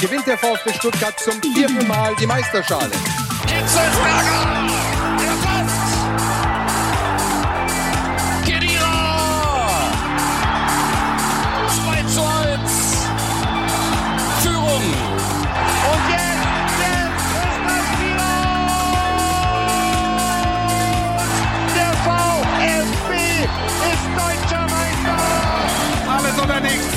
[0.00, 2.92] gewinnt der VfB Stuttgart zum vierten Mal die Meisterschale.
[3.46, 4.55] Hitzelsberger!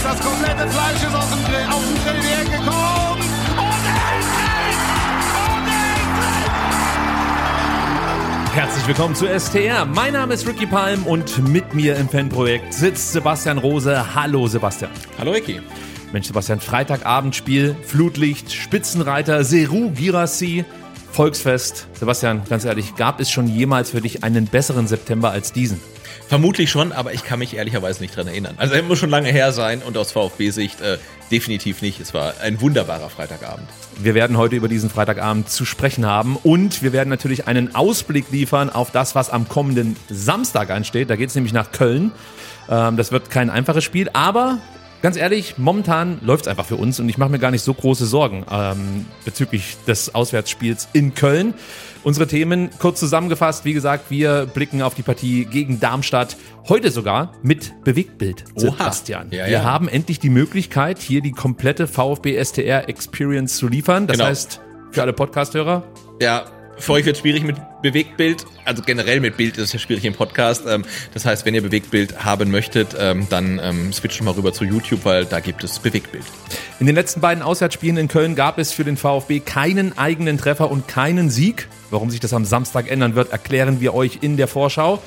[0.02, 2.20] Das komplette Fleisch ist aus dem Grill, auf den Grill.
[2.20, 3.20] Und
[4.08, 4.78] endlich!
[5.36, 5.68] Und
[6.08, 6.50] endlich!
[8.56, 9.86] Herzlich willkommen zu STR.
[9.86, 14.16] Mein Name ist Ricky Palm und mit mir im Fanprojekt sitzt Sebastian Rose.
[14.16, 14.92] Hallo Sebastian.
[15.18, 15.60] Hallo Eki.
[16.14, 20.64] Mensch Sebastian, Freitagabendspiel, Flutlicht, Spitzenreiter, Seru Girassi,
[21.12, 21.88] Volksfest.
[22.00, 25.82] Sebastian, ganz ehrlich, gab es schon jemals für dich einen besseren September als diesen?
[26.30, 28.54] Vermutlich schon, aber ich kann mich ehrlicherweise nicht dran erinnern.
[28.58, 31.00] Also er muss schon lange her sein und aus VfB-Sicht äh,
[31.32, 32.00] definitiv nicht.
[32.00, 33.68] Es war ein wunderbarer Freitagabend.
[33.98, 38.26] Wir werden heute über diesen Freitagabend zu sprechen haben und wir werden natürlich einen Ausblick
[38.30, 41.10] liefern auf das, was am kommenden Samstag ansteht.
[41.10, 42.12] Da geht es nämlich nach Köln.
[42.70, 44.60] Ähm, das wird kein einfaches Spiel, aber
[45.02, 47.74] ganz ehrlich, momentan läuft es einfach für uns und ich mache mir gar nicht so
[47.74, 51.56] große Sorgen ähm, bezüglich des Auswärtsspiels in Köln.
[52.04, 56.38] Unsere Themen kurz zusammengefasst, wie gesagt, wir blicken auf die Partie gegen Darmstadt,
[56.70, 58.46] heute sogar mit Bewegtbild.
[58.56, 59.28] Sebastian.
[59.32, 59.64] Ja, wir ja.
[59.64, 64.08] haben endlich die Möglichkeit, hier die komplette VfB STR Experience zu liefern.
[64.08, 64.30] Das Genau.
[64.30, 65.84] heißt, für alle Podcast-Hörer,
[66.22, 66.46] Ja,
[66.80, 68.46] für euch wird es schwierig mit Bewegtbild.
[68.66, 70.64] Also generell mit Bild ist es ja schwierig im Podcast.
[70.68, 74.64] Ähm, das heißt, wenn ihr Bewegtbild haben möchtet, ähm, dann ähm, switcht mal rüber zu
[74.64, 76.24] YouTube, weil da gibt es Bewegtbild.
[76.80, 80.72] In den letzten beiden Auswärtsspielen in Köln gab es für den VfB keinen eigenen Treffer
[80.72, 81.68] und keinen Sieg.
[81.92, 85.02] Warum sich das am Samstag ändern wird, erklären wir euch in der Vorschau.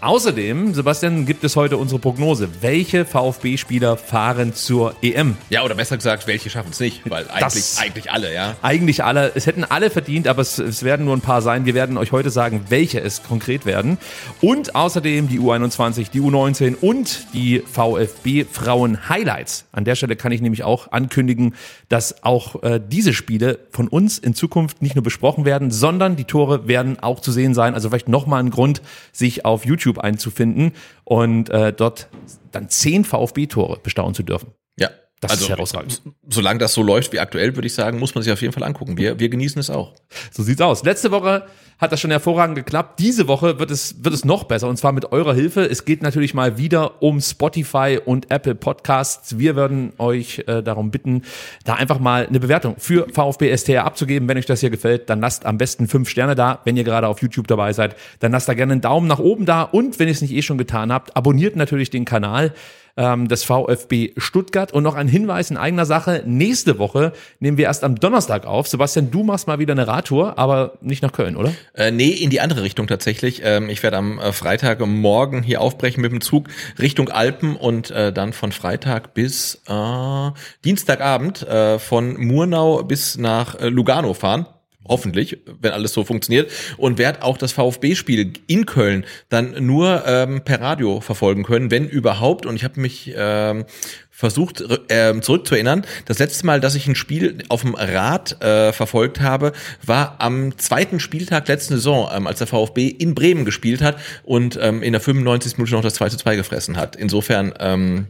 [0.00, 2.48] Außerdem, Sebastian, gibt es heute unsere Prognose.
[2.60, 5.36] Welche VfB-Spieler fahren zur EM?
[5.48, 7.08] Ja, oder besser gesagt, welche schaffen es nicht?
[7.08, 8.56] Weil eigentlich, eigentlich alle, ja.
[8.60, 9.32] Eigentlich alle.
[9.34, 11.64] Es hätten alle verdient, aber es, es werden nur ein paar sein.
[11.64, 13.98] Wir werden euch heute sagen, welche es konkret werden.
[14.42, 19.64] Und außerdem die U21, die U19 und die VfB Frauen Highlights.
[19.72, 21.54] An der Stelle kann ich nämlich auch ankündigen,
[21.88, 26.24] dass auch äh, diese Spiele von uns in Zukunft nicht nur besprochen werden, sondern die
[26.24, 27.74] Tore werden auch zu sehen sein.
[27.74, 28.82] Also vielleicht nochmal ein Grund,
[29.12, 30.72] sich auf YouTube einzufinden
[31.04, 32.08] und äh, dort
[32.52, 34.52] dann zehn VfB-Tore bestaunen zu dürfen.
[34.78, 34.90] Ja.
[35.20, 36.02] Das ist herausragend.
[36.28, 38.62] Solange das so läuft wie aktuell, würde ich sagen, muss man sich auf jeden Fall
[38.62, 38.98] angucken.
[38.98, 39.94] Wir, wir genießen es auch.
[40.30, 40.84] So sieht's aus.
[40.84, 41.46] Letzte Woche
[41.78, 43.00] hat das schon hervorragend geklappt.
[43.00, 45.62] Diese Woche wird es, wird es noch besser und zwar mit eurer Hilfe.
[45.62, 49.38] Es geht natürlich mal wieder um Spotify und Apple Podcasts.
[49.38, 51.22] Wir würden euch äh, darum bitten,
[51.64, 54.28] da einfach mal eine Bewertung für VfB STR abzugeben.
[54.28, 56.60] Wenn euch das hier gefällt, dann lasst am besten fünf Sterne da.
[56.64, 59.46] Wenn ihr gerade auf YouTube dabei seid, dann lasst da gerne einen Daumen nach oben
[59.46, 62.52] da und wenn ihr es nicht eh schon getan habt, abonniert natürlich den Kanal
[62.96, 64.72] ähm, des VfB Stuttgart.
[64.72, 66.22] Und noch ein Hinweis in eigener Sache.
[66.26, 68.68] Nächste Woche nehmen wir erst am Donnerstag auf.
[68.68, 71.52] Sebastian, du machst mal wieder eine Radtour, aber nicht nach Köln, oder?
[71.74, 73.42] Äh, nee, in die andere Richtung tatsächlich.
[73.44, 78.12] Ähm, ich werde am äh, Freitagmorgen hier aufbrechen mit dem Zug Richtung Alpen und äh,
[78.12, 80.30] dann von Freitag bis äh,
[80.64, 84.46] Dienstagabend äh, von Murnau bis nach äh, Lugano fahren.
[84.86, 86.50] Hoffentlich, wenn alles so funktioniert.
[86.76, 91.88] Und werde auch das VfB-Spiel in Köln dann nur ähm, per Radio verfolgen können, wenn
[91.88, 92.46] überhaupt.
[92.46, 93.64] Und ich habe mich ähm,
[94.10, 95.84] versucht ähm, zurückzuerinnern.
[96.04, 99.52] Das letzte Mal, dass ich ein Spiel auf dem Rad äh, verfolgt habe,
[99.84, 104.56] war am zweiten Spieltag letzten Saison, ähm, als der VfB in Bremen gespielt hat und
[104.62, 105.58] ähm, in der 95.
[105.58, 106.94] Minute noch das 2 zu 2 gefressen hat.
[106.94, 108.06] Insofern ähm,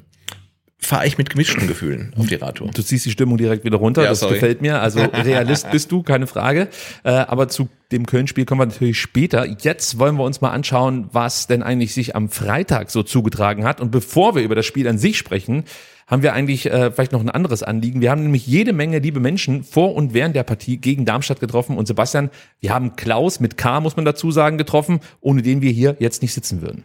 [0.78, 2.70] fahre ich mit gemischten Gefühlen auf die Radtour.
[2.72, 4.02] Du ziehst die Stimmung direkt wieder runter.
[4.02, 4.34] Ja, das sorry.
[4.34, 4.80] gefällt mir.
[4.80, 6.68] Also Realist bist du, keine Frage.
[7.04, 9.46] Äh, aber zu dem Köln-Spiel kommen wir natürlich später.
[9.46, 13.80] Jetzt wollen wir uns mal anschauen, was denn eigentlich sich am Freitag so zugetragen hat.
[13.80, 15.64] Und bevor wir über das Spiel an sich sprechen,
[16.06, 18.00] haben wir eigentlich äh, vielleicht noch ein anderes Anliegen.
[18.00, 21.78] Wir haben nämlich jede Menge liebe Menschen vor und während der Partie gegen Darmstadt getroffen.
[21.78, 25.70] Und Sebastian, wir haben Klaus mit K, muss man dazu sagen, getroffen, ohne den wir
[25.70, 26.84] hier jetzt nicht sitzen würden.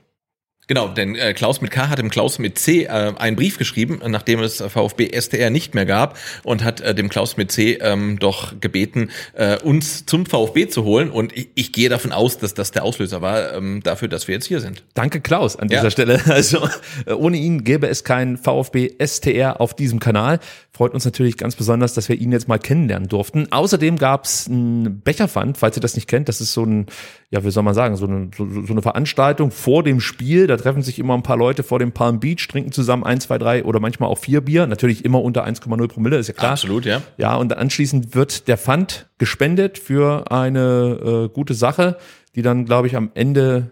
[0.70, 4.02] Genau, denn äh, Klaus mit K hat dem Klaus mit C äh, einen Brief geschrieben,
[4.06, 8.20] nachdem es VfB STR nicht mehr gab und hat äh, dem Klaus mit C ähm,
[8.20, 11.10] doch gebeten, äh, uns zum VfB zu holen.
[11.10, 14.36] Und ich, ich gehe davon aus, dass das der Auslöser war ähm, dafür, dass wir
[14.36, 14.84] jetzt hier sind.
[14.94, 15.90] Danke Klaus an dieser Ja.
[15.90, 16.22] Stelle.
[16.30, 16.70] Also
[17.08, 20.40] äh, ohne ihn gäbe es kein VfB STR auf diesem Kanal.
[20.72, 23.52] Freut uns natürlich ganz besonders, dass wir ihn jetzt mal kennenlernen durften.
[23.52, 26.30] Außerdem gab es ein Becherpfand, falls ihr das nicht kennt.
[26.30, 26.86] Das ist so ein,
[27.32, 30.46] ja, wie soll man sagen, so eine, so, so eine Veranstaltung vor dem Spiel.
[30.46, 33.38] Da treffen sich immer ein paar Leute vor dem Palm Beach, trinken zusammen ein, zwei,
[33.38, 34.68] drei oder manchmal auch vier Bier.
[34.68, 36.52] Natürlich immer unter 1,0 Promille, ist ja klar.
[36.52, 37.02] Absolut, ja.
[37.18, 41.98] Ja, und anschließend wird der Pfand gespendet für eine äh, gute Sache,
[42.36, 43.72] die dann, glaube ich, am Ende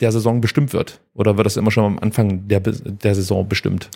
[0.00, 1.00] der Saison bestimmt wird.
[1.14, 3.88] Oder wird das immer schon am Anfang der, der Saison bestimmt?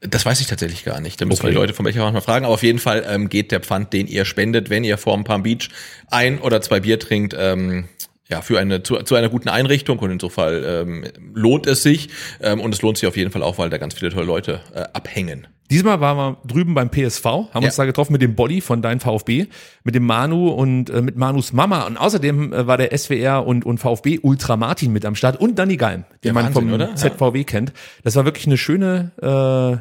[0.00, 1.18] Das weiß ich tatsächlich gar nicht.
[1.20, 1.46] Da müssen Okay.
[1.48, 2.44] wir die Leute von Becher mal fragen.
[2.44, 5.24] Aber auf jeden Fall ähm, geht der Pfand, den ihr spendet, wenn ihr vor dem
[5.24, 5.70] Palm Beach
[6.10, 7.86] ein oder zwei Bier trinkt, ähm,
[8.28, 11.04] ja, für eine zu, zu einer guten Einrichtung und insofern ähm,
[11.34, 12.08] lohnt es sich
[12.40, 14.60] ähm, und es lohnt sich auf jeden Fall auch, weil da ganz viele tolle Leute
[14.74, 15.46] äh, abhängen.
[15.70, 17.60] Diesmal waren wir drüben beim PSV, haben Ja.
[17.68, 19.46] uns da getroffen mit dem Body von Dein VfB,
[19.82, 21.86] mit dem Manu und äh, mit Manus Mama.
[21.86, 25.58] Und außerdem äh, war der SWR und, und VfB Ultra Martin mit am Start und
[25.58, 26.88] Danny Geim, den Ja, man Wahnsinn, vom oder?
[26.90, 26.94] Ja.
[26.96, 27.72] ZVW kennt.
[28.02, 29.12] Das war wirklich eine schöne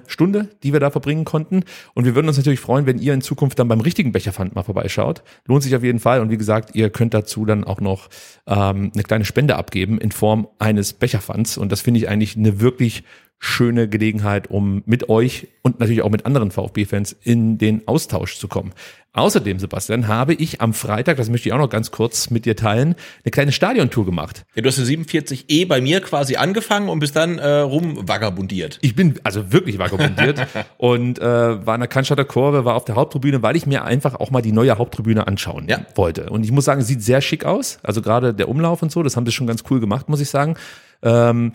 [0.06, 1.63] äh, Stunde, die wir da verbringen konnten.
[1.94, 4.63] Und wir würden uns natürlich freuen, wenn ihr in Zukunft dann beim richtigen Becherpfand mal
[4.63, 5.21] vorbeischaut.
[5.47, 6.21] Lohnt sich auf jeden Fall.
[6.21, 8.07] Und wie gesagt, ihr könnt dazu dann auch noch
[8.47, 11.57] ähm, eine kleine Spende abgeben in Form eines Becherpfands.
[11.57, 13.03] Und das finde ich eigentlich eine wirklich
[13.45, 18.48] schöne Gelegenheit, um mit euch und natürlich auch mit anderen VfB-Fans in den Austausch zu
[18.48, 18.72] kommen.
[19.12, 22.56] Außerdem, Sebastian, habe ich am Freitag, das möchte ich auch noch ganz kurz mit dir
[22.56, 24.45] teilen, eine kleine Stadiontour gemacht.
[24.56, 28.80] Ja, du hast eine 47E bei mir quasi angefangen und bist dann äh, rumvagabundiert.
[28.81, 30.48] Ich bin also wirklich vagabundiert
[30.78, 31.24] und äh,
[31.66, 34.42] war in der Cannstatter Kurve, war auf der Haupttribüne, weil ich mir einfach auch mal
[34.42, 35.86] die neue Haupttribüne anschauen Ja.
[35.95, 36.30] wollte.
[36.30, 37.80] Und ich muss sagen, sieht sehr schick aus.
[37.84, 40.30] Also gerade der Umlauf und so, das haben sie schon ganz cool gemacht, muss ich
[40.30, 40.56] sagen.
[41.04, 41.51] Ähm,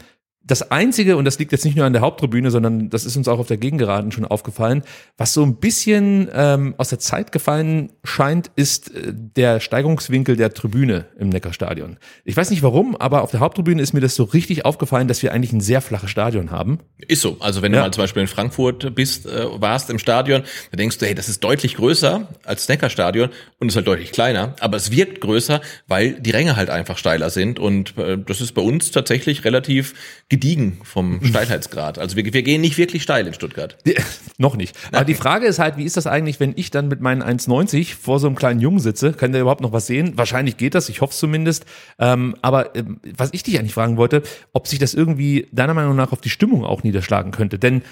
[0.49, 3.29] das Einzige, und das liegt jetzt nicht nur an der Haupttribüne, sondern das ist uns
[3.29, 4.83] auch auf der Gegengeraden schon aufgefallen,
[5.17, 10.53] was so ein bisschen ähm, aus der Zeit gefallen scheint, ist äh, der Steigungswinkel der
[10.53, 11.99] Tribüne im Neckarstadion.
[12.25, 15.23] Ich weiß nicht warum, aber auf der Haupttribüne ist mir das so richtig aufgefallen, dass
[15.23, 16.79] wir eigentlich ein sehr flaches Stadion haben.
[17.07, 17.37] Ist so.
[17.41, 17.81] Also wenn Ja.
[17.81, 21.15] du mal zum Beispiel in Frankfurt bist, äh, warst im Stadion, dann denkst du, hey,
[21.15, 23.29] das ist deutlich größer als das Neckarstadion
[23.61, 27.29] und ist halt deutlich kleiner, aber es wirkt größer, weil die Ränge halt einfach steiler
[27.29, 29.95] sind und äh, das ist bei uns tatsächlich relativ
[30.39, 31.99] gediegen vom Steilheitsgrad.
[31.99, 33.77] Also wir, wir gehen nicht wirklich steil in Stuttgart.
[33.85, 33.97] Die,
[34.39, 34.77] noch nicht.
[34.93, 37.97] Aber die Frage ist halt, wie ist das eigentlich, wenn ich dann mit meinen 1,90
[37.97, 39.13] vor so einem kleinen Jungen sitze?
[39.13, 40.13] Kann der überhaupt noch was sehen?
[40.17, 41.65] Wahrscheinlich geht das, ich hoffe es zumindest.
[41.99, 45.97] Ähm, aber ähm, was ich dich eigentlich fragen wollte, ob sich das irgendwie deiner Meinung
[45.97, 47.59] nach auf die Stimmung auch niederschlagen könnte.
[47.59, 47.83] Denn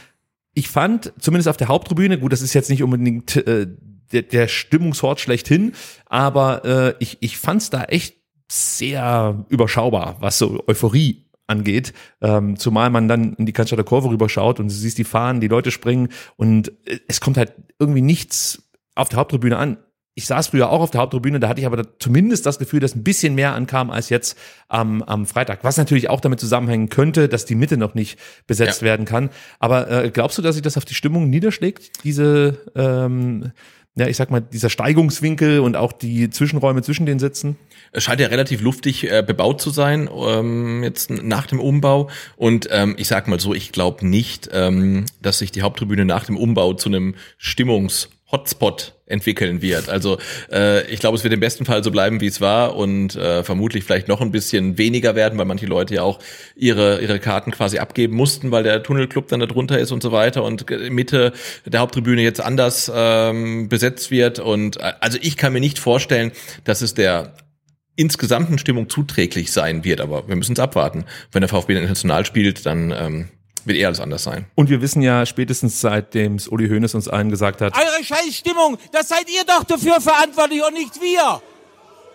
[0.55, 3.67] ich fand, zumindest auf der Haupttribüne, gut, das ist jetzt nicht unbedingt äh,
[4.13, 5.73] der, der Stimmungshort schlechthin,
[6.07, 8.17] aber äh, ich, ich fand es da echt
[8.49, 14.59] sehr überschaubar, was so Euphorie angeht, ähm, zumal man dann in die Cannstatter Kurve rüberschaut
[14.61, 18.63] und du siehst die Fahnen, die Leute springen und äh, es kommt halt irgendwie nichts
[18.95, 19.77] auf der Haupttribüne an.
[20.19, 22.95] Ich saß früher auch auf der Haupttribüne, da hatte ich aber zumindest das Gefühl, dass
[22.97, 25.63] ein bisschen mehr ankam als jetzt am, am Freitag.
[25.63, 28.87] Was natürlich auch damit zusammenhängen könnte, dass die Mitte noch nicht besetzt Ja.
[28.87, 29.29] werden kann.
[29.59, 33.53] Aber äh, glaubst du, dass sich das auf die Stimmung niederschlägt, diese, ähm,
[33.97, 37.57] ja, ich sag mal, dieser Steigungswinkel und auch die Zwischenräume zwischen den Sitzen?
[37.93, 42.11] Es scheint ja relativ luftig äh, bebaut zu sein, ähm, jetzt nach dem Umbau.
[42.37, 46.27] Und ähm, ich sag mal so, ich glaube nicht, ähm, dass sich die Haupttribüne nach
[46.27, 49.89] dem Umbau zu einem Stimmungs-Hotspot entwickeln wird.
[49.89, 50.19] Also
[50.53, 53.45] äh, ich glaube, es wird im besten Fall so bleiben, wie es war und äh,
[53.45, 56.19] vermutlich vielleicht noch ein bisschen weniger werden, weil manche Leute ja auch
[56.57, 60.13] ihre ihre Karten quasi abgeben mussten, weil der Tunnelclub dann da drunter ist und so
[60.13, 61.33] weiter und Mitte
[61.65, 64.41] der Haupttribüne jetzt anders ähm, besetzt wird.
[64.41, 66.33] Und äh, also ich kann mir nicht vorstellen,
[66.65, 67.35] dass es der
[67.97, 71.05] insgesamten Stimmung zuträglich sein wird, aber wir müssen es abwarten.
[71.33, 73.29] Wenn der VfB international spielt, dann ähm,
[73.67, 74.47] wird eh alles anders sein.
[74.55, 78.79] Und wir wissen ja spätestens seitdem es Uli Hoeneß uns allen gesagt hat, Eure Scheißstimmung,
[78.93, 81.41] das seid ihr doch dafür verantwortlich und nicht wir.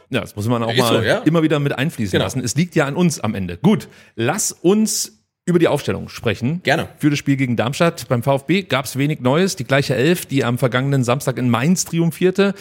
[0.10, 1.20] Ja, das muss man auch Ist mal so, ja.
[1.20, 2.26] immer wieder mit einfließen Genau.
[2.26, 2.44] lassen.
[2.44, 3.58] Es liegt ja an uns am Ende.
[3.58, 6.62] Gut, lass uns über die Aufstellung sprechen.
[6.64, 6.90] Gerne.
[6.98, 8.08] Für das Spiel gegen Darmstadt.
[8.10, 9.56] Beim VfB gab es wenig Neues.
[9.56, 12.54] Die gleiche Elf, die am vergangenen Samstag in Mainz triumphierte.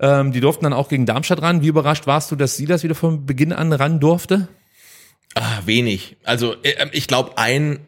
[0.00, 1.62] Ähm, die durften dann auch gegen Darmstadt ran.
[1.62, 4.48] Wie überrascht warst du, dass sie das wieder von Beginn an ran durfte?
[5.34, 6.16] Ah, wenig.
[6.24, 7.86] Also äh, ich glaube, ein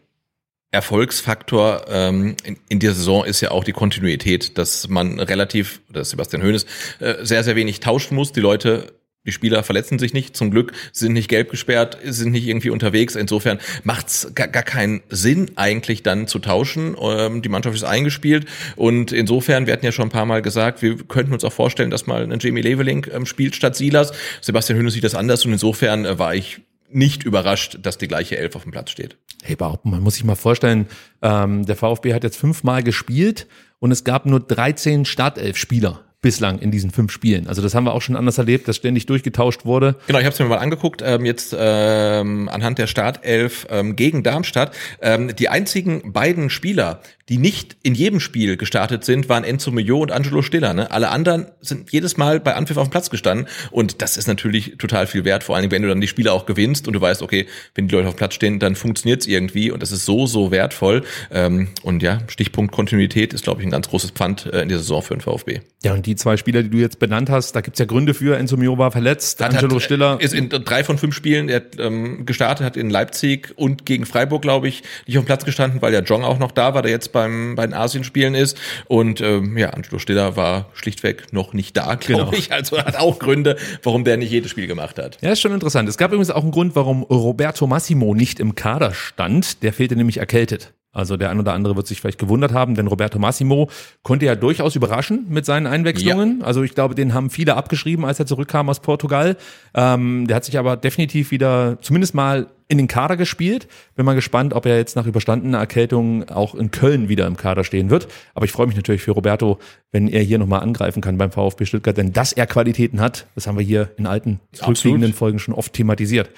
[0.72, 6.04] Erfolgsfaktor ähm, in, in dieser Saison ist ja auch die Kontinuität, dass man relativ, oder
[6.04, 6.66] Sebastian Hoeneß,
[7.00, 8.32] äh, sehr, sehr wenig tauschen muss.
[8.32, 8.92] Die Leute
[9.26, 13.16] die Spieler verletzen sich nicht, zum Glück sind nicht gelb gesperrt, sind nicht irgendwie unterwegs.
[13.16, 16.96] Insofern macht's gar, gar keinen Sinn, eigentlich dann zu tauschen.
[16.98, 18.46] Ähm, die Mannschaft ist eingespielt
[18.76, 21.90] und insofern, wir hatten ja schon ein paar Mal gesagt, wir könnten uns auch vorstellen,
[21.90, 24.12] dass mal ein Jamie Leveling ähm, spielt statt Silas.
[24.40, 26.62] Sebastian Hönes sieht das anders und insofern äh, war ich
[26.92, 29.16] nicht überrascht, dass die gleiche Elf auf dem Platz steht.
[29.42, 30.86] Hey, überhaupt, man muss sich mal vorstellen,
[31.22, 33.46] ähm, der VfB hat jetzt fünfmal gespielt
[33.78, 37.46] und es gab nur 13 Startelf-Spieler bislang in diesen fünf Spielen.
[37.46, 39.96] Also das haben wir auch schon anders erlebt, dass ständig durchgetauscht wurde.
[40.06, 44.22] Genau, ich habe es mir mal angeguckt, ähm, jetzt ähm, anhand der Startelf ähm, gegen
[44.22, 44.74] Darmstadt.
[45.00, 47.00] Ähm, die einzigen beiden Spieler,
[47.30, 50.74] die nicht in jedem Spiel gestartet sind, waren Enzo Mio und Angelo Stiller.
[50.74, 50.90] Ne?
[50.90, 54.76] Alle anderen sind jedes Mal bei Anpfiff auf dem Platz gestanden und das ist natürlich
[54.78, 57.22] total viel wert, vor allem wenn du dann die Spiele auch gewinnst und du weißt,
[57.22, 60.26] okay, wenn die Leute auf dem Platz stehen, dann funktioniert's irgendwie und das ist so,
[60.26, 61.04] so wertvoll.
[61.30, 64.78] Ähm, und ja, Stichpunkt Kontinuität ist, glaube ich, ein ganz großes Pfand äh, in der
[64.78, 65.60] Saison für den VfB.
[65.82, 68.36] Ja, und die zwei Spieler, die du jetzt benannt hast, da gibt's ja Gründe für.
[68.36, 70.18] Enzo Mio war verletzt, Hat- Angelo hat, Stiller.
[70.20, 74.06] ist in drei von fünf Spielen er hat, ähm, gestartet, hat in Leipzig und gegen
[74.06, 76.82] Freiburg, glaube ich, nicht auf dem Platz gestanden, weil ja Jong auch noch da war,
[76.82, 78.58] der jetzt beim bei den Asienspielen ist.
[78.86, 82.32] Und ähm, ja, Angelo Stiller war schlichtweg noch nicht da, glaube Genau.
[82.32, 82.52] ich.
[82.52, 85.18] Also hat auch Gründe, warum der nicht jedes Spiel gemacht hat.
[85.20, 85.88] Ja, ist schon interessant.
[85.88, 89.62] Es gab übrigens auch einen Grund, warum Roberto Massimo nicht im Kader stand.
[89.62, 90.72] Der fehlte nämlich erkältet.
[90.92, 93.70] Also der ein oder andere wird sich vielleicht gewundert haben, denn Roberto Massimo
[94.02, 96.42] konnte ja durchaus überraschen mit seinen Einwechslungen.
[96.42, 99.36] Also ich glaube, den haben viele abgeschrieben, als er zurückkam aus Portugal.
[99.72, 103.68] Ähm, der hat sich aber definitiv wieder zumindest mal in den Kader gespielt.
[103.94, 107.62] Bin mal gespannt, ob er jetzt nach überstandener Erkältung auch in Köln wieder im Kader
[107.62, 108.08] stehen wird.
[108.34, 109.58] Aber ich freue mich natürlich für Roberto,
[109.92, 113.46] wenn er hier nochmal angreifen kann beim VfB Stuttgart, denn dass er Qualitäten hat, das
[113.46, 116.30] haben wir hier in alten zurückliegenden Folgen schon oft thematisiert.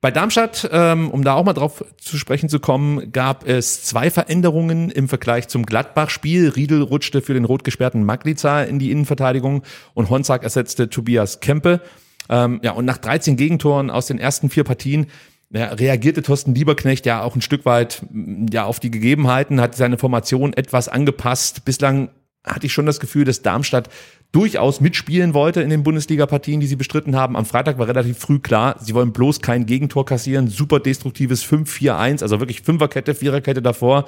[0.00, 4.10] Bei Darmstadt, ähm, um da auch mal drauf zu sprechen zu kommen, gab es zwei
[4.10, 6.48] Veränderungen im Vergleich zum Gladbach-Spiel.
[6.48, 11.82] Riedel rutschte für den rot gesperrten Magliza in die Innenverteidigung und Honzak ersetzte Tobias Kempe.
[12.30, 15.06] Ähm, ja, und nach 13 Gegentoren aus den ersten vier Partien
[15.52, 18.02] ja, reagierte Thorsten Lieberknecht ja auch ein Stück weit
[18.50, 21.64] ja auf die Gegebenheiten, hat seine Formation etwas angepasst.
[21.66, 22.08] Bislang
[22.44, 23.90] hatte ich schon das Gefühl, dass Darmstadt
[24.32, 27.36] durchaus mitspielen wollte in den Bundesliga-Partien, die sie bestritten haben.
[27.36, 30.48] Am Freitag war relativ früh klar, sie wollen bloß kein Gegentor kassieren.
[30.48, 34.06] Super destruktives 5-4-1, also wirklich Fünferkette, Viererkette davor,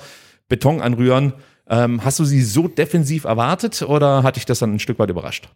[0.48, 1.34] Beton anrühren.
[1.68, 5.10] Ähm, hast du sie so defensiv erwartet oder hat dich das dann ein Stück weit
[5.10, 5.48] überrascht?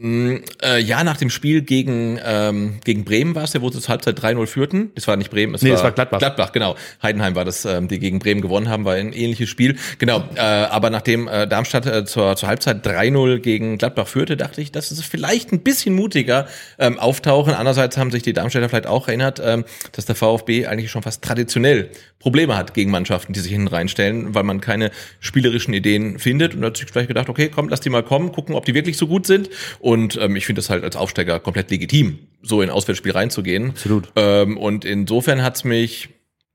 [0.00, 3.88] Mm, äh, ja, nach dem Spiel gegen, ähm, gegen Bremen war es wo sie zur
[3.88, 4.92] Halbzeit 3-0 führten.
[4.94, 6.20] Das war nicht Bremen, es Nee, war, es war Gladbach.
[6.20, 6.76] Gladbach, genau.
[7.02, 9.76] Heidenheim war das, ähm, die gegen Bremen gewonnen haben, war ein ähnliches Spiel.
[9.98, 14.60] Genau, äh, aber nachdem äh, Darmstadt äh, zur, zur Halbzeit 3-0 gegen Gladbach führte, dachte
[14.60, 16.46] ich, dass es vielleicht ein bisschen mutiger
[16.78, 17.54] ähm, auftauchen.
[17.54, 21.24] Andererseits haben sich die Darmstädter vielleicht auch erinnert, ähm, dass der VfB eigentlich schon fast
[21.24, 21.90] traditionell
[22.20, 24.90] Probleme hat gegen Mannschaften, die sich hinten reinstellen, weil man keine
[25.20, 26.54] spielerischen Ideen findet.
[26.54, 28.74] Und da hat sich vielleicht gedacht, okay, komm, lass die mal kommen, gucken, ob die
[28.74, 29.48] wirklich so gut sind.
[29.78, 33.70] Und ähm, ich finde das halt als Aufsteiger komplett legitim, so in ein Auswärtsspiel reinzugehen.
[33.70, 34.12] Absolut.
[34.16, 36.10] Ähm, und insofern hat's mich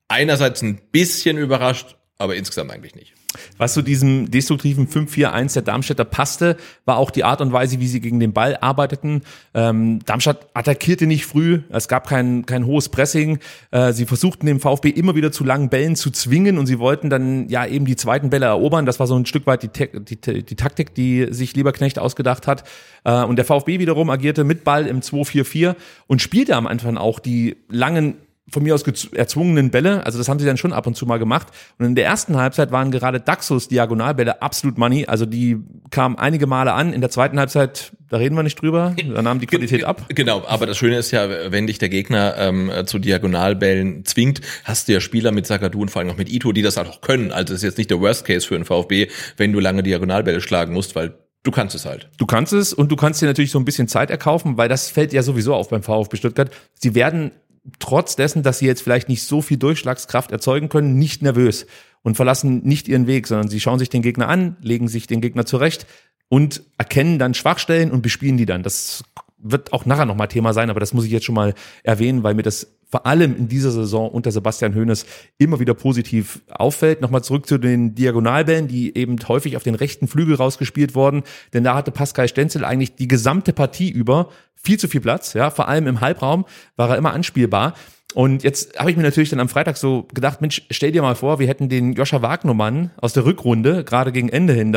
[0.07, 3.13] einerseits ein bisschen überrascht, aber insgesamt eigentlich nicht.
[3.57, 7.87] Was zu diesem destruktiven 5-4-1 der Darmstädter passte, war auch die Art und Weise, wie
[7.87, 9.21] sie gegen den Ball arbeiteten.
[9.53, 13.39] Ähm, Darmstadt attackierte nicht früh, es gab kein, kein hohes Pressing.
[13.71, 17.09] Äh, sie versuchten den VfB immer wieder zu langen Bällen zu zwingen und sie wollten
[17.09, 18.85] dann ja eben die zweiten Bälle erobern.
[18.85, 22.63] Das war so ein Stück weit die, die, die Taktik, die sich Lieberknecht ausgedacht hat.
[23.03, 25.75] Äh, und der VfB wiederum agierte mit Ball im 2-4-4
[26.07, 28.15] und spielte am Anfang auch die langen
[28.49, 28.83] von mir aus
[29.13, 31.47] erzwungenen Bälle, also das haben sie dann schon ab und zu mal gemacht.
[31.79, 35.57] Und in der ersten Halbzeit waren gerade Daxos Diagonalbälle absolut money, also die
[35.91, 36.91] kamen einige Male an.
[36.91, 40.05] In der zweiten Halbzeit, da reden wir nicht drüber, da nahm die Qualität ab.
[40.09, 44.87] Genau, aber das Schöne ist ja, wenn dich der Gegner ähm, zu Diagonalbällen zwingt, hast
[44.87, 47.01] du ja Spieler mit Sagadu und vor allem auch mit Ito, die das halt auch
[47.01, 47.31] können.
[47.31, 49.07] Also das ist jetzt nicht der Worst Case für den VfB,
[49.37, 52.09] wenn du lange Diagonalbälle schlagen musst, weil du kannst es halt.
[52.17, 54.89] Du kannst es und du kannst dir natürlich so ein bisschen Zeit erkaufen, weil das
[54.89, 56.51] fällt ja sowieso auf beim VfB Stuttgart.
[56.73, 57.31] Sie werden
[57.79, 61.65] trotz dessen, dass sie jetzt vielleicht nicht so viel Durchschlagskraft erzeugen können, nicht nervös
[62.01, 65.21] und verlassen nicht ihren Weg, sondern sie schauen sich den Gegner an, legen sich den
[65.21, 65.87] Gegner zurecht
[66.29, 68.63] und erkennen dann Schwachstellen und bespielen die dann.
[68.63, 69.03] Das
[69.37, 71.53] wird auch nachher nochmal Thema sein, aber das muss ich jetzt schon mal
[71.83, 75.07] erwähnen, weil mir das vor allem in dieser Saison unter Sebastian Hoeneß
[75.39, 77.01] immer wieder positiv auffällt.
[77.01, 81.23] Nochmal zurück zu den Diagonalbällen, die eben häufig auf den rechten Flügel rausgespielt wurden,
[81.53, 85.49] denn da hatte Pascal Stenzel eigentlich die gesamte Partie über viel zu viel Platz, ja,
[85.49, 86.45] vor allem im Halbraum
[86.75, 87.73] war er immer anspielbar.
[88.13, 91.15] Und jetzt habe ich mir natürlich dann am Freitag so gedacht, Mensch, stell dir mal
[91.15, 94.71] vor, wir hätten den Joscha Wagnermann aus der Rückrunde, gerade gegen Ende hin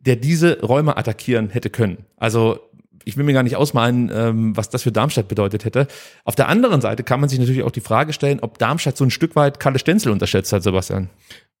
[0.00, 2.04] der diese Räume attackieren hätte können.
[2.16, 2.67] Also
[3.08, 5.88] ich will mir gar nicht ausmalen, ähm, was das für Darmstadt bedeutet hätte.
[6.24, 9.04] Auf der anderen Seite kann man sich natürlich auch die Frage stellen, ob Darmstadt so
[9.04, 11.08] ein Stück weit Kalle Stenzel unterschätzt hat, Sebastian.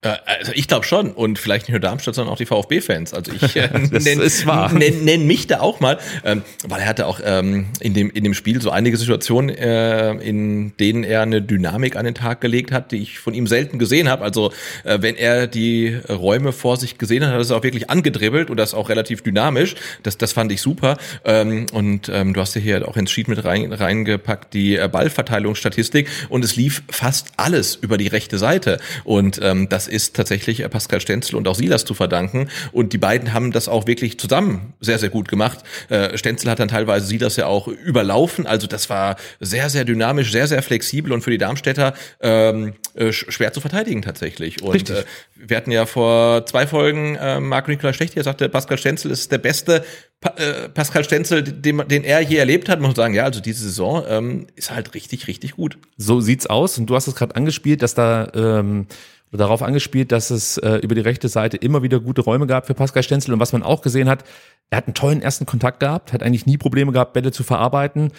[0.02, 3.14] Äh, Also ich glaube schon und vielleicht nicht nur Darmstadt, sondern auch die VfB-Fans.
[3.14, 4.28] Also ich äh, nenne
[4.72, 8.22] nenn, nenn mich da auch mal, ähm, weil er hatte auch ähm, in dem in
[8.22, 12.70] dem Spiel so einige Situationen, äh, in denen er eine Dynamik an den Tag gelegt
[12.70, 14.22] hat, die ich von ihm selten gesehen habe.
[14.22, 14.52] Also
[14.84, 18.50] äh, wenn er die Räume vor sich gesehen hat, hat er es auch wirklich angedribbelt
[18.50, 19.74] und das auch relativ dynamisch.
[20.04, 20.96] Das das fand ich super.
[21.24, 24.88] Ähm, und ähm, du hast ja hier auch ins Sheet mit rein, reingepackt die äh,
[24.88, 30.60] Ballverteilungsstatistik und es lief fast alles über die rechte Seite und ähm, das ist tatsächlich
[30.60, 32.48] äh, Pascal Stenzel und auch Silas zu verdanken.
[32.72, 35.58] Und die beiden haben das auch wirklich zusammen sehr, sehr gut gemacht.
[35.88, 38.46] Äh, Stenzel hat dann teilweise Silas ja auch überlaufen.
[38.46, 43.06] Also das war sehr, sehr dynamisch, sehr, sehr flexibel und für die Darmstädter ähm, äh,
[43.06, 44.62] sch- schwer zu verteidigen tatsächlich.
[44.62, 44.96] Und Richtig.
[44.96, 45.04] Äh,
[45.36, 49.30] wir hatten ja vor zwei Folgen äh, Marco Nikolaus Stecht, der sagte, Pascal Stenzel ist
[49.30, 49.84] der beste
[50.20, 52.80] pa äh, Pascal Stenzel, den, den er je erlebt hat.
[52.80, 55.78] Man muss sagen, ja, also diese Saison ähm, ist halt richtig, richtig gut.
[55.96, 56.76] So sieht's aus.
[56.76, 58.86] Und du hast es gerade angespielt, dass da ähm,
[59.32, 62.74] darauf angespielt, dass es äh, über die rechte Seite immer wieder gute Räume gab für
[62.74, 63.34] Pascal Stenzel.
[63.34, 64.24] Und was man auch gesehen hat,
[64.70, 68.12] er hat einen tollen ersten Kontakt gehabt, hat eigentlich nie Probleme gehabt, Bälle zu verarbeiten.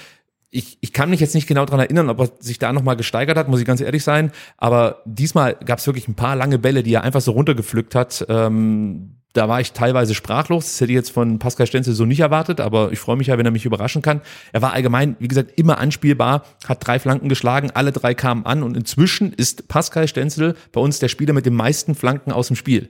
[0.52, 3.38] Ich, ich kann mich jetzt nicht genau dran erinnern, ob er sich da nochmal gesteigert
[3.38, 4.32] hat, muss ich ganz ehrlich sein.
[4.58, 8.26] Aber diesmal gab es wirklich ein paar lange Bälle, die er einfach so runtergepflückt hat.
[8.30, 10.66] Ähm, da war ich teilweise sprachlos.
[10.66, 13.38] Das hätte ich jetzt von Pascal Stenzel so nicht erwartet, aber ich freue mich ja,
[13.38, 14.22] wenn er mich überraschen kann.
[14.52, 18.64] Er war allgemein, wie gesagt, immer anspielbar, hat drei Flanken geschlagen, alle drei kamen an
[18.64, 22.56] und inzwischen ist Pascal Stenzel bei uns der Spieler mit den meisten Flanken aus dem
[22.56, 22.90] Spiel.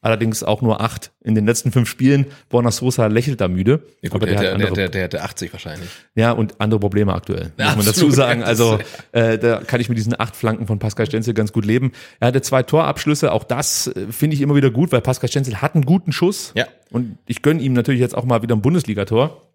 [0.00, 2.26] Allerdings auch nur acht in den letzten fünf Spielen.
[2.48, 3.82] Borna Sosa lächelt da müde.
[4.00, 5.88] Ja, gut, aber der, der, andere, der, der, der 80 wahrscheinlich.
[6.14, 8.44] ja, und andere Probleme aktuell, Ja, muss man dazu sagen.
[8.44, 8.78] Also
[9.12, 11.92] äh, da kann ich mit diesen acht Flanken von Pascal Stenzel ganz gut leben.
[12.20, 15.60] Er hatte zwei Torabschlüsse, auch das äh, finde ich immer wieder gut, weil Pascal Stenzel
[15.60, 16.52] hat einen guten Schuss.
[16.54, 16.66] Ja.
[16.90, 19.47] Und ich gönne ihm natürlich jetzt auch mal wieder ein Bundesligator.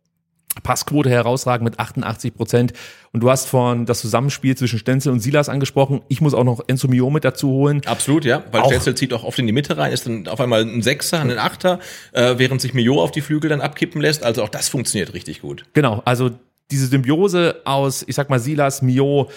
[0.62, 2.74] Passquote herausragend mit 88 Prozent.
[3.12, 6.02] Und du hast von das Zusammenspiel zwischen Stenzel und Silas angesprochen.
[6.10, 7.82] Ich muss auch noch Enzo Mio mit dazu holen.
[7.86, 10.40] Absolut, ja, weil Auch- Stenzel zieht auch oft in die Mitte rein, ist dann auf
[10.40, 11.80] einmal ein Sechser, ein Achter,
[12.12, 14.24] äh, während sich Mio auf die Flügel dann abkippen lässt.
[14.24, 15.64] Also auch das funktioniert richtig gut.
[15.74, 16.32] Genau, also
[16.72, 19.30] diese Symbiose aus, ich sag mal, Silas, Mio,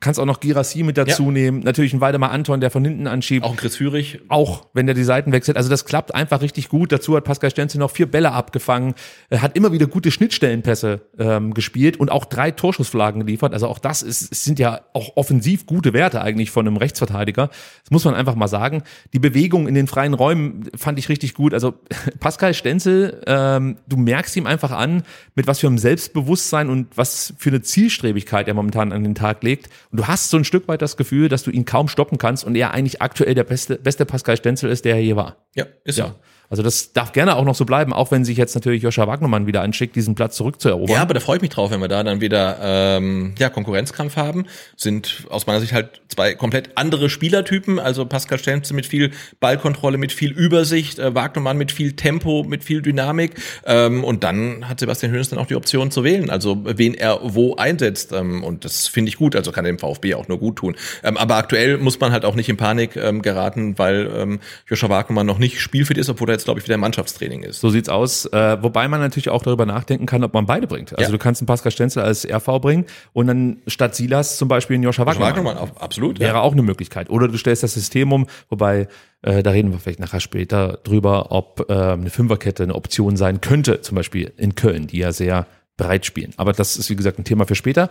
[0.00, 1.30] kannst auch noch Girassi mit dazu Ja.
[1.30, 1.60] nehmen.
[1.60, 3.44] Natürlich ein Waldemar Anton, der von hinten anschiebt.
[3.44, 4.20] Auch ein Chris Führig.
[4.28, 5.56] auch wenn der die Seiten wechselt.
[5.58, 6.90] Also das klappt einfach richtig gut.
[6.90, 8.94] Dazu hat Pascal Stenzel noch vier Bälle abgefangen,
[9.28, 13.52] Er hat immer wieder gute Schnittstellenpässe ähm, gespielt und auch drei Torschussflagen geliefert.
[13.52, 17.48] Also auch das ist, sind ja auch offensiv gute Werte eigentlich von einem Rechtsverteidiger.
[17.82, 18.82] Das muss man einfach mal sagen.
[19.12, 21.52] Die Bewegung in den freien Räumen fand ich richtig gut.
[21.52, 21.74] Also
[22.20, 25.02] Pascal Stenzel, ähm, du merkst ihm einfach an,
[25.34, 29.42] mit was für einem Selbstbewusstsein und was für eine Zielstrebigkeit er momentan an den Tag
[29.42, 29.68] legt.
[29.90, 32.44] Und du hast so ein Stück weit das Gefühl, dass du ihn kaum stoppen kannst
[32.44, 35.36] und er eigentlich aktuell der beste, beste Pascal Stenzel ist, der er je war.
[35.54, 36.14] Ja, ist Ja.
[36.50, 36.60] So.
[36.60, 39.46] Also das darf gerne auch noch so bleiben, auch wenn sich jetzt natürlich Joscha Wagnermann
[39.46, 40.94] wieder anschickt, diesen Platz zurückzuerobern.
[40.94, 44.16] Ja, aber da freue ich mich drauf, wenn wir da dann wieder ähm, ja, Konkurrenzkampf
[44.16, 44.44] haben.
[44.76, 47.78] Sind aus meiner Sicht halt zwei komplett andere Spielertypen.
[47.78, 52.62] Also Pascal Stenzel mit viel Ballkontrolle, mit viel Übersicht, äh, Wagnermann mit viel Tempo, mit
[52.62, 53.40] viel Dynamik.
[53.64, 57.20] Ähm, und dann hat Sebastian Hönes dann auch die Option zu wählen, also wen er
[57.22, 58.12] wo einsetzt.
[58.12, 60.76] Ähm, und das finde ich gut, also kann dem VfB auch nur gut tun.
[61.02, 64.90] Ähm, aber aktuell muss man halt auch nicht in Panik ähm, geraten, weil ähm, Joscha
[64.90, 67.60] Wagnermann noch nicht spielfit ist, obwohl er jetzt, glaube ich, wieder im Mannschaftstraining ist.
[67.60, 68.26] So sieht's aus.
[68.26, 70.92] Äh, wobei man natürlich auch darüber nachdenken kann, ob man beide bringt.
[70.92, 71.10] Also Ja.
[71.12, 74.84] du kannst einen Pascal Stenzel als RV bringen und dann statt Silas zum Beispiel einen
[74.84, 75.36] Joscha Wagnermann.
[75.36, 76.18] Wagnermann, auf- absolut.
[76.20, 77.10] Wäre auch eine Möglichkeit.
[77.10, 78.88] Oder du stellst das System um, wobei,
[79.22, 83.40] äh, da reden wir vielleicht nachher später drüber, ob äh, eine Fünferkette eine Option sein
[83.40, 86.32] könnte, zum Beispiel in Köln, die ja sehr breit spielen.
[86.36, 87.88] Aber das ist, wie gesagt, ein Thema für später.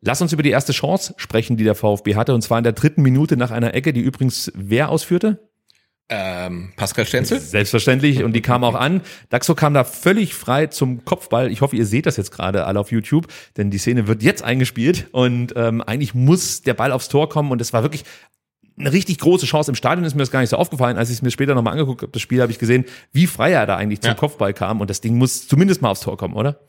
[0.00, 2.72] Lass uns über die erste Chance sprechen, die der VfB hatte, und zwar in der
[2.72, 5.47] dritten Minute nach einer Ecke, die übrigens wer ausführte?
[6.10, 7.38] Ähm, Pascal Stenzel?
[7.38, 8.22] Selbstverständlich.
[8.24, 9.02] Und die kam auch an.
[9.28, 11.50] Daxo kam da völlig frei zum Kopfball.
[11.50, 14.42] Ich hoffe, ihr seht das jetzt gerade alle auf YouTube, denn die Szene wird jetzt
[14.42, 18.04] eingespielt und ähm, eigentlich muss der Ball aufs Tor kommen und es war wirklich
[18.78, 19.70] eine richtig große Chance.
[19.70, 20.96] Im Stadion ist mir das gar nicht so aufgefallen.
[20.96, 23.52] Als ich es mir später nochmal angeguckt habe, das Spiel, habe ich gesehen, wie frei
[23.52, 24.14] er da eigentlich zum Ja.
[24.14, 26.60] Kopfball kam und das Ding muss zumindest mal aufs Tor kommen, oder?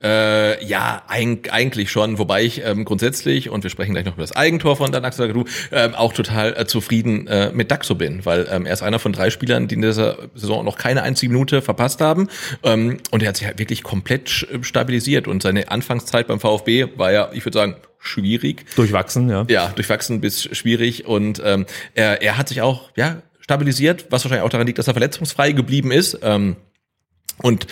[0.00, 4.22] Äh, ja, eig eigentlich schon, wobei ich ähm, grundsätzlich, und wir sprechen gleich noch über
[4.22, 8.46] das Eigentor von Dan Axel ähm, auch total äh, zufrieden äh, mit Daxo bin, weil
[8.48, 11.62] ähm, er ist einer von drei Spielern, die in dieser Saison noch keine einzige Minute
[11.62, 12.28] verpasst haben.
[12.62, 17.10] Ähm, und er hat sich halt wirklich komplett stabilisiert und seine Anfangszeit beim VfB war
[17.10, 18.64] ja, ich würde sagen, schwierig.
[18.76, 19.44] Durchwachsen, ja.
[19.48, 24.44] Ja, durchwachsen bis schwierig und ähm, er, er hat sich auch ja stabilisiert, was wahrscheinlich
[24.44, 26.18] auch daran liegt, dass er verletzungsfrei geblieben ist.
[26.22, 26.56] Ähm,
[27.40, 27.66] und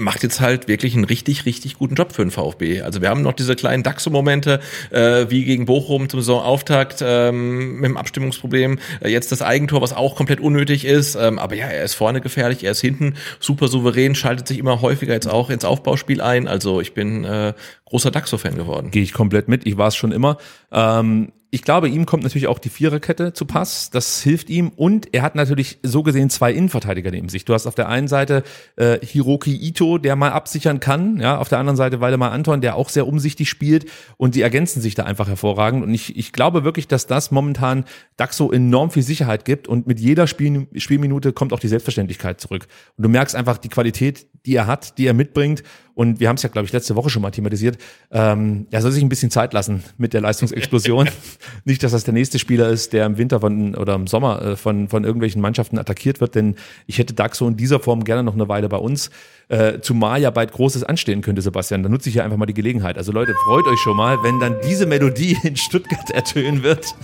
[0.00, 2.80] macht jetzt halt wirklich einen richtig, richtig guten Job für den VfB.
[2.80, 4.60] Also wir haben noch diese kleinen Daxo-Momente,
[4.90, 8.78] äh, wie gegen Bochum zum Saisonauftakt ähm, mit dem Abstimmungsproblem.
[9.00, 11.14] Äh, jetzt das Eigentor, was auch komplett unnötig ist.
[11.16, 14.80] Ähm, aber ja, er ist vorne gefährlich, er ist hinten super souverän, schaltet sich immer
[14.80, 16.48] häufiger jetzt auch ins Aufbauspiel ein.
[16.48, 17.52] Also ich bin äh,
[17.84, 18.90] großer Daxo-Fan geworden.
[18.90, 19.66] Gehe ich komplett mit.
[19.66, 20.38] Ich war es schon immer.
[20.72, 23.90] Ähm, ich glaube, ihm kommt natürlich auch die Viererkette zu Pass.
[23.90, 24.70] Das hilft ihm.
[24.76, 27.44] Und er hat natürlich so gesehen zwei Innenverteidiger neben sich.
[27.44, 28.44] Du hast auf der einen Seite
[28.76, 31.18] äh, Hiroki Ito, der mal absichern kann.
[31.18, 33.86] Ja, auf der anderen Seite Waldemar Anton, der auch sehr umsichtig spielt.
[34.16, 35.82] Und die ergänzen sich da einfach hervorragend.
[35.82, 37.84] Und ich, ich glaube wirklich, dass das momentan
[38.16, 39.66] Daxo enorm viel Sicherheit gibt.
[39.66, 42.68] Und mit jeder Spiel, Spielminute kommt auch die Selbstverständlichkeit zurück.
[42.96, 45.64] Und du merkst einfach die Qualität, die er hat, die er mitbringt.
[45.94, 47.78] Und wir haben es ja, glaube ich, letzte Woche schon mal thematisiert.
[48.10, 51.08] Ähm, er soll sich ein bisschen Zeit lassen mit der Leistungsexplosion.
[51.64, 54.56] Nicht, dass das der nächste Spieler ist, der im Winter von, oder im Sommer äh,
[54.56, 58.34] von, von irgendwelchen Mannschaften attackiert wird, denn ich hätte Daxo in dieser Form gerne noch
[58.34, 59.10] eine Weile bei uns.
[59.48, 61.82] Äh, zumal ja bald Großes anstehen könnte, Sebastian.
[61.82, 62.96] Da nutze ich ja einfach mal die Gelegenheit.
[62.96, 66.94] Also Leute, freut euch schon mal, wenn dann diese Melodie in Stuttgart ertönen wird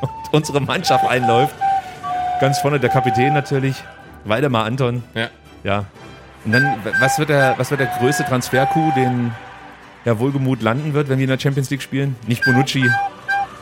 [0.00, 1.54] und unsere Mannschaft einläuft.
[2.40, 3.74] Ganz vorne der Kapitän natürlich,
[4.24, 5.02] Waldemar Anton.
[5.14, 5.28] Ja.
[5.64, 5.86] Ja.
[6.44, 9.32] Und dann, was wird der, was wird der größte Transfer-Coup, den
[10.04, 12.16] Herr Wohlgemut landen wird, wenn wir in der Champions League spielen?
[12.26, 12.84] Nicht Bonucci.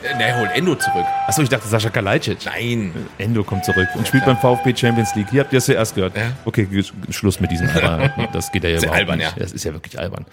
[0.02, 1.06] Äh, er holt Endo zurück.
[1.26, 2.38] Achso, ich dachte Sascha Kalajdzic.
[2.44, 2.92] Nein.
[3.18, 5.28] Endo kommt zurück und spielt beim VfB Champions League.
[5.30, 6.16] Hier habt ihr es zuerst gehört.
[6.16, 6.24] Ja.
[6.44, 8.10] Okay, Sch- Schluss mit diesem albern.
[8.32, 9.30] Das geht ja Sehr überhaupt albern, nicht.
[9.36, 9.42] ja.
[9.42, 10.26] Das ist ja wirklich albern.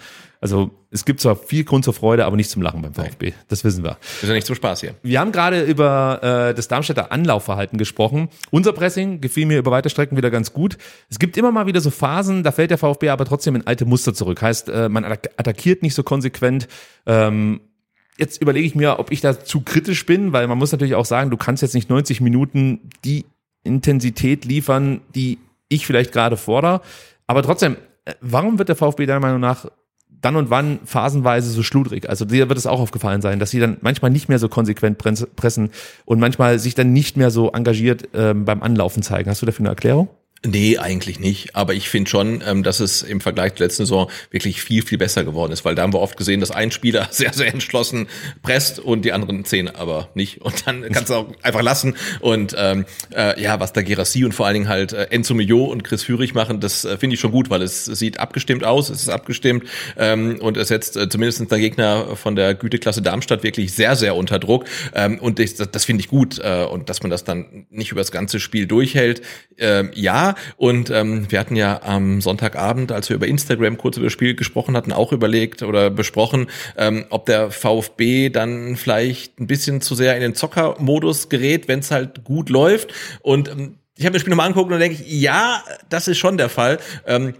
[0.44, 3.32] Also es gibt zwar viel Grund zur Freude, aber nicht zum Lachen beim VfB.
[3.48, 3.96] Das wissen wir.
[4.20, 4.94] Ist ja nicht zum Spaß hier.
[5.02, 8.28] Wir haben gerade über äh, das Darmstädter Anlaufverhalten gesprochen.
[8.50, 10.76] Unser Pressing gefiel mir über weite Strecken wieder ganz gut.
[11.08, 13.86] Es gibt immer mal wieder so Phasen, da fällt der VfB aber trotzdem in alte
[13.86, 14.42] Muster zurück.
[14.42, 16.68] Heißt, äh, man attack- attackiert nicht so konsequent.
[17.06, 17.62] Ähm,
[18.18, 21.06] jetzt überlege ich mir, ob ich da zu kritisch bin, weil man muss natürlich auch
[21.06, 23.24] sagen, du kannst jetzt nicht 90 Minuten die
[23.62, 25.38] Intensität liefern, die
[25.70, 26.82] ich vielleicht gerade fordere.
[27.26, 29.64] Aber trotzdem, äh, warum wird der VfB deiner Meinung nach
[30.24, 32.08] dann und wann phasenweise so schludrig.
[32.08, 34.98] Also dir wird es auch aufgefallen sein, dass sie dann manchmal nicht mehr so konsequent
[34.98, 35.70] pressen
[36.04, 39.30] und manchmal sich dann nicht mehr so engagiert ähm, beim Anlaufen zeigen.
[39.30, 40.08] Hast du dafür eine Erklärung?
[40.46, 41.56] Nee, eigentlich nicht.
[41.56, 44.98] Aber ich finde schon, ähm, dass es im Vergleich zur letzten Saison wirklich viel, viel
[44.98, 48.08] besser geworden ist, weil da haben wir oft gesehen, dass ein Spieler sehr, sehr entschlossen
[48.42, 50.42] presst und die anderen zehn aber nicht.
[50.42, 51.96] Und dann kannst du auch einfach lassen.
[52.20, 55.64] Und ähm, äh, ja, was da Gerassi und vor allen Dingen halt äh, Enzo Mio
[55.64, 58.90] und Chris Führig machen, das äh, finde ich schon gut, weil es sieht abgestimmt aus,
[58.90, 59.64] es ist abgestimmt
[59.96, 64.14] ähm, und es setzt äh, zumindest der Gegner von der Güteklasse Darmstadt wirklich sehr, sehr
[64.14, 64.66] unter Druck.
[64.94, 66.38] Ähm, und das, das, finde ich gut.
[66.38, 69.22] Äh, und dass man das dann nicht über das ganze Spiel durchhält,
[69.58, 70.33] ähm, ja.
[70.56, 74.34] Und ähm, wir hatten ja am Sonntagabend, als wir über Instagram kurz über das Spiel
[74.34, 79.94] gesprochen hatten, auch überlegt oder besprochen, ähm, ob der VfB dann vielleicht ein bisschen zu
[79.94, 82.92] sehr in den Zockermodus gerät, wenn es halt gut läuft.
[83.20, 86.18] Und ähm, ich habe mir das Spiel nochmal angeguckt und denke ich, ja, das ist
[86.18, 86.78] schon der Fall.
[87.06, 87.34] Ähm,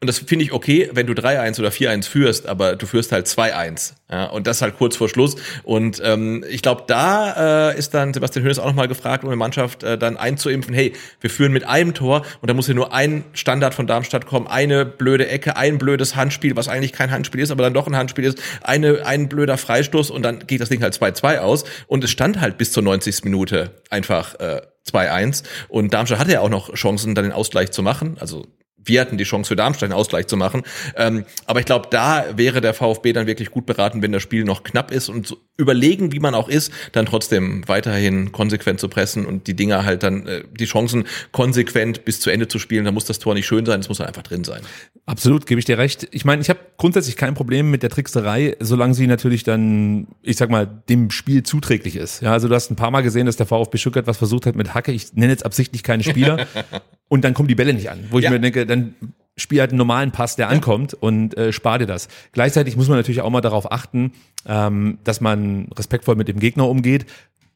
[0.00, 3.26] und das finde ich okay, wenn du 3-1 oder 4-1 führst, aber du führst halt
[3.26, 3.92] 2-1.
[4.10, 5.36] Ja, und das halt kurz vor Schluss.
[5.62, 9.36] Und ähm, ich glaube, da äh, ist dann Sebastian Hönes auch nochmal gefragt, um die
[9.36, 12.94] Mannschaft äh, dann einzuimpfen, hey, wir führen mit einem Tor und da muss hier nur
[12.94, 17.42] ein Standard von Darmstadt kommen, eine blöde Ecke, ein blödes Handspiel, was eigentlich kein Handspiel
[17.42, 20.70] ist, aber dann doch ein Handspiel ist, eine, ein blöder Freistoß und dann geht das
[20.70, 21.64] Ding halt 2-2 aus.
[21.88, 23.24] Und es stand halt bis zur 90.
[23.24, 25.42] Minute einfach äh, 2-1.
[25.68, 28.16] Und Darmstadt hatte ja auch noch Chancen, dann den Ausgleich zu machen.
[28.18, 28.46] Also
[28.84, 30.62] wir hatten die Chance für Darmstadt einen Ausgleich zu machen.
[30.96, 34.44] Ähm, aber ich glaube, da wäre der VfB dann wirklich gut beraten, wenn das Spiel
[34.44, 38.88] noch knapp ist und so überlegen, wie man auch ist, dann trotzdem weiterhin konsequent zu
[38.88, 42.84] pressen und die Dinger halt dann, äh, die Chancen konsequent bis zu Ende zu spielen.
[42.84, 44.60] Da muss das Tor nicht schön sein, es muss einfach drin sein.
[45.06, 46.08] Absolut, gebe ich dir recht.
[46.12, 50.36] Ich meine, ich habe grundsätzlich kein Problem mit der Trickserei, solange sie natürlich dann, ich
[50.36, 52.22] sag mal, dem Spiel zuträglich ist.
[52.22, 54.56] Ja, also du hast ein paar Mal gesehen, dass der VfB Stuttgart was versucht hat
[54.56, 54.92] mit Hacke.
[54.92, 56.46] Ich nenne jetzt absichtlich keine Spieler.
[57.08, 58.30] und dann kommen die Bälle nicht an, wo ich Ja.
[58.30, 58.94] mir denke, dann
[59.36, 62.08] spiel halt einen normalen Pass, der ankommt und äh, spar dir das.
[62.32, 64.12] Gleichzeitig muss man natürlich auch mal darauf achten,
[64.46, 67.06] ähm, dass man respektvoll mit dem Gegner umgeht.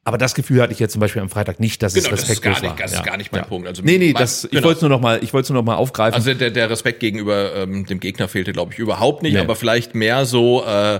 [0.07, 2.19] Aber das Gefühl hatte ich jetzt zum Beispiel am Freitag nicht, dass Genau, es das
[2.23, 2.83] ist respektlos gar nicht- war.
[2.85, 3.67] das ist gar nicht mein Punkt.
[3.67, 4.63] Also nee, nee, mein- das, ich genau.
[4.65, 6.13] wollte es nur noch mal, ich wollte es nur noch mal aufgreifen.
[6.15, 9.39] Also der, der Respekt gegenüber ähm, dem Gegner fehlte, glaube ich, überhaupt nicht, Nee.
[9.39, 10.99] aber vielleicht mehr so äh,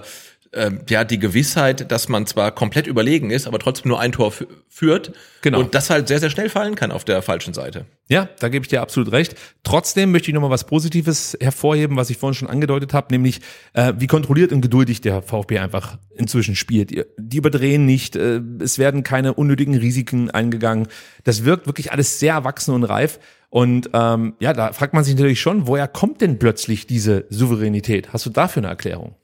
[0.56, 4.32] äh, ja die Gewissheit, dass man zwar komplett überlegen ist, aber trotzdem nur ein Tor
[4.32, 5.60] fü- führt Genau.
[5.60, 7.86] und das halt sehr, sehr schnell fallen kann auf der falschen Seite.
[8.08, 9.36] Ja, da gebe ich dir absolut recht.
[9.64, 13.42] Trotzdem möchte ich nochmal was Positives hervorheben, was ich vorhin schon angedeutet habe, nämlich
[13.74, 16.90] äh, wie kontrolliert und geduldig der VfB einfach inzwischen spielt.
[16.92, 20.88] Die- Die überdrehen nicht, äh, es werden keine unnötigen Risiken eingegangen.
[21.24, 23.20] Das wirkt wirklich alles sehr erwachsen und reif.
[23.50, 28.12] Und ähm, ja, da fragt man sich natürlich schon, woher kommt denn plötzlich diese Souveränität?
[28.12, 29.16] Hast du dafür eine Erklärung?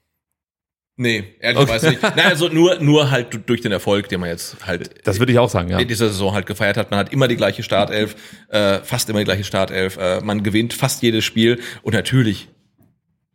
[1.02, 2.02] Nee, ehrlicherweise nicht.
[2.04, 5.32] Nein, also nur, nur halt du- durch den Erfolg, den man jetzt halt Das würde
[5.32, 5.80] ich auch sagen, ja.
[5.80, 6.92] in dieser Saison halt gefeiert hat.
[6.92, 8.16] Man hat immer die gleiche Startelf,
[8.50, 9.98] äh, fast immer die gleiche Startelf.
[9.98, 12.50] Äh, man gewinnt fast jedes Spiel und natürlich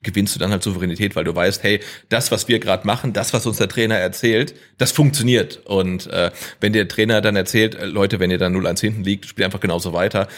[0.02, 3.32] gewinnst du dann halt Souveränität, weil du weißt, hey, das, was wir gerade machen, das,
[3.32, 5.62] was uns der Trainer erzählt, das funktioniert.
[5.66, 9.26] Und äh, wenn der Trainer dann erzählt, äh, Leute, wenn ihr dann 0-1 hinten liegt,
[9.26, 10.28] spielt einfach genauso weiter,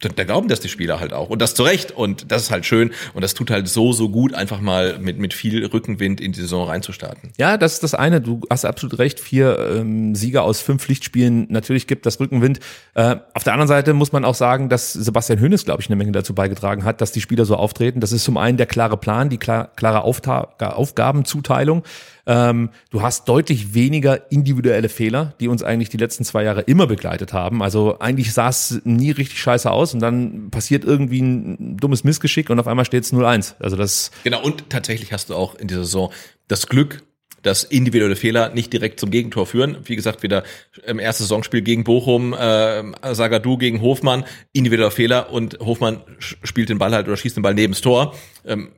[0.00, 1.28] Da glauben das die Spieler halt auch.
[1.28, 1.90] Und das zu Recht.
[1.90, 2.92] Und das ist halt schön.
[3.14, 6.40] Und das tut halt so, so gut, einfach mal mit, mit viel Rückenwind in die
[6.40, 7.30] Saison reinzustarten.
[7.36, 8.20] Ja, das ist das eine.
[8.20, 9.18] Du hast absolut recht.
[9.18, 11.46] Vier ähm, Sieger aus fünf Pflichtspielen.
[11.50, 12.60] Natürlich gibt das Rückenwind.
[12.94, 15.96] Äh, auf der anderen Seite muss man auch sagen, dass Sebastian Hönes, glaube ich, eine
[15.96, 18.00] Menge dazu beigetragen hat, dass die Spieler so auftreten.
[18.00, 21.82] Das ist zum einen der klare Plan, die klar, klare Aufta Aufgabenzuteilung.
[22.28, 26.86] Ähm, du hast deutlich weniger individuelle Fehler, die uns eigentlich die letzten zwei Jahre immer
[26.86, 27.62] begleitet haben.
[27.62, 32.50] Also eigentlich sah es nie richtig scheiße aus und dann passiert irgendwie ein dummes Missgeschick
[32.50, 33.54] und auf einmal steht es 0-1.
[33.60, 34.10] Also das.
[34.24, 36.12] Genau, und tatsächlich hast du auch in dieser Saison
[36.48, 37.02] das Glück,
[37.42, 39.78] dass individuelle Fehler nicht direkt zum Gegentor führen.
[39.84, 40.42] Wie gesagt, wieder
[40.84, 46.78] im ersten Saisonspiel gegen Bochum, äh, Sagadu gegen Hofmann, individueller Fehler und Hofmann spielt den
[46.78, 48.14] Ball halt oder schießt den Ball neben das Tor.
[48.44, 48.70] Ähm,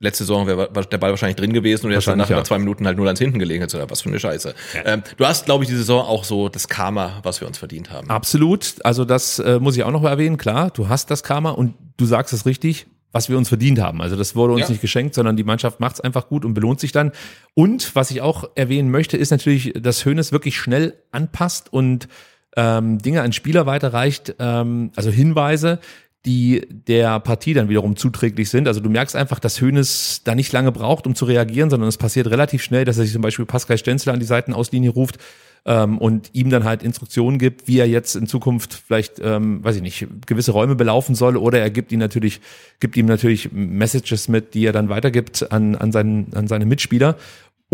[0.00, 2.42] letzte Saison wäre der Ball wahrscheinlich drin gewesen und jetzt dann nach ja.
[2.44, 3.62] zwei Minuten halt nur ans hinten gelegen.
[3.62, 4.54] Hätte, was für eine Scheiße.
[4.74, 4.80] Ja.
[4.84, 7.90] Ähm, du hast, glaube ich, die Saison auch so das Karma, was wir uns verdient
[7.90, 8.10] haben.
[8.10, 8.76] Absolut.
[8.84, 10.36] Also das äh, muss ich auch noch erwähnen.
[10.36, 14.02] Klar, du hast das Karma und du sagst es richtig was wir uns verdient haben.
[14.02, 14.70] Also das wurde uns ja.
[14.70, 17.12] nicht geschenkt, sondern die Mannschaft macht es einfach gut und belohnt sich dann.
[17.54, 22.08] Und was ich auch erwähnen möchte, ist natürlich, dass Hönes wirklich schnell anpasst und
[22.56, 25.78] ähm, Dinge an Spieler weiterreicht, ähm, also Hinweise,
[26.26, 28.66] die der Partie dann wiederum zuträglich sind.
[28.66, 31.98] Also du merkst einfach, dass Hönes da nicht lange braucht, um zu reagieren, sondern es
[31.98, 35.18] passiert relativ schnell, dass er sich zum Beispiel Pascal Stenzel an die Seitenauslinie ruft
[35.66, 39.76] ähm, und ihm dann halt Instruktionen gibt, wie er jetzt in Zukunft vielleicht, ähm, weiß
[39.76, 42.40] ich nicht, gewisse Räume belaufen soll oder er gibt ihm natürlich,
[42.80, 47.16] gibt ihm natürlich Messages mit, die er dann weitergibt an, an, seinen, an seine Mitspieler.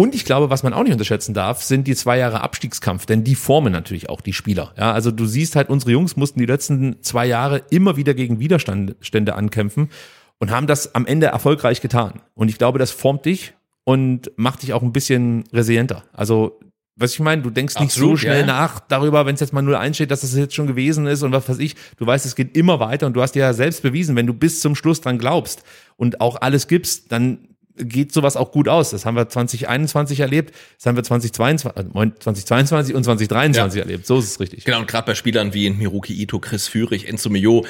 [0.01, 3.23] Und ich glaube, was man auch nicht unterschätzen darf, sind die zwei Jahre Abstiegskampf, denn
[3.23, 4.73] die formen natürlich auch die Spieler.
[4.79, 8.41] Ja, also du siehst halt, unsere Jungs mussten die letzten zwei Jahre immer wieder gegen
[8.41, 9.91] Widerstände ankämpfen
[10.39, 12.23] und haben das am Ende erfolgreich getan.
[12.33, 13.53] Und ich glaube, das formt dich
[13.85, 16.03] und macht dich auch ein bisschen resilienter.
[16.15, 16.59] Also,
[16.97, 18.47] was ich meine, du denkst nicht Absolut, so schnell ja.
[18.47, 21.33] nach darüber, wenn es jetzt mal 0-1 steht, dass das jetzt schon gewesen ist und
[21.33, 21.77] was weiß ich.
[21.99, 24.33] Du weißt, es geht immer weiter und du hast dir ja selbst bewiesen, wenn du
[24.33, 25.63] bis zum Schluss dran glaubst
[25.99, 27.50] und auch alles gibst, dann
[27.83, 28.91] geht sowas auch gut aus.
[28.91, 33.85] Das haben wir 2021 erlebt, das haben wir 2022, 2022 äh, und 2023 ja.
[33.85, 34.07] erlebt.
[34.07, 34.65] So ist es richtig.
[34.65, 37.65] Genau, und gerade bei Spielern wie Miruki Ito, Chris Führig, Enzo Mio,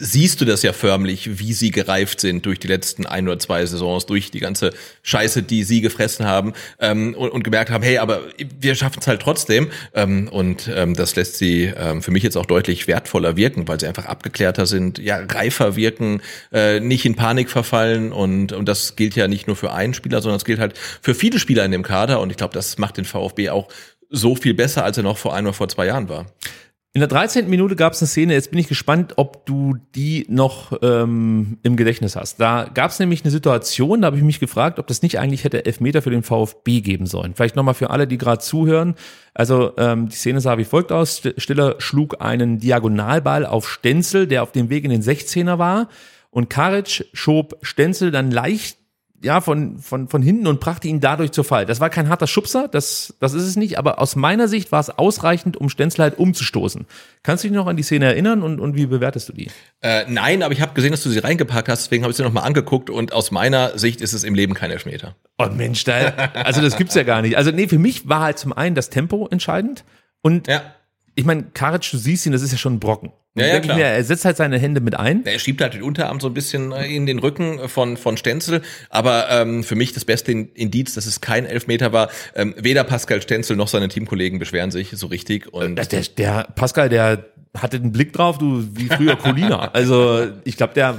[0.00, 3.64] siehst du das ja förmlich, wie sie gereift sind durch die letzten ein oder zwei
[3.66, 4.72] Saisons, durch die ganze
[5.02, 8.20] Scheiße, die sie gefressen haben ähm, und, und, gemerkt haben, hey, aber
[8.60, 9.68] wir schaffen es halt trotzdem.
[9.94, 13.80] Ähm, und ähm, das lässt sie ähm, für mich jetzt auch deutlich wertvoller wirken, weil
[13.80, 16.22] sie einfach abgeklärter sind, ja, reifer wirken,
[16.52, 20.20] äh, nicht in Panik verfallen und, und das gilt ja nicht nur für einen Spieler,
[20.20, 22.20] sondern es gilt halt für viele Spieler in dem Kader.
[22.20, 23.68] Und ich glaube, das macht den VfB auch
[24.10, 26.26] so viel besser, als er noch vor ein oder vor zwei Jahren war.
[26.92, 27.48] In der 13.
[27.48, 31.76] Minute gab es eine Szene, jetzt bin ich gespannt, ob du die noch ähm, im
[31.76, 32.40] Gedächtnis hast.
[32.40, 35.44] Da gab es nämlich eine Situation, da habe ich mich gefragt, ob das nicht eigentlich
[35.44, 37.34] hätte Elfmeter für den VfB geben sollen.
[37.36, 38.96] Vielleicht nochmal für alle, die gerade zuhören.
[39.34, 41.22] Also ähm, die Szene sah wie folgt aus.
[41.36, 45.88] Stiller schlug einen Diagonalball auf Stenzel, der auf dem Weg in den 16er war.
[46.30, 48.79] Und Karic schob Stenzel dann leicht
[49.22, 51.66] ja, von, von, von hinten und brachte ihn dadurch zur Fall.
[51.66, 54.80] Das war kein harter Schubser, das, das ist es nicht, aber aus meiner Sicht war
[54.80, 56.86] es ausreichend, um Stenzel halt umzustoßen.
[57.22, 59.50] Kannst du dich noch an die Szene erinnern und, und wie bewertest du die?
[59.82, 62.22] Äh, nein, aber ich habe gesehen, dass du sie reingepackt hast, deswegen habe ich sie
[62.22, 65.16] nochmal angeguckt und aus meiner Sicht ist es im Leben kein Elfmeter.
[65.38, 67.36] Oh Mensch, da, also das gibt's ja gar nicht.
[67.36, 69.84] Also nee, für mich war halt zum einen das Tempo entscheidend
[70.22, 70.62] und ja.
[71.14, 73.12] ich meine, Karic, du siehst ihn, das ist ja schon ein Brocken.
[73.36, 73.76] Ja, ja, klar.
[73.76, 75.24] Mir, er setzt halt seine Hände mit ein.
[75.24, 78.62] Er schiebt halt den Unterarm so ein bisschen äh, in den Rücken von, von Stenzel.
[78.88, 82.10] Aber ähm, für mich das beste Indiz, dass es kein Elfmeter war.
[82.34, 85.52] Ähm, weder Pascal Stenzel noch seine Teamkollegen beschweren sich so richtig.
[85.52, 87.24] Und äh, der, der Pascal, der
[87.56, 89.70] hatte den Blick drauf, du wie früher Colina.
[89.72, 90.96] also ich glaube, der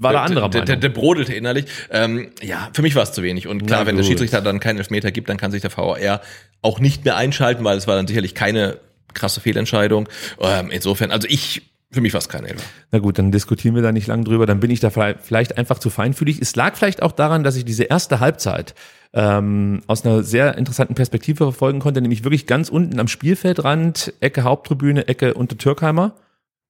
[0.00, 1.66] war der andere der, der, der brodelte innerlich.
[1.90, 3.46] Ähm, ja, für mich war es zu wenig.
[3.46, 6.22] Und klar, Na, wenn der Schiedsrichter dann keinen Elfmeter gibt, dann kann sich der VAR
[6.62, 8.78] auch nicht mehr einschalten, weil es war dann sicherlich keine
[9.14, 10.08] krasse Fehlentscheidung.
[10.40, 12.62] Ähm, insofern, also ich für mich war es kein Elfer.
[12.92, 14.46] Na gut, dann diskutieren wir da nicht lang drüber.
[14.46, 16.40] Dann bin ich da vielleicht einfach zu feinfühlig.
[16.40, 18.74] Es lag vielleicht auch daran, dass ich diese erste Halbzeit
[19.12, 24.44] ähm, aus einer sehr interessanten Perspektive verfolgen konnte, nämlich wirklich ganz unten am Spielfeldrand, Ecke
[24.44, 26.14] Haupttribüne, Ecke unter Türkheimer.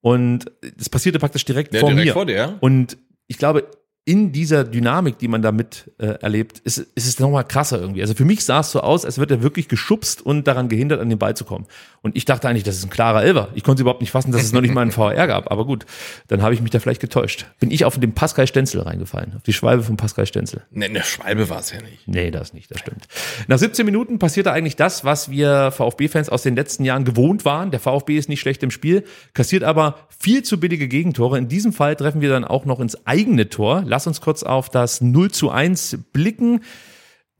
[0.00, 2.12] Und es passierte praktisch direkt ja, vor direkt mir.
[2.14, 2.56] Vor dir, ja.
[2.60, 3.66] Und ich glaube,
[4.06, 8.00] in dieser Dynamik, die man da mit äh, erlebt, ist, ist es nochmal krasser irgendwie.
[8.00, 11.00] Also für mich sah es so aus, als wird er wirklich geschubst und daran gehindert,
[11.00, 11.66] an den Ball zu kommen.
[12.02, 13.48] Und ich dachte eigentlich, das ist ein klarer Elver.
[13.54, 15.50] Ich konnte überhaupt nicht fassen, dass es noch nicht mal einen VR gab.
[15.50, 15.84] Aber gut,
[16.28, 17.44] dann habe ich mich da vielleicht getäuscht.
[17.60, 20.62] Bin ich auf den Pascal Stenzel reingefallen, auf die Schwalbe von Pascal Stenzel.
[20.70, 22.08] Nee, eine Schwalbe war es ja nicht.
[22.08, 23.06] Nee, das nicht, das stimmt.
[23.48, 27.70] Nach 17 Minuten passierte eigentlich das, was wir VfB-Fans aus den letzten Jahren gewohnt waren.
[27.70, 31.36] Der VfB ist nicht schlecht im Spiel, kassiert aber viel zu billige Gegentore.
[31.36, 33.82] In diesem Fall treffen wir dann auch noch ins eigene Tor.
[33.84, 36.62] Lass uns kurz auf das 0 zu 1 blicken.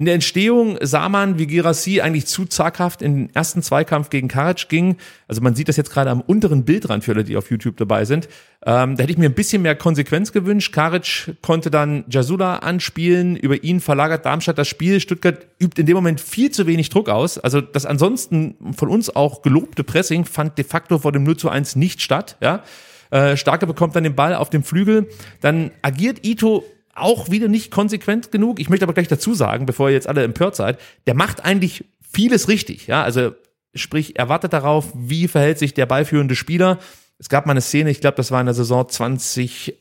[0.00, 4.28] In der Entstehung sah man, wie Girassi eigentlich zu zaghaft in den ersten Zweikampf gegen
[4.28, 4.96] Karic ging.
[5.28, 8.06] Also man sieht das jetzt gerade am unteren Bildrand für alle, die auf YouTube dabei
[8.06, 8.26] sind.
[8.64, 10.72] Ähm, da hätte ich mir ein bisschen mehr Konsequenz gewünscht.
[10.72, 13.36] Karic konnte dann Jasula anspielen.
[13.36, 15.00] Über ihn verlagert Darmstadt das Spiel.
[15.00, 17.36] Stuttgart übt in dem Moment viel zu wenig Druck aus.
[17.36, 21.50] Also das ansonsten von uns auch gelobte Pressing fand de facto vor dem 0 zu
[21.50, 22.38] 1 nicht statt.
[22.40, 22.62] Ja.
[23.10, 25.10] Äh, Starke bekommt dann den Ball auf dem Flügel.
[25.42, 28.60] Dann agiert Ito auch wieder nicht konsequent genug.
[28.60, 31.84] Ich möchte aber gleich dazu sagen, bevor ihr jetzt alle empört seid, der macht eigentlich
[32.00, 32.86] vieles richtig.
[32.86, 33.32] Ja, also
[33.74, 36.78] sprich, er wartet darauf, wie verhält sich der ballführende Spieler.
[37.18, 39.76] Es gab mal eine Szene, ich glaube, das war in der Saison 20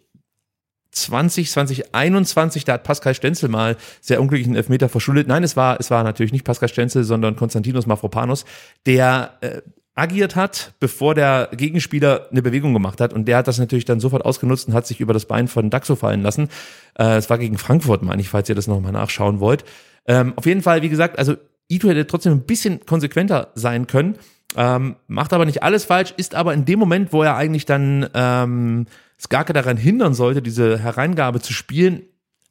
[0.91, 5.27] 20, 2021, da hat Pascal Stenzel mal sehr unglücklichen Elfmeter verschuldet.
[5.27, 8.45] Nein, es war, es war natürlich nicht Pascal Stenzel, sondern Konstantinos Mafropanos,
[8.85, 9.61] der äh,
[9.99, 13.13] agiert hat, bevor der Gegenspieler eine Bewegung gemacht hat.
[13.13, 15.69] Und der hat das natürlich dann sofort ausgenutzt und hat sich über das Bein von
[15.69, 16.49] Daxo fallen lassen.
[16.97, 19.65] Äh, es war gegen Frankfurt, meine ich, falls ihr das nochmal nachschauen wollt.
[20.07, 21.35] Ähm, auf jeden Fall, wie gesagt, also
[21.67, 24.15] Ito hätte trotzdem ein bisschen konsequenter sein können.
[24.55, 28.09] Ähm, macht aber nicht alles falsch, ist aber in dem Moment, wo er eigentlich dann
[28.15, 28.87] ähm,
[29.19, 32.01] Skarke daran hindern sollte, diese Hereingabe zu spielen,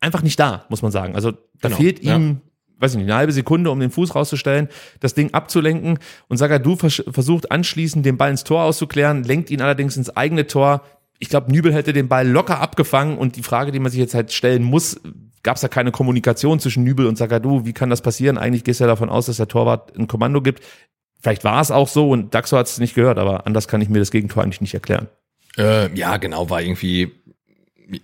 [0.00, 1.16] einfach nicht da, muss man sagen.
[1.16, 2.20] Also da Genau, fehlt ja.
[2.79, 4.69] Weiß ich nicht, eine halbe Sekunde, um den Fuß rauszustellen,
[5.01, 5.99] das Ding abzulenken.
[6.29, 10.47] Und Sagadu vers versucht anschließend den Ball ins Tor auszuklären, lenkt ihn allerdings ins eigene
[10.47, 10.83] Tor.
[11.19, 14.14] Ich glaube, Nübel hätte den Ball locker abgefangen und die Frage, die man sich jetzt
[14.14, 15.01] halt stellen muss,
[15.43, 17.64] gab es da keine Kommunikation zwischen Nübel und Sagadu?
[17.64, 18.38] Wie kann das passieren?
[18.38, 20.62] Eigentlich gehst du ja davon aus, dass der Torwart ein Kommando gibt.
[21.21, 23.88] Vielleicht war es auch so und Daxo hat es nicht gehört, aber anders kann ich
[23.88, 25.09] mir das Gegentor eigentlich nicht erklären.
[25.57, 27.12] Äh, ja, genau, war irgendwie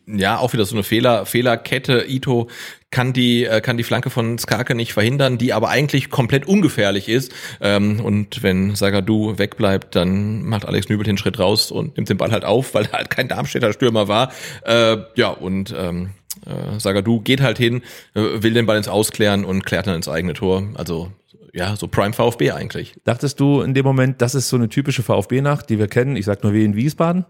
[0.07, 2.05] ja auch wieder so eine Fehler Fehlerkette.
[2.09, 2.49] Ito
[2.90, 7.09] kann die äh, kann die Flanke von Skarke nicht verhindern, die aber eigentlich komplett ungefährlich
[7.09, 7.33] ist.
[7.61, 12.16] Ähm, und wenn Sagadu wegbleibt, dann macht Alex Nübel den Schritt raus und nimmt den
[12.16, 14.33] Ball halt auf, weil er halt kein Darmstädter Stürmer war.
[14.64, 16.11] Äh, ja und ähm,
[16.47, 17.83] äh, Sagadu geht halt hin,
[18.14, 20.64] äh, will den Ball ins Ausklären und klärt dann ins eigene Tor.
[20.75, 21.11] Also
[21.53, 22.94] ja, so Prime VfB eigentlich.
[23.05, 26.16] Dachtest du in dem Moment, das ist so eine typische VfB-Nacht, die wir kennen?
[26.16, 27.25] Ich sag nur wie in Wiesbaden.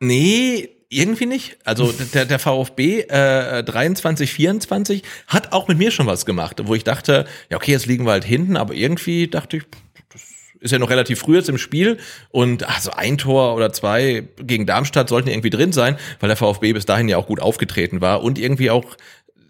[0.00, 1.58] Nee, irgendwie nicht.
[1.64, 6.74] Also der, der VfB äh, 23, 24 hat auch mit mir schon was gemacht, wo
[6.74, 9.64] ich dachte, ja okay, jetzt liegen wir halt hinten, aber irgendwie dachte ich,
[10.12, 10.22] das
[10.60, 11.98] ist ja noch relativ früh jetzt im Spiel
[12.30, 16.72] und also ein Tor oder zwei gegen Darmstadt sollten irgendwie drin sein, weil der VfB
[16.72, 18.96] bis dahin ja auch gut aufgetreten war und irgendwie auch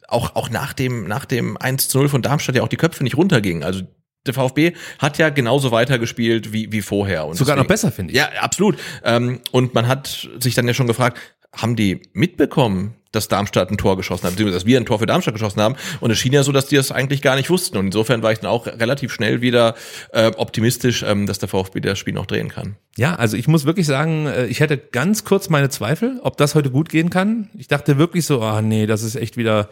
[0.09, 3.05] auch auch nach dem nach dem 1 zu 0 von Darmstadt ja auch die Köpfe
[3.05, 3.65] nicht runtergingen.
[3.65, 3.83] Also
[4.27, 7.27] der VfB hat ja genauso weitergespielt wie, wie vorher.
[7.27, 8.19] Und Sogar noch deswegen- besser, finde ich.
[8.19, 8.77] Ja, absolut.
[9.05, 11.19] Ähm, und man hat sich dann ja schon gefragt,
[11.53, 15.07] haben die mitbekommen, dass Darmstadt ein Tor geschossen hat, beziehungsweise dass wir ein Tor für
[15.07, 15.77] Darmstadt geschossen haben?
[16.01, 17.79] Und es schien ja so, dass die das eigentlich gar nicht wussten.
[17.79, 19.75] Und insofern war ich dann auch relativ schnell wieder
[20.13, 22.77] äh, optimistisch, ähm, dass der VfB das Spiel noch drehen kann.
[22.99, 26.55] Ja, also ich muss wirklich sagen, äh, ich hätte ganz kurz meine Zweifel, ob das
[26.55, 27.49] heute gut gehen kann.
[27.57, 29.71] Ich dachte wirklich so, ah nee, das ist echt wieder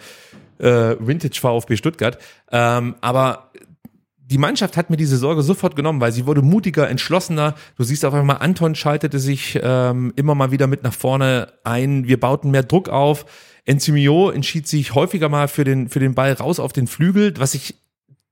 [0.58, 2.16] äh, Vintage VfB Stuttgart.
[2.50, 3.50] Ähm, aber
[4.26, 7.54] die Mannschaft hat mir diese Sorge sofort genommen, weil sie wurde mutiger, entschlossener.
[7.76, 12.06] Du siehst auf einmal, Anton schaltete sich ähm, immer mal wieder mit nach vorne ein.
[12.08, 13.26] Wir bauten mehr Druck auf.
[13.66, 17.54] Enzymio entschied sich häufiger mal für den, für den Ball raus auf den Flügel, was
[17.54, 17.74] ich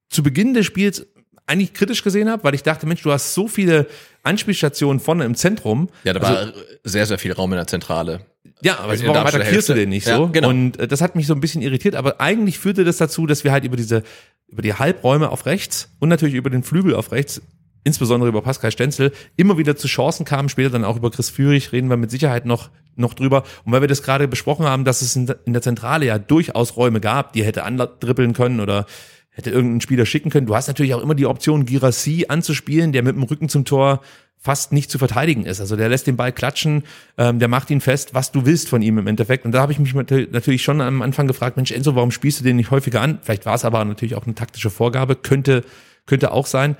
[0.08, 1.06] zu Beginn des Spiels
[1.46, 3.86] eigentlich kritisch gesehen habe, weil ich dachte, Mensch, du hast so viele
[4.22, 5.88] Anspielstationen vorne im Zentrum.
[6.04, 6.52] Ja, da Also- war
[6.84, 8.20] sehr, sehr viel Raum in der Zentrale.
[8.62, 10.28] ja, aber der warum attackierst du den nicht Ja, so?
[10.28, 10.48] genau.
[10.50, 13.44] Und äh, das hat mich so ein bisschen irritiert, aber eigentlich führte das dazu, dass
[13.44, 14.02] wir halt über diese,
[14.48, 17.42] über die Halbräume auf rechts und natürlich über den Flügel auf rechts,
[17.84, 21.72] insbesondere über Pascal Stenzel, immer wieder zu Chancen kamen, später dann auch über Chris Führig,
[21.72, 23.42] reden wir mit Sicherheit noch, noch drüber.
[23.64, 27.00] Und weil wir das gerade besprochen haben, dass es in, der Zentrale ja durchaus Räume
[27.00, 28.86] gab, die hätte andribbeln können oder
[29.32, 30.46] hätte irgendeinen Spieler schicken können.
[30.46, 34.02] Du hast natürlich auch immer die Option, Girassi anzuspielen, der mit dem Rücken zum Tor
[34.38, 35.60] fast nicht zu verteidigen ist.
[35.60, 36.82] Also der lässt den Ball klatschen,
[37.16, 39.44] ähm, der macht ihn fest, was du willst von ihm im Endeffekt.
[39.44, 42.44] Und da habe ich mich natürlich schon am Anfang gefragt, Mensch, Enzo, warum spielst du
[42.44, 43.20] den nicht häufiger an?
[43.22, 45.64] Vielleicht war es aber natürlich auch eine taktische Vorgabe, könnte,
[46.06, 46.76] könnte auch sein.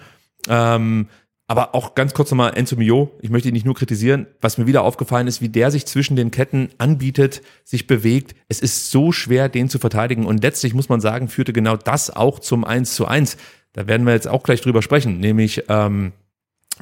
[0.48, 1.08] Ähm,
[1.46, 4.66] aber auch ganz kurz nochmal Enzo Mio, ich möchte ihn nicht nur kritisieren, was mir
[4.66, 8.34] wieder aufgefallen ist, wie der sich zwischen den Ketten anbietet, sich bewegt.
[8.48, 10.24] Es ist so schwer, den zu verteidigen.
[10.24, 13.36] Und letztlich muss man sagen, führte genau das auch zum 1 zu 1.
[13.72, 16.12] Da werden wir jetzt auch gleich drüber sprechen, nämlich ähm,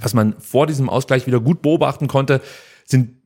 [0.01, 2.41] was man vor diesem Ausgleich wieder gut beobachten konnte,
[2.85, 3.20] sind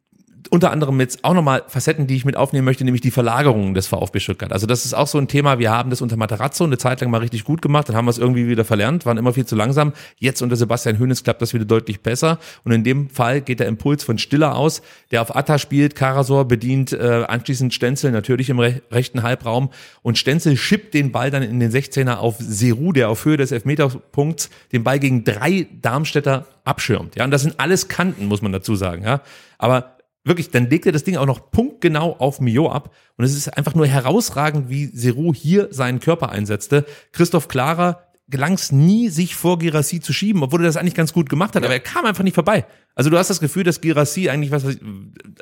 [0.50, 3.86] unter anderem jetzt auch nochmal Facetten, die ich mit aufnehmen möchte, nämlich die Verlagerung des
[3.86, 4.52] VfB Stuttgart.
[4.52, 7.10] Also das ist auch so ein Thema, wir haben das unter Materazzo eine Zeit lang
[7.10, 9.56] mal richtig gut gemacht, dann haben wir es irgendwie wieder verlernt, waren immer viel zu
[9.56, 9.92] langsam.
[10.18, 13.68] Jetzt unter Sebastian Hönes klappt das wieder deutlich besser und in dem Fall geht der
[13.68, 18.58] Impuls von Stiller aus, der auf Atta spielt, Karasor bedient äh, anschließend Stenzel natürlich im
[18.58, 19.70] re rechten Halbraum
[20.02, 23.52] und Stenzel schippt den Ball dann in den 16er auf Seru, der auf Höhe des
[23.52, 27.16] Elfmeterpunkts den Ball gegen drei Darmstädter abschirmt.
[27.16, 29.20] Ja, und das sind alles Kanten, muss man dazu sagen, ja.
[29.58, 29.93] Aber
[30.24, 32.92] wirklich, dann legt er das Ding auch noch punktgenau auf Mio ab.
[33.16, 36.86] Und es ist einfach nur herausragend, wie Seru hier seinen Körper einsetzte.
[37.12, 41.12] Christoph Klarer gelang es nie, sich vor Girassi zu schieben, obwohl er das eigentlich ganz
[41.12, 42.64] gut gemacht hat, aber er kam einfach nicht vorbei.
[42.94, 44.80] Also du hast das Gefühl, dass Girassi eigentlich was weiß ich,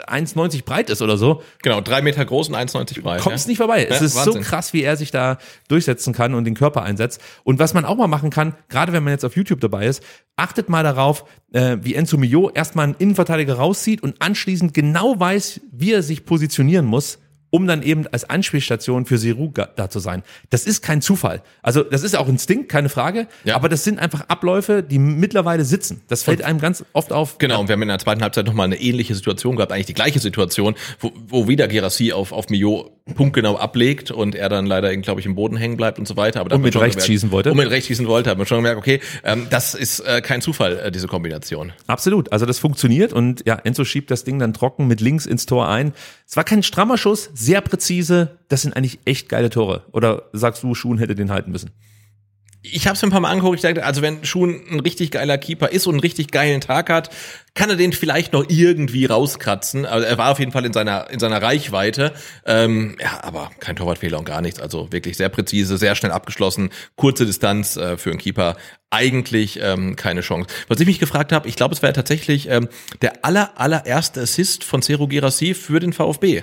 [0.09, 1.42] 1,90 breit ist oder so.
[1.62, 3.21] Genau, drei Meter groß und 1,90 breit.
[3.21, 3.51] Kommst ja.
[3.51, 3.85] nicht vorbei.
[3.88, 4.33] Es Ja, ist Wahnsinn.
[4.33, 7.21] so krass, wie er sich da durchsetzen kann und den Körper einsetzt.
[7.45, 10.03] Und was man auch mal machen kann, gerade wenn man jetzt auf YouTube dabei ist,
[10.37, 15.61] achtet mal darauf, äh, wie Enzo Mio erstmal einen Innenverteidiger rauszieht und anschließend genau weiß,
[15.71, 17.19] wie er sich positionieren muss,
[17.53, 20.23] um dann eben als Anspielstation für Seru da zu sein.
[20.48, 21.42] Das ist kein Zufall.
[21.61, 23.29] Also das ist auch Instinkt, keine Frage.
[23.44, 23.57] Ja.
[23.57, 26.00] Aber das sind einfach Abläufe, die mittlerweile sitzen.
[26.09, 27.37] Das fällt einem ganz oft auf.
[27.37, 29.94] Genau, und wir haben in der zweiten Halbzeit nochmal eine ähnliche Situation gehabt, eigentlich die
[29.94, 34.96] gleiche Situation, wo, wo wieder Girassi auf, auf Mio punktgenau ablegt und er dann leider,
[34.98, 36.40] glaube ich, im Boden hängen bleibt und so weiter.
[36.40, 37.50] Aber Und mit rechts gemerkt- schießen wollte.
[37.50, 40.40] Und mit rechts schießen wollte, hat man schon gemerkt, okay, ähm, das ist äh, kein
[40.40, 41.73] Zufall, äh, diese Kombination.
[41.87, 42.33] Absolut.
[42.33, 45.69] Also das funktioniert und ja, Enzo schiebt das Ding dann trocken mit links ins Tor
[45.69, 45.92] ein.
[46.29, 48.38] Es war kein strammer Schuss, sehr präzise.
[48.48, 49.85] Das sind eigentlich echt geile Tore.
[49.92, 51.71] Oder sagst du, Schuhen hätte den halten müssen?
[52.65, 55.10] Ich habe es mir ein paar Mal angeguckt, ich dachte, also wenn Schuhen ein richtig
[55.10, 57.10] geiler Keeper ist und einen richtig geilen Tag hat,
[57.54, 59.85] kann er den vielleicht noch irgendwie rauskratzen.
[59.85, 62.13] Also er war auf jeden Fall in seiner, in seiner Reichweite.
[62.46, 64.60] Ähm, ja, aber kein Torwartfehler und gar nichts.
[64.60, 68.56] Also wirklich sehr präzise, sehr schnell abgeschlossen, kurze Distanz äh, für einen Keeper.
[68.90, 70.48] Eigentlich ähm, keine Chance.
[70.69, 72.69] Was ich mich gefragt habe, ich glaube, es wäre tatsächlich ähm,
[73.00, 76.42] der aller, allererste Assist von Seru Girassi für den VfB.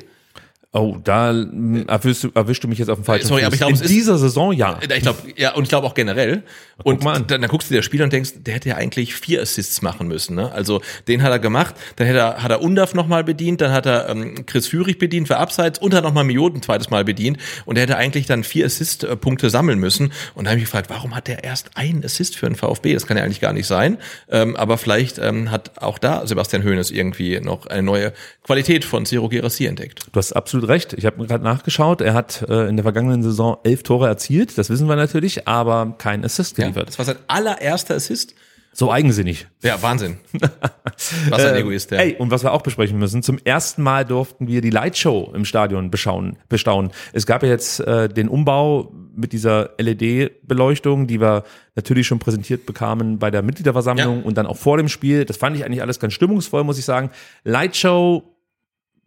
[0.72, 3.60] Oh, da mm, erwischst du, erwischst du mich jetzt auf dem falschen Sorry, aber ich
[3.60, 3.68] Fuß.
[3.70, 4.78] glaube, In ist- dieser Saison ja.
[4.84, 6.44] Ich glaube, ja, und ich glaube auch generell.
[6.84, 9.42] Und dann, dann guckst du dir das Spiel und denkst, der hätte ja eigentlich vier
[9.42, 10.36] Assists machen müssen.
[10.36, 10.52] Ne?
[10.52, 13.88] Also den hat er gemacht, dann hätte er, hat er Undaf nochmal bedient, dann hat
[13.88, 17.38] er ähm, Chris Führig bedient für Abseits und hat nochmal Mioten ein zweites Mal bedient
[17.66, 20.14] und er hätte eigentlich dann vier Assist-Punkte sammeln müssen.
[20.36, 22.94] Und da habe ich mich gefragt, warum hat der erst einen Assist für den VfB?
[22.94, 23.98] Das kann ja eigentlich gar nicht sein.
[24.30, 28.14] Ähm, aber vielleicht ähm, hat auch da Sebastian Hoeneß irgendwie noch eine neue
[28.44, 30.06] Qualität von Zero Gerassi entdeckt.
[30.12, 30.94] Du hast absolut recht.
[30.94, 32.02] Ich habe gerade nachgeschaut.
[32.02, 34.58] Er hat äh, in der vergangenen Saison elf Tore erzielt.
[34.58, 36.88] Das wissen wir natürlich, aber kein Assist geliefert.
[36.90, 38.34] Das war sein allererster Assist.
[38.72, 39.48] So eigensinnig.
[39.64, 40.18] Ja, Wahnsinn.
[41.30, 42.00] Was ein Ähm, Egoist, der.
[42.00, 45.44] Ey, und was wir auch besprechen müssen, zum ersten Mal durften wir die Lightshow im
[45.44, 46.92] Stadion beschauen, bestaunen.
[47.12, 51.44] Es gab ja jetzt äh, den Umbau mit dieser LED-Beleuchtung, die wir
[51.76, 54.24] natürlich schon präsentiert bekamen bei der Mitgliederversammlung Ja.
[54.26, 55.26] und dann auch vor dem Spiel.
[55.26, 57.10] Das fand ich eigentlich alles ganz stimmungsvoll, muss ich sagen.
[57.44, 58.24] Lightshow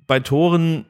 [0.09, 0.87] bei Toren,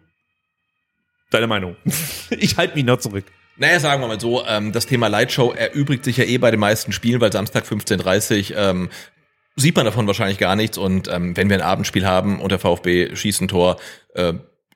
[1.33, 1.77] deine Meinung.
[2.31, 3.25] ich halte mich noch zurück.
[3.57, 6.61] Naja, sagen wir mal so, ähm, das Thema Lightshow erübrigt sich ja eh bei den
[6.61, 8.89] meisten Spielen, weil Samstag 15.30 ähm,
[9.57, 10.79] sieht man davon wahrscheinlich gar nichts.
[10.79, 13.77] Und ähm, wenn wir ein Abendspiel haben und der VfB schießt ein Tor,
[14.15, 14.33] äh,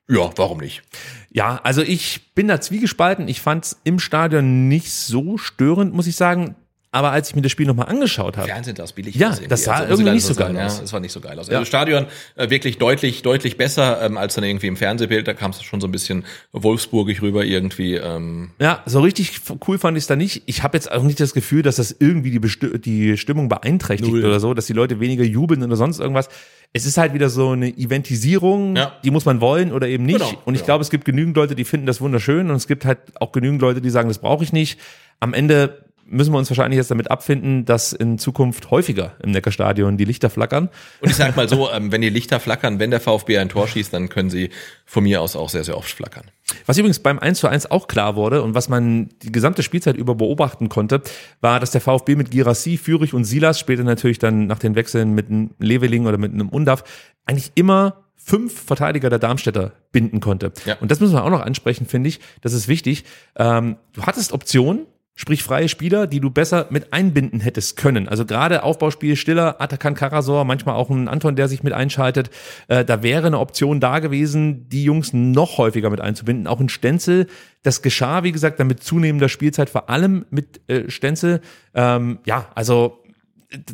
[0.09, 0.83] ja, warum nicht?
[1.31, 3.29] Ja, also ich bin da zwiegespalten.
[3.29, 6.55] Ich fand es im Stadion nicht so störend, muss ich sagen.
[6.97, 9.17] Aber als ich mir das Spiel nochmal angeschaut habe, Fernsehen das billig.
[9.17, 10.77] Ja, das sah muss ich irgendwie nicht so geil aus.
[10.77, 11.49] Ja, das war nicht so geil aus.
[11.49, 11.59] Ja.
[11.59, 15.29] Also Stadion äh, wirklich deutlich, deutlich besser ähm, als dann irgendwie im Fernsehbild.
[15.29, 17.97] Da kam es schon so ein bisschen wolfsburgig rüber irgendwie.
[17.97, 20.43] Ähm, Ja, so richtig cool fand ich es da nicht.
[20.47, 24.11] Ich habe jetzt auch nicht das Gefühl, dass das irgendwie die, Besti die Stimmung beeinträchtigt
[24.11, 24.25] Null.
[24.25, 26.31] oder so, dass die Leute weniger jubeln oder sonst irgendwas.
[26.73, 28.93] Es ist halt wieder so eine Eventisierung, Ja.
[29.05, 30.19] die muss man wollen oder eben nicht.
[30.21, 30.65] Genau, und ich genau.
[30.67, 33.61] glaube, es gibt genügend Leute, die finden das wunderschön und es gibt halt auch genügend
[33.61, 34.81] Leute, die sagen, das brauche ich nicht.
[35.21, 39.97] Am Ende müssen wir uns wahrscheinlich jetzt damit abfinden, dass in Zukunft häufiger im Neckarstadion
[39.97, 40.69] die Lichter flackern.
[41.01, 43.69] und ich sag mal so, ähm, wenn die Lichter flackern, wenn der VfB ein Tor
[43.69, 44.51] schießt, dann können sie
[44.85, 46.25] von mir aus auch sehr, sehr oft flackern.
[46.65, 49.97] Was übrigens beim 1 zu 1 auch klar wurde und was man die gesamte Spielzeit
[49.97, 51.03] über beobachten konnte,
[51.41, 55.13] war, dass der VfB mit Girassi, Fürich und Silas, später natürlich dann nach den Wechseln
[55.15, 56.85] mit einem Leveling oder mit einem Undaf,
[57.25, 60.53] eigentlich immer fünf Verteidiger der Darmstädter binden konnte.
[60.65, 60.77] Ja.
[60.81, 62.21] Und das müssen wir auch noch ansprechen, finde ich.
[62.41, 63.05] Das ist wichtig.
[63.37, 64.87] Ähm, du hattest Optionen,
[65.17, 68.07] sprich freie Spieler, die du besser mit einbinden hättest können.
[68.07, 72.31] Also gerade Aufbauspiel Stiller, Atakan Karasor, manchmal auch ein Anton, der sich mit einschaltet.
[72.69, 76.47] Äh, da wäre eine Option da gewesen, die Jungs noch häufiger mit einzubinden.
[76.47, 77.27] Auch in Stenzel.
[77.63, 81.41] Das geschah, wie gesagt, dann mit zunehmender Spielzeit, vor allem mit äh, Stenzel.
[81.75, 83.03] Ähm, ja, also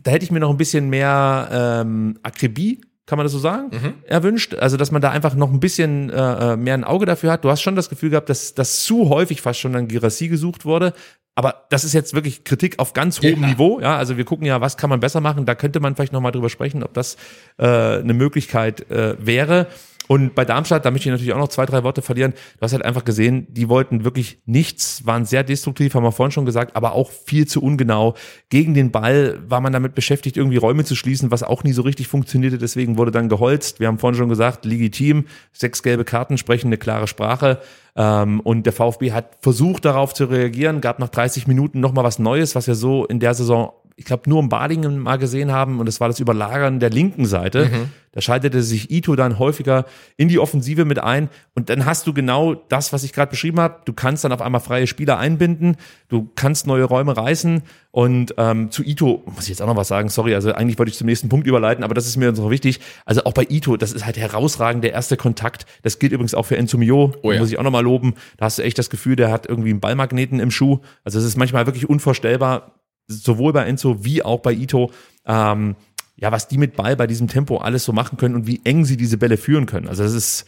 [0.02, 3.70] da hätte ich mir noch ein bisschen mehr ähm, Akribie, kann man das so sagen,
[4.04, 4.54] erwünscht.
[4.54, 7.44] Also, dass man da einfach noch ein bisschen äh, äh, mehr ein Auge dafür hat.
[7.44, 10.64] Du hast schon das Gefühl gehabt, dass das zu häufig fast schon an Girassi gesucht
[10.64, 10.92] wurde.
[11.34, 13.50] Aber das ist jetzt wirklich Kritik auf ganz hohem klar.
[13.50, 13.80] Niveau.
[13.80, 15.46] Ja, also wir gucken ja, was kann man besser machen.
[15.46, 17.16] Da könnte man vielleicht noch mal drüber sprechen, ob das
[17.56, 19.66] äh, eine Möglichkeit äh, wäre.
[20.12, 22.34] Und bei Darmstadt, da möchte ich natürlich auch noch zwei, drei Worte verlieren.
[22.58, 26.32] Du hast halt einfach gesehen, die wollten wirklich nichts, waren sehr destruktiv, haben wir vorhin
[26.32, 28.12] schon gesagt, aber auch viel zu ungenau.
[28.50, 31.80] Gegen den Ball war man damit beschäftigt, irgendwie Räume zu schließen, was auch nie so
[31.80, 32.58] richtig funktionierte.
[32.58, 33.80] Deswegen wurde dann geholzt.
[33.80, 35.24] Wir haben vorhin schon gesagt, legitim.
[35.50, 37.62] Sechs gelbe Karten sprechen eine klare Sprache.
[37.96, 42.18] Ähm, und der VfB hat versucht, darauf zu reagieren, gab nach 30 Minuten nochmal was
[42.18, 45.78] Neues, was wir so in der Saison ich glaube, nur im Badingen mal gesehen haben
[45.80, 47.70] und das war das Überlagern der linken Seite.
[48.12, 49.86] Da schaltete sich Ito dann häufiger
[50.18, 53.58] in die Offensive mit ein und dann hast du genau das, was ich gerade beschrieben
[53.58, 53.80] habe.
[53.86, 55.76] Du kannst dann auf einmal freie Spieler einbinden,
[56.08, 59.88] du kannst neue Räume reißen und ähm, zu Ito muss ich jetzt auch noch was
[59.88, 60.10] sagen.
[60.10, 62.50] Sorry, also eigentlich wollte ich zum nächsten Punkt überleiten, aber das ist mir jetzt noch
[62.50, 62.80] wichtig.
[63.06, 65.64] Also auch bei Ito, das ist halt herausragend der erste Kontakt.
[65.82, 67.38] Das gilt übrigens auch für Enzo Mio, Oh ja.
[67.38, 68.14] muss ich auch noch mal loben.
[68.36, 70.80] Da hast du echt das Gefühl, der hat irgendwie einen Ballmagneten im Schuh.
[71.04, 72.72] Also es ist manchmal wirklich unvorstellbar,
[73.06, 74.90] sowohl bei Enzo wie auch bei Ito.
[75.26, 75.76] Ähm,
[76.16, 78.84] ja, was die mit Ball bei diesem Tempo alles so machen können und wie eng
[78.84, 79.88] sie diese Bälle führen können.
[79.88, 80.46] Also das ist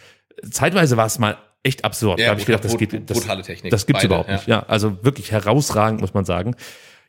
[0.50, 2.20] zeitweise war es mal echt absurd.
[2.20, 3.70] Ja, da habe ich gedacht, das geht, das, brutale Technik.
[3.70, 4.34] das gibt's Beide, überhaupt ja.
[4.36, 4.46] nicht.
[4.46, 6.54] Ja, also wirklich herausragend, muss man sagen.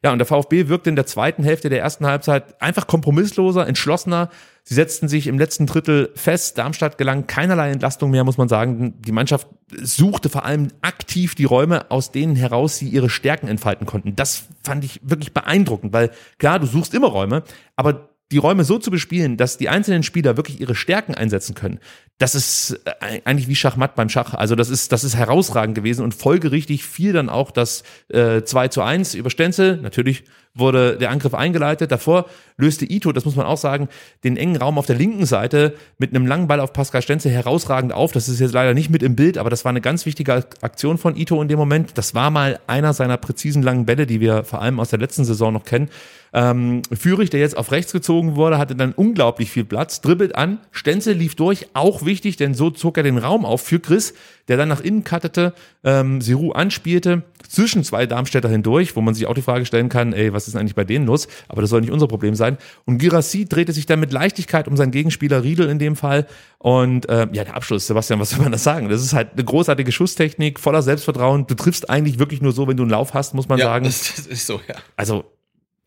[0.03, 4.29] Ja, und der VfB wirkte in der zweiten Hälfte der ersten Halbzeit einfach kompromissloser, entschlossener.
[4.63, 6.57] Sie setzten sich im letzten Drittel fest.
[6.57, 9.01] Darmstadt gelang keinerlei Entlastung mehr, muss man sagen.
[9.01, 9.47] Die Mannschaft
[9.81, 14.15] suchte vor allem aktiv die Räume, aus denen heraus sie ihre Stärken entfalten konnten.
[14.15, 17.43] Das fand ich wirklich beeindruckend, weil klar, du suchst immer Räume,
[17.75, 21.79] aber die Räume so zu bespielen, dass die einzelnen Spieler wirklich ihre Stärken einsetzen können,
[22.17, 24.33] das ist äh, eigentlich wie Schachmatt beim Schach.
[24.33, 28.69] Also das ist, das ist herausragend gewesen und folgerichtig fiel dann auch das äh, 2
[28.69, 29.77] zu 1 über Stenzel.
[29.77, 30.23] Natürlich
[30.55, 31.91] wurde der Angriff eingeleitet.
[31.91, 32.25] Davor
[32.57, 33.89] löste Ito, das muss man auch sagen,
[34.23, 37.91] den engen Raum auf der linken Seite mit einem langen Ball auf Pascal Stenzel herausragend
[37.91, 38.13] auf.
[38.13, 40.97] Das ist jetzt leider nicht mit im Bild, aber das war eine ganz wichtige Aktion
[40.97, 41.97] von Ito in dem Moment.
[41.97, 45.25] Das war mal einer seiner präzisen langen Bälle, die wir vor allem aus der letzten
[45.25, 45.89] Saison noch kennen.
[46.33, 50.59] Ähm, Führig, der jetzt auf rechts gezogen wurde, hatte dann unglaublich viel Platz, dribbelt an,
[50.71, 54.13] Stenzel lief durch, auch wichtig, denn so zog er den Raum auf für Chris,
[54.47, 55.53] der dann nach innen cuttete,
[55.83, 60.13] ähm, Siru anspielte, zwischen zwei Darmstädter hindurch, wo man sich auch die Frage stellen kann,
[60.13, 61.27] ey, was ist denn eigentlich bei denen los?
[61.47, 62.57] Aber das soll nicht unser Problem sein.
[62.85, 66.25] Und Girassi drehte sich dann mit Leichtigkeit um seinen Gegenspieler Riedel in dem Fall.
[66.57, 68.89] Und äh, ja, der Abschluss, Sebastian, was soll man da sagen?
[68.89, 71.45] Das ist halt eine großartige Schusstechnik, voller Selbstvertrauen.
[71.47, 73.85] Du triffst eigentlich wirklich nur so, wenn du einen Lauf hast, muss man Ja, sagen.
[73.85, 74.75] das, das ist so, ja.
[74.97, 75.25] Also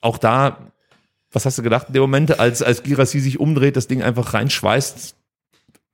[0.00, 0.70] auch da,
[1.32, 4.32] was hast du gedacht in dem Moment, als, als Girassi sich umdreht, das Ding einfach
[4.32, 5.16] reinschweißt?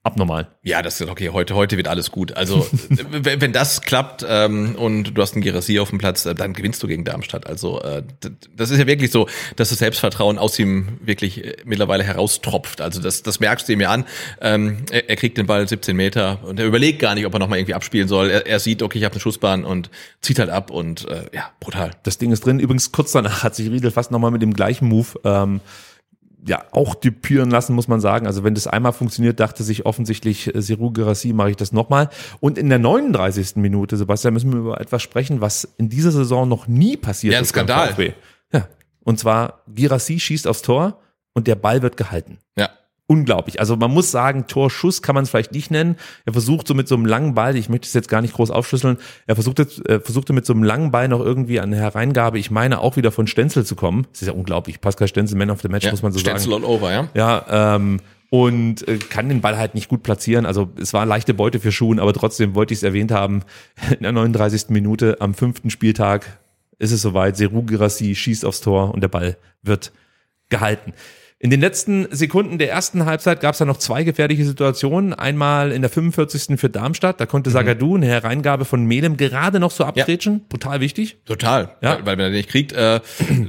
[0.06, 0.48] Abnormal.
[0.62, 1.30] Ja, das ist okay.
[1.30, 2.36] Heute, heute wird alles gut.
[2.36, 6.34] Also, wenn, wenn das klappt ähm, und du hast einen Gerassi auf dem Platz, äh,
[6.34, 7.46] dann gewinnst du gegen Darmstadt.
[7.46, 8.02] Also, äh,
[8.54, 9.26] das ist ja wirklich so,
[9.56, 12.82] dass das Selbstvertrauen aus ihm wirklich äh, mittlerweile heraustropft.
[12.82, 14.04] Also, das, das merkst du ihm ja an.
[14.42, 17.38] Ähm, er, er kriegt den Ball 17 Meter und er überlegt gar nicht, ob er
[17.38, 18.28] nochmal irgendwie abspielen soll.
[18.28, 19.88] Er, er sieht, okay, ich habe eine Schussbahn und
[20.20, 21.92] zieht halt ab und äh, ja, brutal.
[22.02, 22.60] Das Ding ist drin.
[22.60, 25.62] Übrigens, kurz danach hat sich Riedel fast nochmal mit dem gleichen Move ähm,
[26.46, 28.26] ja auch dupüren lassen, muss man sagen.
[28.26, 32.10] Also wenn das einmal funktioniert, dachte sich offensichtlich äh, Serou Girassi, mache ich das nochmal.
[32.40, 33.56] Und in der 39.
[33.56, 37.38] Minute, Sebastian, müssen wir über etwas sprechen, was in dieser Saison noch nie passiert Ja,
[37.38, 37.50] ein ist.
[37.50, 38.14] Skandal.
[38.52, 38.68] Ja.
[39.00, 41.00] Und zwar, Girassi schießt aufs Tor
[41.32, 42.38] und der Ball wird gehalten.
[42.56, 42.70] Ja.
[43.06, 43.60] Unglaublich.
[43.60, 45.96] Also man muss sagen, Torschuss kann man es vielleicht nicht nennen.
[46.24, 48.50] Er versucht so mit so einem langen Ball, ich möchte es jetzt gar nicht groß
[48.50, 52.38] aufschlüsseln, er versuchte, äh, versuchte mit so einem langen Ball noch irgendwie an eine Hereingabe,
[52.38, 54.06] ich meine auch wieder von Stenzel zu kommen.
[54.12, 54.80] Das ist ja unglaublich.
[54.80, 55.90] Pascal Stenzel, Man of the Match, ja.
[55.90, 56.64] muss man so Stenzel sagen.
[56.64, 57.08] all over, ja.
[57.14, 58.00] Ja, ähm,
[58.30, 60.46] und äh, kann den Ball halt nicht gut platzieren.
[60.46, 63.42] Also es war eine leichte Beute für Schuhen, aber trotzdem wollte ich es erwähnt haben.
[63.90, 64.70] In der 39.
[64.70, 66.38] Minute am fünften Spieltag
[66.78, 67.36] ist es soweit.
[67.36, 69.92] Seru Girassi schießt aufs Tor und der Ball wird
[70.48, 70.94] gehalten.
[71.44, 75.12] In den letzten Sekunden der ersten Halbzeit gab es dann noch zwei gefährliche Situationen.
[75.12, 76.58] Einmal in der 45.
[76.58, 80.46] für Darmstadt, da konnte Sagadu eine Hereingabe von Melem gerade noch so abgrätschen.
[80.48, 81.18] Brutal wichtig.
[81.26, 81.74] Total.
[81.82, 81.96] Ja.
[81.96, 83.00] Weil, weil wenn er den nicht kriegt, äh, äh,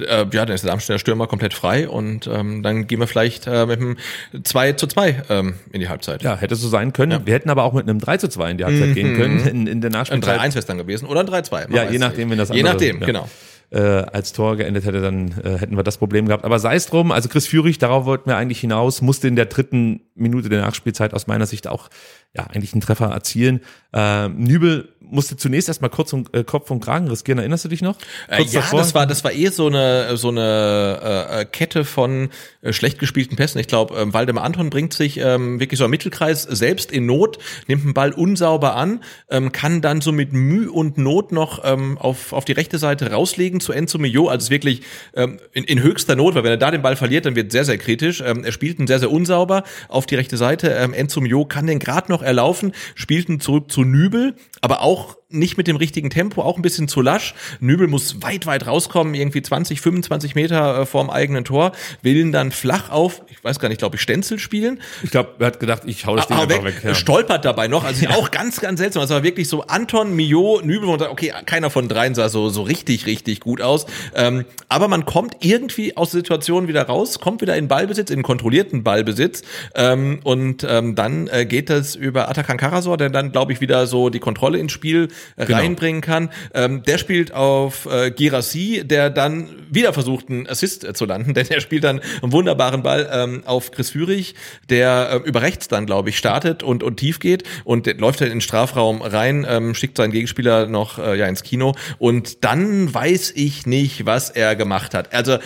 [0.09, 3.65] ja, dann ist der Darmstädter Stürmer komplett frei und ähm, dann gehen wir vielleicht äh,
[3.65, 3.95] mit einem
[4.43, 6.21] 2 zu 2 ähm, in die Halbzeit.
[6.21, 7.25] Ja, hätte so sein können.
[7.25, 9.67] Wir hätten aber auch mit einem 3 zu 2 in die Halbzeit gehen können, in,
[9.67, 10.41] in der Ein Nachspielzeit.
[10.41, 11.69] 3-1 wäre es dann gewesen oder ein 3-2.
[11.69, 13.05] man Ja, je nachdem, wenn das Je nachdem, ja.
[13.05, 13.29] genau.
[13.71, 16.45] Äh, als Tor geendet hätte, dann äh, hätten wir das Problem gehabt.
[16.45, 19.45] Aber sei es drum, also Chris Führig, darauf wollten wir eigentlich hinaus, musste in der
[19.45, 21.89] dritten Minute der Nachspielzeit aus meiner Sicht auch
[22.35, 23.61] ja eigentlich einen Treffer erzielen.
[23.93, 27.81] Äh, Nübel musste zunächst erstmal kurz und, äh, Kopf und Kragen riskieren, erinnerst du dich
[27.81, 27.97] noch?
[28.27, 28.79] Äh, ja, davor?
[28.79, 32.29] das war das war eh so eine so eine äh, äh, Kette von
[32.61, 33.59] äh, schlecht gespielten Pässen.
[33.59, 37.37] Ich glaube, ähm, Waldemar Anton bringt sich ähm, wirklich so im Mittelkreis selbst in Not,
[37.67, 41.97] nimmt den Ball unsauber an, ähm, kann dann so mit Mühe und Not noch ähm,
[41.97, 44.27] auf auf die rechte Seite rauslegen zu Enzo Mio.
[44.27, 44.81] Also wirklich
[45.15, 47.65] ähm, in, in höchster Not, weil wenn er da den Ball verliert, dann wird sehr
[47.65, 48.21] sehr kritisch.
[48.25, 50.69] Ähm, er spielt ihn sehr sehr unsauber auf die rechte Seite.
[50.69, 55.17] Ähm, Enzo Mio kann den gerade noch erlaufen, spielt ihn zurück zu Nübel, aber auch
[55.35, 57.35] nicht mit dem richtigen Tempo, auch ein bisschen zu lasch.
[57.59, 61.71] Nübel muss weit, weit rauskommen, irgendwie 20, 25 Meter äh, vorm eigenen Tor,
[62.01, 64.81] will ihn dann flach auf, ich weiß gar nicht, glaube ich, Stenzel spielen.
[65.03, 66.83] Ich glaube, er hat gedacht, ich hau das Ding Ah, einfach weg, weg.
[66.83, 66.95] ja.
[66.95, 69.01] stolpert dabei noch, also auch ganz, ganz seltsam.
[69.01, 72.63] Also war wirklich so Anton, Mio, Nübel und okay, keiner von dreien sah so, so
[72.63, 73.85] richtig, richtig gut aus.
[74.15, 78.23] Ähm, aber man kommt irgendwie aus der Situation wieder raus, kommt wieder in Ballbesitz, in
[78.23, 79.43] kontrollierten Ballbesitz
[79.75, 83.87] ähm, und ähm, dann äh, geht das über Atakan Karasor, der dann, glaube ich, wieder
[83.87, 85.57] so die Kontrolle ins Spiel Genau.
[85.57, 86.29] reinbringen kann.
[86.53, 91.33] Ähm, der spielt auf äh, Girassi, der dann wieder versucht, einen Assist äh, zu landen,
[91.35, 94.35] denn er spielt dann einen wunderbaren Ball ähm, auf Chris Führig,
[94.69, 98.27] der äh, über rechts dann, glaube ich, startet und, und tief geht und läuft dann
[98.27, 102.93] in den Strafraum rein, ähm, schickt seinen Gegenspieler noch äh, ja ins Kino und dann
[102.93, 105.13] weiß ich nicht, was er gemacht hat.
[105.13, 105.37] Also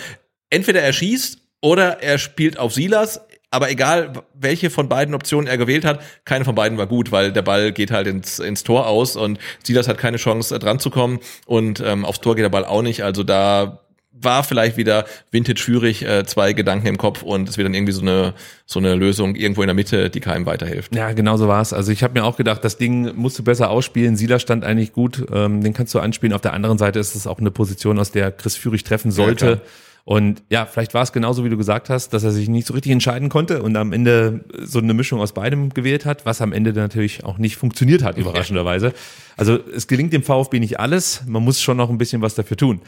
[0.50, 3.20] entweder er schießt oder er spielt auf Silas.
[3.50, 7.32] Aber egal, welche von beiden Optionen er gewählt hat, keine von beiden war gut, weil
[7.32, 10.78] der Ball geht halt ins, ins Tor aus und Silas hat keine Chance, äh, dran
[10.78, 13.02] zu kommen und ähm, aufs Tor geht der Ball auch nicht.
[13.02, 13.80] Also da
[14.12, 17.92] war vielleicht wieder Vintage schwierig, äh, zwei Gedanken im Kopf und es wird dann irgendwie
[17.92, 18.34] so eine,
[18.66, 20.94] so eine Lösung irgendwo in der Mitte, die keinem weiterhilft.
[20.94, 21.72] Ja, genau so war's.
[21.72, 24.16] Also ich habe mir auch gedacht, das Ding musst du besser ausspielen.
[24.16, 26.34] Silas stand eigentlich gut, ähm, den kannst du anspielen.
[26.34, 29.46] Auf der anderen Seite ist es auch eine Position, aus der Chris Führig treffen sollte.
[29.46, 29.60] klar.
[30.04, 32.74] Und ja, vielleicht war es genauso, wie du gesagt hast, dass er sich nicht so
[32.74, 36.52] richtig entscheiden konnte und am Ende so eine Mischung aus beidem gewählt hat, was am
[36.52, 38.92] Ende natürlich auch nicht funktioniert hat, überraschenderweise.
[39.36, 42.56] Also es gelingt dem VfB nicht alles, man muss schon noch ein bisschen was dafür
[42.56, 42.80] tun.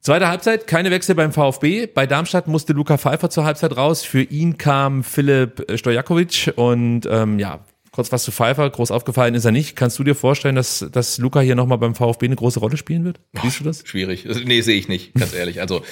[0.00, 1.86] Zweite Halbzeit, keine Wechsel beim VfB.
[1.86, 4.02] Bei Darmstadt musste Luca Pfeiffer zur Halbzeit raus.
[4.02, 7.60] Für ihn kam Philipp äh, Stojakovic und ähm, ja,
[7.92, 8.68] kurz was zu Pfeiffer.
[8.68, 9.76] Groß aufgefallen ist er nicht.
[9.76, 13.04] Kannst du dir vorstellen, dass, dass Luca hier nochmal beim VfB eine große Rolle spielen
[13.04, 13.20] wird?
[13.42, 13.82] Siehst du das?
[13.86, 14.26] Schwierig.
[14.44, 15.60] Nee, sehe ich nicht, ganz ehrlich.
[15.60, 15.82] Also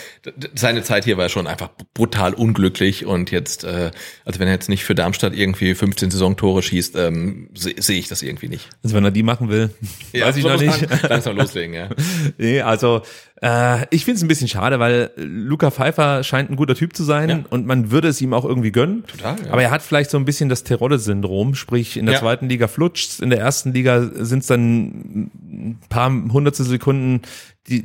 [0.55, 3.90] seine Zeit hier war schon einfach brutal unglücklich und jetzt, äh,
[4.24, 8.09] also wenn er jetzt nicht für Darmstadt irgendwie 15 Saisontore schießt, ähm, sehe seh ich
[8.09, 8.68] das irgendwie nicht.
[8.82, 9.70] Also wenn er die machen will,
[10.12, 10.86] weiß ich noch nicht.
[11.09, 11.90] Langsam loslegen, ja.
[12.38, 13.03] Nee, also
[13.43, 17.05] äh, ich finde es ein bisschen schade, weil Luca Pfeiffer scheint ein guter Typ zu
[17.05, 17.41] sein Ja.
[17.51, 19.05] und man würde es ihm auch irgendwie gönnen.
[19.07, 19.53] Total, ja.
[19.53, 22.20] Aber er hat vielleicht so ein bisschen das Terodde-Syndrom, sprich in der Ja.
[22.20, 27.22] zweiten Liga flutscht's, in der ersten Liga sind es dann ein paar hundertstel Sekunden,
[27.68, 27.84] die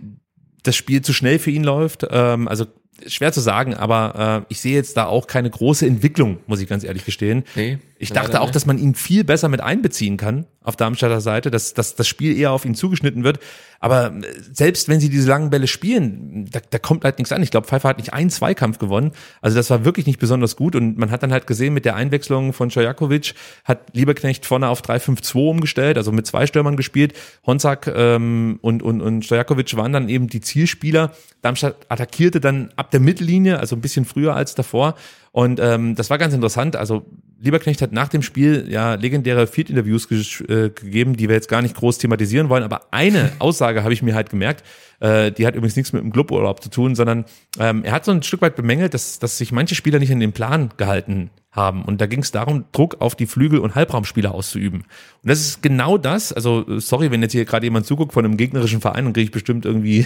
[0.63, 2.05] das Spiel zu schnell für ihn läuft.
[2.09, 2.65] Ähm, also
[3.07, 6.67] schwer zu sagen, aber äh, ich sehe jetzt da auch keine große Entwicklung, muss ich
[6.69, 7.43] ganz ehrlich gestehen.
[7.55, 11.51] Nee, ich dachte auch, dass man ihn viel besser mit einbeziehen kann auf Darmstadter Seite,
[11.51, 13.39] dass, dass das Spiel eher auf ihn zugeschnitten wird.
[13.85, 17.43] Aber äh, selbst wenn sie diese langen Bälle spielen, da, da kommt halt nichts an.
[17.43, 19.11] Ich glaube, Pfeiffer hat nicht einen Zweikampf gewonnen.
[19.41, 20.75] Also das war wirklich nicht besonders gut.
[20.75, 24.81] Und man hat dann halt gesehen, mit der Einwechslung von Stojakovic hat Lieberknecht vorne auf
[24.81, 27.13] 3-5-2 umgestellt, also mit zwei Stürmern gespielt.
[27.45, 31.11] Honzak ähm, und, und, und Stojakovic waren dann eben die Zielspieler.
[31.43, 34.95] Darmstadt attackierte dann ab der Mittellinie, also ein bisschen früher als davor.
[35.31, 36.75] Und ähm, das war ganz interessant.
[36.75, 37.05] Also
[37.41, 41.61] Lieberknecht hat nach dem Spiel ja legendäre Field-Interviews ge äh, gegeben, die wir jetzt gar
[41.61, 42.63] nicht groß thematisieren wollen.
[42.63, 44.63] Aber eine Aussage habe ich mir halt gemerkt.
[44.99, 47.25] Äh, die hat übrigens nichts mit dem Cluburlaub zu tun, sondern
[47.59, 50.19] ähm, er hat so ein Stück weit bemängelt, dass, dass sich manche Spieler nicht in
[50.19, 51.83] den Plan gehalten haben.
[51.83, 54.81] Und da ging es darum, Druck auf die Flügel- und Halbraumspieler auszuüben.
[54.81, 56.33] Und das ist genau das.
[56.33, 59.31] Also sorry, wenn jetzt hier gerade jemand zuguckt von einem gegnerischen Verein, dann kriege ich
[59.31, 60.05] bestimmt irgendwie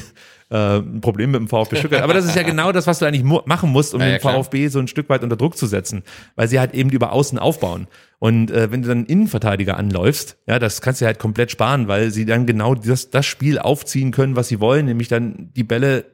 [0.49, 2.03] äh, ein Problem mit dem VfB Stuttgart.
[2.03, 4.13] Aber das ist ja genau das, was du eigentlich mu machen musst, um Ja, ja,
[4.13, 4.35] den klar.
[4.43, 6.03] VfB so ein Stück weit unter Druck zu setzen,
[6.35, 7.87] weil sie halt eben über Außen aufbauen.
[8.19, 12.11] Und äh, wenn du dann Innenverteidiger anläufst, ja, das kannst du halt komplett sparen, weil
[12.11, 16.05] sie dann genau das, das Spiel aufziehen können, was sie wollen, nämlich dann die Bälle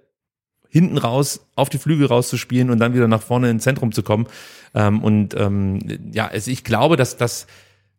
[0.70, 4.28] hinten raus auf die Flügel rauszuspielen und dann wieder nach vorne ins Zentrum zu kommen.
[4.76, 5.80] Ähm, und ähm,
[6.14, 7.48] ja, also ich glaube, dass das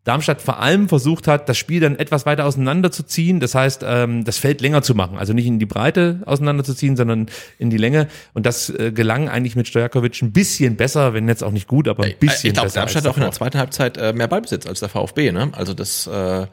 [0.07, 3.41] Darmstadt vor allem versucht hat, das Spiel dann etwas weiter auseinanderzuziehen.
[3.41, 5.19] Das heißt, ähm, das Feld länger zu machen.
[5.19, 7.27] Also nicht in die Breite auseinanderzuziehen, sondern
[7.59, 8.07] in die Länge.
[8.33, 11.89] Und das äh, gelang eigentlich mit Stojakovic ein bisschen besser, wenn jetzt auch nicht gut,
[11.89, 12.81] aber ein bisschen ich glaube, besser.
[12.81, 15.51] Darmstadt als hat auch in der zweiten Halbzeit äh, mehr Ballbesitz als der VfB, ne?
[15.51, 16.47] Also das äh,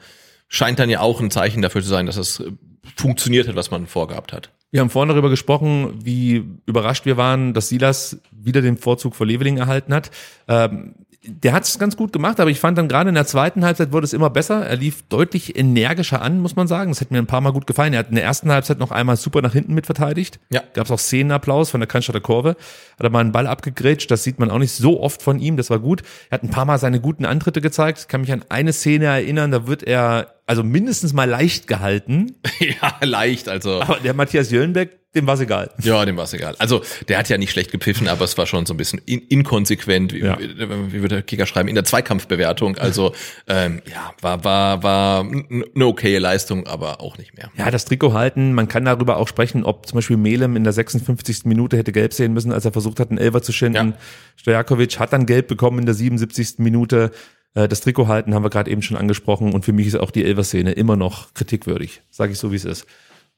[0.47, 2.51] scheint dann ja auch ein Zeichen dafür zu sein, dass es äh,
[2.95, 4.51] funktioniert hat, was man vorgehabt hat.
[4.71, 9.27] Wir haben vorhin darüber gesprochen, wie überrascht wir waren, dass Silas wieder den Vorzug vor
[9.27, 10.09] Leveling erhalten hat.
[10.47, 10.95] Ähm,
[11.25, 13.93] der hat es ganz gut gemacht, aber ich fand dann gerade in der zweiten Halbzeit
[13.93, 14.65] wurde es immer besser.
[14.65, 16.91] Er lief deutlich energischer an, muss man sagen.
[16.91, 17.93] Das hat mir ein paar Mal gut gefallen.
[17.93, 20.39] Er hat in der ersten Halbzeit noch einmal super nach hinten mitverteidigt.
[20.49, 20.61] Ja.
[20.73, 22.49] Gab es auch Szenenapplaus von der Cannstatter Kurve.
[22.49, 24.11] Hat er mal einen Ball abgegrätscht.
[24.11, 25.55] Das sieht man auch nicht so oft von ihm.
[25.55, 26.03] Das war gut.
[26.29, 27.99] Er hat ein paar Mal seine guten Antritte gezeigt.
[27.99, 32.35] Ich kann mich an eine Szene erinnern, da wird er also mindestens mal leicht gehalten.
[32.59, 33.81] ja, leicht, also.
[33.81, 35.69] Aber der Matthias Jöllenbeck, dem war's egal.
[35.81, 36.55] Ja, dem war es egal.
[36.57, 39.19] Also, der hat ja nicht schlecht gepfiffen, aber es war schon so ein bisschen in
[39.19, 40.39] inkonsequent, wie, Ja.
[40.39, 40.47] wie,
[40.91, 42.77] wie würde der Kicker schreiben, in der Zweikampfbewertung.
[42.77, 43.13] Also,
[43.47, 47.51] ähm, ja, war, war, war eine okaye Leistung, aber auch nicht mehr.
[47.55, 48.53] Ja, das Trikot halten.
[48.53, 51.45] Man kann darüber auch sprechen, ob zum Beispiel Melem in der 56.
[51.45, 53.89] Minute hätte gelb sehen müssen, als er versucht hat, einen Elfer zu schinden.
[53.89, 53.97] Ja.
[54.37, 56.55] Stojakovic hat dann gelb bekommen in der 77.
[56.57, 57.11] Minute.
[57.55, 60.09] Äh, Das Trikot halten haben wir gerade eben schon angesprochen und für mich ist auch
[60.11, 62.01] die Elfer-Szene immer noch kritikwürdig.
[62.09, 62.85] Sage ich so, wie es ist.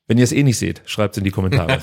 [0.08, 1.80] Wenn ihr es eh nicht seht, schreibt es in die Kommentare.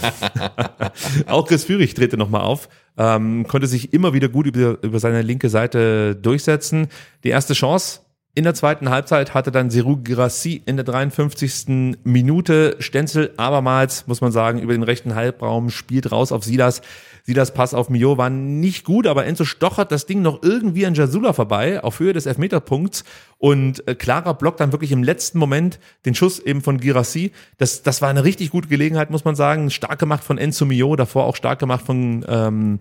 [1.26, 5.22] auch Chris Führig drehte nochmal auf, ähm, konnte sich immer wieder gut über, über seine
[5.22, 6.88] linke Seite durchsetzen.
[7.24, 8.00] Die erste Chance
[8.34, 11.98] In der zweiten Halbzeit hatte dann Serou Girassi in der 53.
[12.02, 16.80] Minute Stenzel abermals, muss man sagen, über den rechten Halbraum spielt raus auf Silas.
[17.24, 20.94] Silas Pass auf Mio war nicht gut, aber Enzo stochert das Ding noch irgendwie an
[20.94, 23.04] Jasula vorbei auf Höhe des Elfmeterpunkts
[23.36, 27.32] und äh, Clara blockt dann wirklich im letzten Moment den Schuss eben von Girassi.
[27.58, 29.68] Das, das war eine richtig gute Gelegenheit, muss man sagen.
[29.68, 32.78] Stark gemacht von Enzo Mio, davor auch stark gemacht von ähm,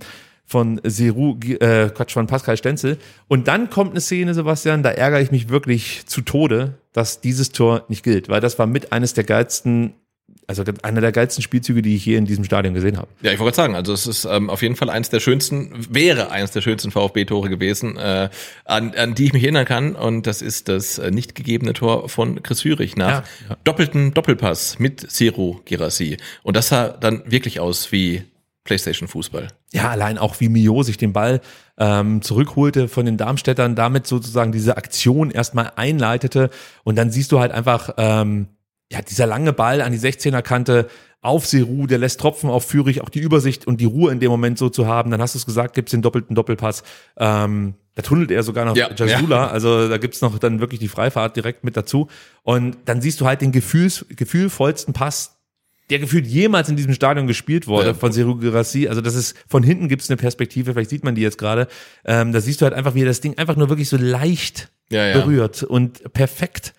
[0.52, 2.98] von Seru, äh, Quatsch, von Pascal Stenzel.
[3.30, 7.54] Und dann kommt eine Szene, Sebastian, da ärgere ich mich wirklich zu Tode, dass dieses
[7.54, 9.94] Tor nicht gilt, weil das war mit eines der geilsten
[10.48, 13.08] also einer der geilsten Spielzüge, die ich je in diesem Stadion gesehen habe.
[13.22, 16.30] Ja, ich wollte sagen, also es ist ähm, auf jeden Fall eins der schönsten, wäre
[16.32, 18.30] eins der schönsten VfB-Tore gewesen, äh,
[18.66, 19.96] an, an die ich mich erinnern kann.
[19.96, 23.58] Und das ist das äh, nicht gegebene Tor von Chris Führig nach Ja, ja.
[23.64, 26.18] doppelten Doppelpass mit Seru Girassi.
[26.44, 28.24] Und das sah dann wirklich aus wie
[28.72, 29.50] PlayStation-Fußball.
[29.74, 31.42] Ja, allein auch wie Mio sich den Ball
[31.78, 36.50] ähm, zurückholte von den Darmstädtern, damit sozusagen diese Aktion erstmal einleitete.
[36.84, 38.48] Und dann siehst du halt einfach, ähm,
[38.90, 40.88] ja, dieser lange Ball an die 16er Kante
[41.22, 44.32] auf Seru, der lässt Tropfen auf Führig, auch die Übersicht und die Ruhe in dem
[44.32, 45.12] Moment so zu haben.
[45.12, 46.84] Dann hast du es gesagt, gibt's den doppelten Doppelpass.
[47.18, 50.88] Ähm, da tunnelt er sogar noch Ja, Jasula, also da gibt's noch dann wirklich die
[50.88, 52.08] Freifahrt direkt mit dazu.
[52.42, 55.41] Und dann siehst du halt den gefühls, gefühlvollsten Pass,
[55.92, 57.94] der gefühlt jemals in diesem Stadion gespielt wurde Ja.
[57.94, 58.88] von Seru Girassi.
[58.88, 61.68] Also das ist, von hinten gibt's eine Perspektive, vielleicht sieht man die jetzt gerade.
[62.06, 64.72] Ähm, da siehst du halt einfach, wie er das Ding einfach nur wirklich so leicht
[64.90, 65.20] Ja, ja.
[65.20, 66.74] berührt und perfekt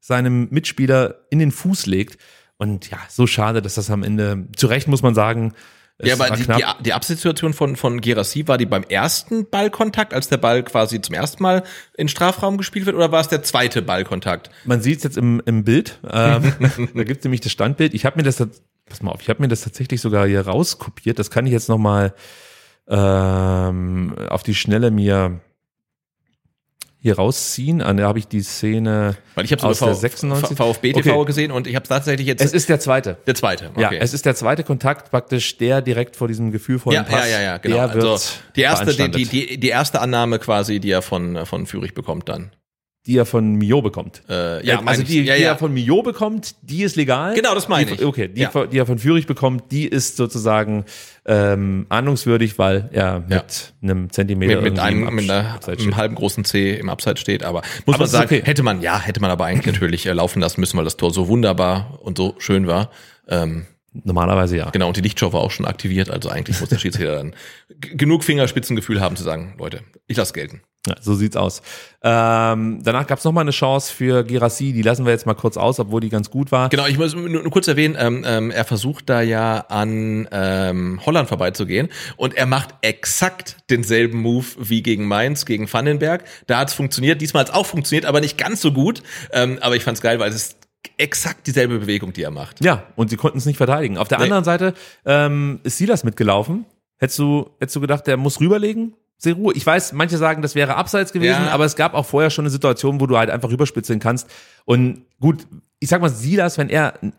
[0.00, 2.18] seinem Mitspieler in den Fuß legt.
[2.56, 5.52] Und ja, so schade, dass das am Ende, zu Recht muss man sagen,
[5.98, 6.78] es Ja, aber die, knapp.
[6.78, 11.00] die, die Absituation von, von Gerassi, war die beim ersten Ballkontakt, als der Ball quasi
[11.00, 11.64] zum ersten Mal
[11.96, 14.50] in Strafraum gespielt wird, oder war es der zweite Ballkontakt?
[14.64, 15.98] Man sieht es jetzt im, im Bild.
[16.08, 16.52] Ähm,
[16.94, 17.94] da gibt es nämlich das Standbild.
[17.94, 18.36] Ich habe mir das,
[18.86, 21.18] pass mal auf, ich habe mir das tatsächlich sogar hier rauskopiert.
[21.18, 22.14] Das kann ich jetzt noch mal
[22.88, 25.40] ähm, auf die Schnelle mir
[27.08, 27.80] hier rausziehen.
[27.82, 30.56] Ah, Da habe ich die Szene Weil ich aus der 96.
[30.56, 31.26] VfB TV Okay.
[31.26, 33.16] gesehen und ich habe tatsächlich jetzt Es ist der zweite.
[33.26, 33.70] der zweite.
[33.76, 33.98] Ja, Okay.
[34.00, 37.28] es ist der zweite Kontakt praktisch, der direkt vor diesem gefühlvollen ja, Pass.
[37.30, 37.76] ja, ja, ja, genau.
[37.76, 41.66] Der wird also die erste, die, die, die erste Annahme quasi, die er von, von
[41.66, 42.50] Führig bekommt dann.
[43.08, 44.22] Die er von Mio bekommt.
[44.28, 45.48] Äh, ja, also die, ja, die ja.
[45.48, 47.34] er von Mio bekommt, die ist legal.
[47.34, 48.04] Genau, das meine die, ich.
[48.04, 48.66] Okay, die, Ja.
[48.66, 50.84] die er von Führig bekommt, die ist sozusagen
[51.24, 56.44] ähm, ahndungswürdig, weil er mit einem Zentimeter mit, mit einem, mit einer, einem halben großen
[56.44, 58.42] C im Abseits steht, aber muss Aber man sagen, okay.
[58.44, 61.10] hätte man, ja, hätte man aber eigentlich natürlich äh, laufen lassen müssen, weil das Tor
[61.10, 62.90] so wunderbar und so schön war.
[63.26, 63.64] Ähm,
[64.04, 64.70] Normalerweise ja.
[64.70, 67.34] genau, und die Lichtshow war auch schon aktiviert, also eigentlich muss der Schiedsrichter dann
[67.80, 70.60] genug Fingerspitzengefühl haben zu sagen, Leute, ich lasse gelten.
[70.88, 71.62] Ja, so sieht's aus.
[72.02, 75.56] Ähm, danach gab's noch mal eine Chance für Girassi, die lassen wir jetzt mal kurz
[75.56, 76.68] aus, obwohl die ganz gut war.
[76.68, 81.00] Genau, ich muss nur, nur kurz erwähnen, ähm, ähm, er versucht da ja an ähm,
[81.04, 86.24] Holland vorbeizugehen und er macht exakt denselben Move wie gegen Mainz, gegen Vandenberg.
[86.46, 89.02] Da hat's funktioniert, diesmal hat's auch funktioniert, aber nicht ganz so gut.
[89.32, 90.56] Ähm, aber ich fand's geil, weil es ist
[90.96, 92.64] exakt dieselbe Bewegung, die er macht.
[92.64, 93.98] Ja, und sie konnten es nicht verteidigen.
[93.98, 94.24] Auf der Nee.
[94.24, 94.74] anderen Seite
[95.04, 96.64] ähm, ist Silas mitgelaufen.
[96.98, 98.94] Hättest du, hättest du gedacht, der muss rüberlegen?
[99.18, 101.50] Seru, ich weiß, manche sagen, das wäre abseits gewesen, Ja.
[101.50, 104.28] aber es gab auch vorher schon eine Situation, wo du halt einfach rüberspitzeln kannst.
[104.64, 105.46] Und gut,
[105.80, 107.12] ich sag mal, Silas, wenn er ein-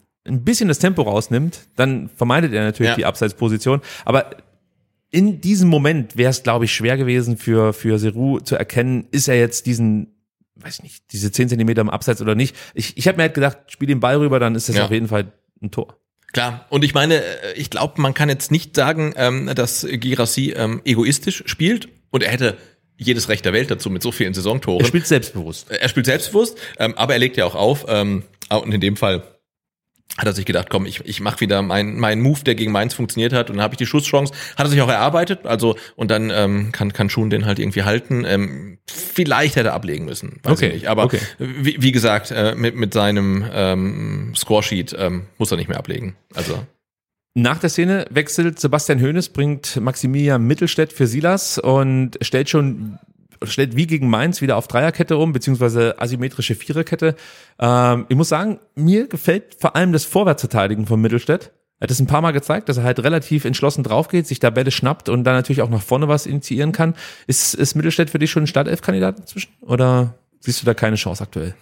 [0.44, 2.96] bisschen das Tempo rausnimmt, dann vermeidet er natürlich Ja.
[2.96, 3.82] die Abseitsposition.
[4.06, 4.30] Aber
[5.12, 9.28] in diesem Moment wäre es, glaube ich, schwer gewesen für, für Seru zu erkennen, ist
[9.28, 10.14] er jetzt diesen,
[10.56, 12.56] weiß ich nicht, diese 10 Zentimeter im Abseits oder nicht.
[12.76, 14.86] Ich, ich habe mir halt gedacht, spiel den Ball rüber, dann ist das Ja.
[14.86, 15.32] auf jeden Fall
[15.62, 15.98] ein Tor.
[16.32, 20.54] Klar, und ich meine, äh, ich glaube, man kann jetzt nicht sagen, ähm, dass Girassi
[20.56, 22.58] ähm, egoistisch spielt und er hätte
[22.98, 24.82] jedes Recht der Welt dazu mit so vielen Saisontoren.
[24.82, 25.72] Er spielt selbstbewusst.
[25.72, 27.86] er spielt selbstbewusst, ähm, aber er legt ja auch auf.
[27.88, 29.24] Ähm, und in dem Fall
[30.18, 32.94] hat er sich gedacht, komm, ich, ich mache wieder meinen mein Move, der gegen Mainz
[32.94, 33.50] funktioniert hat.
[33.50, 34.34] Und dann habe ich die Schusschance.
[34.58, 35.46] Hat er sich auch erarbeitet.
[35.46, 38.26] Also und dann ähm, kann kann Schuhen den halt irgendwie halten.
[38.26, 40.88] Ähm, vielleicht hätte er ablegen müssen, weiß Okay, ich nicht.
[40.88, 41.20] Aber okay.
[41.38, 46.16] wie, wie gesagt, äh, mit mit seinem ähm, Scoresheet ähm, muss er nicht mehr ablegen.
[46.34, 46.66] Also
[47.36, 53.00] Nach der Szene wechselt Sebastian Hoeneß, bringt Maximilian Mittelstädt für Silas und stellt schon
[53.44, 57.16] stellt wie gegen Mainz wieder auf Dreierkette um, beziehungsweise asymmetrische Viererkette.
[57.60, 61.52] Ähm, ich muss sagen, mir gefällt vor allem das Vorwärtsverteidigen von Mittelstädt.
[61.80, 64.50] Er hat es ein paar Mal gezeigt, dass er halt relativ entschlossen draufgeht, sich da
[64.50, 66.94] Bälle schnappt und dann natürlich auch nach vorne was initiieren kann.
[67.26, 69.54] Ist, ist Mittelstädt für dich schon ein Startelf-Kandidat inzwischen?
[69.62, 71.56] Oder siehst du da keine Chance aktuell?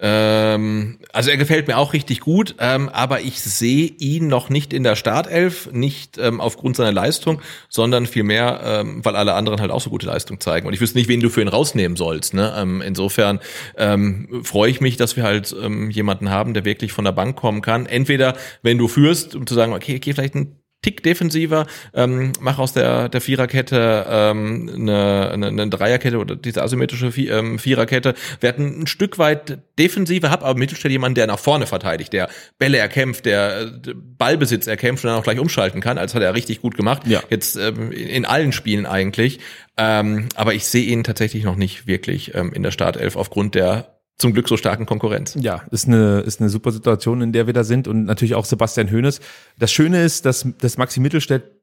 [0.00, 4.72] Ähm, also er gefällt mir auch richtig gut, ähm, aber ich sehe ihn noch nicht
[4.72, 9.70] in der Startelf, nicht ähm, aufgrund seiner Leistung, sondern vielmehr, ähm, weil alle anderen halt
[9.70, 10.66] auch so gute Leistung zeigen.
[10.66, 12.34] Und ich wüsste nicht, wen du für ihn rausnehmen sollst.
[12.34, 12.52] Ne?
[12.56, 13.38] Ähm, insofern
[13.76, 17.36] ähm, freue ich mich, dass wir halt ähm, jemanden haben, der wirklich von der Bank
[17.36, 17.86] kommen kann.
[17.86, 22.58] Entweder, wenn du führst, um zu sagen, okay, geh vielleicht ein Tick defensiver, ähm, mach
[22.58, 28.82] aus der, der Viererkette ähm, eine, eine, eine Dreierkette oder diese asymmetrische ähm, Viererkette, werden
[28.82, 32.28] ein Stück weit defensiver, hab aber im Mittelfeld jemanden, der nach vorne verteidigt, der
[32.58, 35.98] Bälle erkämpft, der äh, Ballbesitz erkämpft und dann auch gleich umschalten kann.
[35.98, 37.02] Also hat er richtig gut gemacht.
[37.06, 37.22] Ja.
[37.30, 39.40] Jetzt ähm, in in allen Spielen eigentlich.
[39.76, 43.93] Ähm, aber ich sehe ihn tatsächlich noch nicht wirklich ähm, in der Startelf aufgrund der
[44.18, 45.36] zum Glück so starken Konkurrenz.
[45.40, 48.44] Ja, ist eine, ist eine super Situation, in der wir da sind und natürlich auch
[48.44, 49.20] Sebastian Hoeneß.
[49.58, 51.53] Das Schöne ist, dass, dass Maxi Mittelstädt,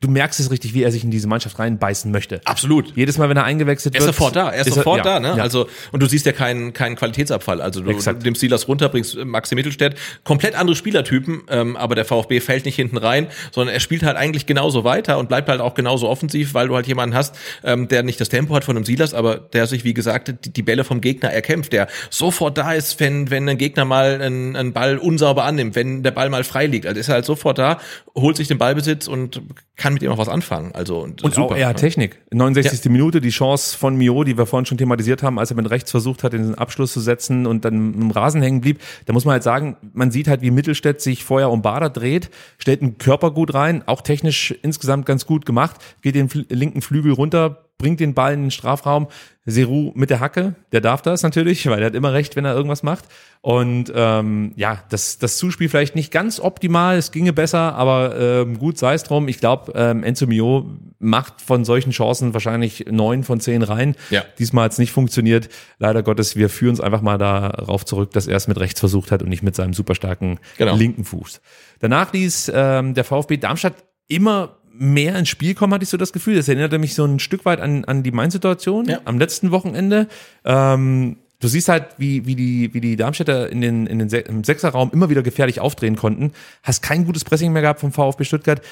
[0.00, 2.40] du merkst es richtig, wie er sich in diese Mannschaft reinbeißen möchte.
[2.46, 2.96] Absolut.
[2.96, 4.14] Jedes Mal, wenn er eingewechselt Er ist wird.
[4.16, 5.36] sofort da, er ist, er- sofort ja, da, ne?
[5.36, 5.42] ja.
[5.42, 7.60] Also, und du siehst ja keinen, keinen Qualitätsabfall.
[7.60, 8.20] Also du, Exakt.
[8.22, 12.64] du nimmst Silas runter, bringst Maxi Mittelstädt, komplett andere Spielertypen, ähm, aber der VfB fällt
[12.64, 16.08] nicht hinten rein, sondern er spielt halt eigentlich genauso weiter und bleibt halt auch genauso
[16.08, 19.12] offensiv, weil du halt jemanden hast, ähm, der nicht das Tempo hat von einem Silas,
[19.12, 23.00] aber der sich, wie gesagt, die, die Bälle vom Gegner erkämpft, der sofort da ist,
[23.00, 26.64] wenn, wenn ein Gegner mal einen, einen Ball unsauber annimmt, wenn der Ball mal frei
[26.64, 26.86] liegt.
[26.86, 27.78] Also ist er halt sofort da,
[28.14, 29.42] holt sich den Ballbesitz und
[29.76, 30.72] kann mit ihm auch was anfangen.
[30.74, 32.20] Also und, Und auch er hat Technik.
[32.32, 32.90] 69.
[32.90, 35.90] Minute, die Chance von Mio, die wir vorhin schon thematisiert haben, als er mit rechts
[35.90, 38.80] versucht hat, den Abschluss zu setzen und dann im Rasen hängen blieb.
[39.06, 42.30] Da muss man halt sagen, man sieht halt, wie Mittelstädt sich vorher um Bader dreht,
[42.58, 47.12] stellt einen Körper gut rein, auch technisch insgesamt ganz gut gemacht, geht den linken Flügel
[47.12, 49.08] runter, bringt den Ball in den Strafraum.
[49.46, 52.54] Seru mit der Hacke, der darf das natürlich, weil er hat immer recht, wenn er
[52.54, 53.06] irgendwas macht.
[53.40, 58.58] Und ähm, ja, das, das Zuspiel vielleicht nicht ganz optimal, es ginge besser, aber ähm,
[58.58, 59.28] gut, sei es drum.
[59.28, 63.96] Ich glaube, ähm, Enzo Mio macht von solchen Chancen wahrscheinlich neun von zehn rein.
[64.10, 64.24] Ja.
[64.38, 65.48] Diesmal hat es nicht funktioniert.
[65.78, 69.10] Leider Gottes, wir führen uns einfach mal darauf zurück, dass er es mit rechts versucht
[69.10, 70.76] hat und nicht mit seinem super starken Genau.
[70.76, 71.40] linken Fuß.
[71.80, 73.74] Danach ließ ähm, der VfB Darmstadt
[74.06, 76.36] immer mehr ins Spiel kommen, hatte ich so das Gefühl.
[76.36, 79.00] Das erinnerte mich so ein Stück weit an, an die Main-Situation Ja.
[79.04, 80.08] am letzten Wochenende.
[80.44, 84.18] Ähm, du siehst halt, wie, wie, die, wie die Darmstädter in den, in den Se
[84.18, 86.32] im Sechserraum immer wieder gefährlich aufdrehen konnten.
[86.62, 88.62] Hast kein gutes Pressing mehr gehabt vom VfB Stuttgart.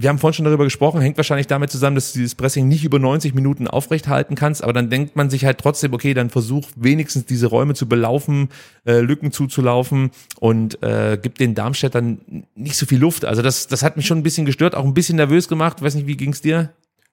[0.00, 2.84] Wir haben vorhin schon darüber gesprochen, hängt wahrscheinlich damit zusammen, dass du dieses Pressing nicht
[2.84, 6.30] über 90 Minuten aufrecht halten kannst, aber dann denkt man sich halt trotzdem, okay, dann
[6.30, 8.48] versuch wenigstens diese Räume zu belaufen,
[8.86, 13.24] äh, Lücken zuzulaufen und äh, gibt den Darmstädtern nicht so viel Luft.
[13.24, 15.82] Also das, das hat mich schon ein bisschen gestört, auch ein bisschen nervös gemacht.
[15.82, 16.70] Weiß nicht, wie ging's dir?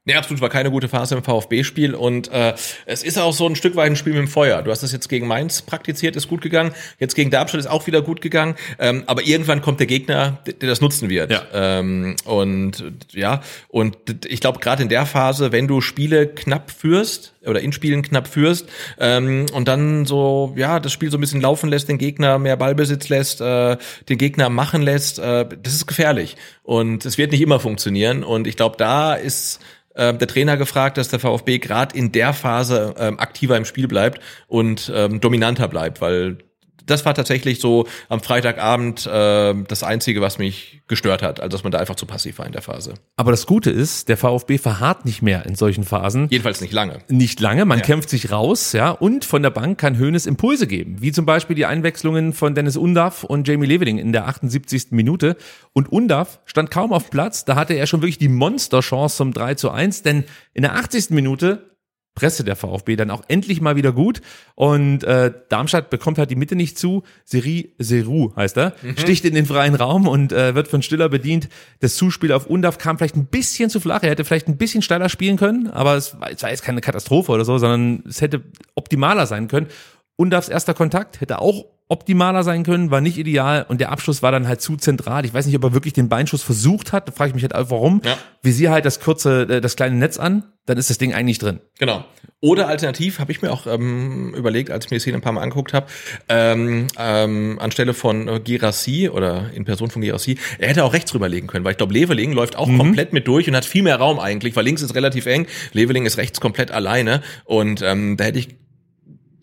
[0.08, 2.54] Nee, absolut war keine gute Phase im VfB-Spiel und äh,
[2.86, 4.62] es ist auch so ein Stück weit ein Spiel mit dem Feuer.
[4.62, 6.76] Du hast das jetzt gegen Mainz praktiziert, ist gut gegangen.
[7.00, 8.54] Jetzt gegen Darmstadt ist auch wieder gut gegangen.
[8.78, 11.32] Ähm, aber irgendwann kommt der Gegner, der, der das nutzen wird.
[11.32, 11.42] Ja.
[11.54, 12.84] Ähm, und
[13.14, 13.98] ja, und
[14.28, 18.28] ich glaube gerade in der Phase, wenn du Spiele knapp führst oder in Spielen knapp
[18.28, 22.38] führst ähm, und dann so ja das Spiel so ein bisschen laufen lässt, den Gegner
[22.38, 23.78] mehr Ballbesitz lässt, äh,
[24.08, 28.24] den Gegner machen lässt, äh, das ist gefährlich und es wird nicht immer funktionieren.
[28.24, 29.60] Und ich glaube, da ist
[29.96, 33.88] ähm, der Trainer gefragt, dass der VfB gerade in der Phase ähm, aktiver im Spiel
[33.88, 36.38] bleibt und ähm, dominanter bleibt, weil
[36.86, 41.64] das war tatsächlich so am Freitagabend äh, das Einzige, was mich gestört hat, also dass
[41.64, 42.94] man da einfach zu passiv war in der Phase.
[43.16, 46.28] Aber das Gute ist, der VfB verharrt nicht mehr in solchen Phasen.
[46.30, 47.00] Jedenfalls nicht lange.
[47.10, 47.84] nicht lange, man Ja.
[47.86, 51.56] kämpft sich raus, ja, und von der Bank kann Hoeneß Impulse geben, wie zum Beispiel
[51.56, 54.88] die Einwechslungen von Dennis Undaff und Jamie Leveling in der 78.
[54.92, 55.38] Minute.
[55.74, 59.56] Und Undaff stand kaum auf Platz, da hatte er schon wirklich die Monsterchance zum 3
[59.56, 60.24] zu 1, denn
[60.54, 61.10] in der 80.
[61.10, 61.75] Minute
[62.16, 64.22] Presse der VfB dann auch endlich mal wieder gut
[64.56, 67.04] und äh, Darmstadt bekommt halt die Mitte nicht zu.
[67.26, 71.50] Seri Seru heißt er, sticht in den freien Raum und äh, wird von Stiller bedient.
[71.82, 74.02] Das Zuspiel auf Undav kam vielleicht ein bisschen zu flach.
[74.02, 76.82] Er hätte vielleicht ein bisschen steiler spielen können, aber es war, es war jetzt keine
[76.82, 78.42] Katastrophe oder so, sondern es hätte
[78.76, 79.68] optimaler sein können.
[80.16, 84.32] Undavs erster Kontakt hätte auch optimaler sein können, war nicht ideal und der Abschluss war
[84.32, 85.24] dann halt zu zentral.
[85.26, 87.08] Ich weiß nicht, ob er wirklich den Beinschuss versucht hat.
[87.08, 88.02] Da frage ich mich halt, auch, warum.
[88.04, 88.18] Ja.
[88.42, 91.60] Visier halt das kurze, äh, das kleine Netz an, dann ist das Ding eigentlich drin.
[91.78, 92.04] Genau.
[92.42, 95.32] Oder alternativ habe ich mir auch ähm, überlegt, als ich mir die Szene ein paar
[95.32, 95.88] Mal angeguckt habe,
[96.28, 101.14] ähm, ähm, anstelle von äh, Girassi oder in Person von Girassi, er hätte auch rechts
[101.14, 103.98] rüberlegen können, weil ich glaube, Leveling läuft auch komplett mit durch und hat viel mehr
[103.98, 108.26] Raum eigentlich, weil links ist relativ eng, Leveling ist rechts komplett alleine und ähm, da
[108.26, 108.65] hätte ich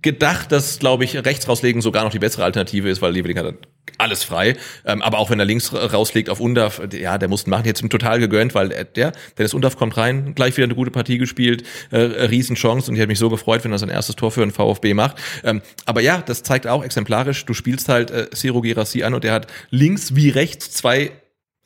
[0.03, 3.55] gedacht, dass, glaube ich, rechts rauslegen sogar noch die bessere Alternative ist, weil Leveling hat
[3.99, 4.57] alles frei.
[4.85, 7.83] Ähm, aber auch wenn er links ra- rauslegt auf Undaf, ja, der musste machen, jetzt
[7.83, 11.19] ihm total gegönnt, weil er, der, Dennis Undaf kommt rein, gleich wieder eine gute Partie
[11.19, 14.41] gespielt, äh, Riesenchance und ich hätte mich so gefreut, wenn er sein erstes Tor für
[14.41, 15.17] den VfB macht.
[15.45, 19.25] Ähm, aber ja, das zeigt auch exemplarisch, du spielst halt äh, Siro Girassi an und
[19.25, 21.13] der hat links wie rechts zwei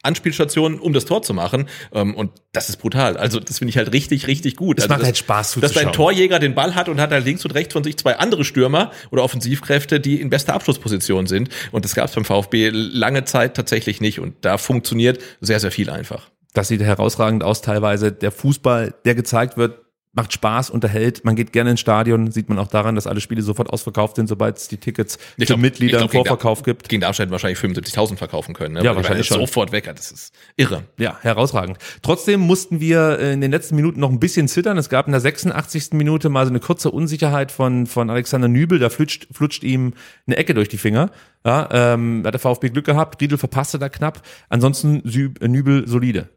[0.07, 1.68] Anspielstationen, um das Tor zu machen.
[1.92, 3.16] Ähm, und das ist brutal.
[3.16, 4.78] Also das finde ich halt richtig, richtig gut.
[4.78, 5.92] Es also macht das, halt Spaß Dass dein.
[5.92, 8.90] Torjäger den Ball hat und hat halt links und rechts von sich zwei andere Stürmer
[9.11, 11.50] oder Offensivkräfte, die in bester Abschlussposition sind.
[11.72, 14.20] Und das gab es beim VfB lange Zeit tatsächlich nicht.
[14.20, 16.30] Und da funktioniert sehr, sehr viel einfach.
[16.54, 18.12] Das sieht herausragend aus teilweise.
[18.12, 19.86] Der Fußball, der gezeigt wird,
[20.17, 21.25] macht Spaß, unterhält.
[21.25, 24.27] Man geht gerne ins Stadion, sieht man auch daran, dass alle Spiele sofort ausverkauft sind,
[24.29, 26.89] sobald es die Tickets Ich für glaub- Mitglieder ich im glaub, gegen Vorverkauf Dar- gibt.
[26.89, 28.75] Gegen Darmstadt wahrscheinlich 75.000 verkaufen können.
[28.75, 28.81] Ne?
[28.83, 29.39] Ja, Weil wahrscheinlich schon.
[29.41, 29.85] Sofort weg.
[29.95, 30.83] Das ist irre.
[30.99, 31.79] Ja, herausragend.
[32.03, 34.79] Trotzdem mussten wir äh, in den letzten Minuten noch ein bisschen zittern.
[34.79, 35.93] Es gab in der 86.
[35.93, 38.79] Minute mal so eine kurze Unsicherheit von, von Alexander Nübel.
[38.79, 39.93] Da flutscht, flutscht ihm
[40.27, 41.11] eine Ecke durch die Finger.
[41.45, 43.21] Ja, ähm, hat der VfB Glück gehabt.
[43.21, 44.23] Riedel verpasste da knapp.
[44.49, 46.29] Ansonsten Sü äh, Nübel solide.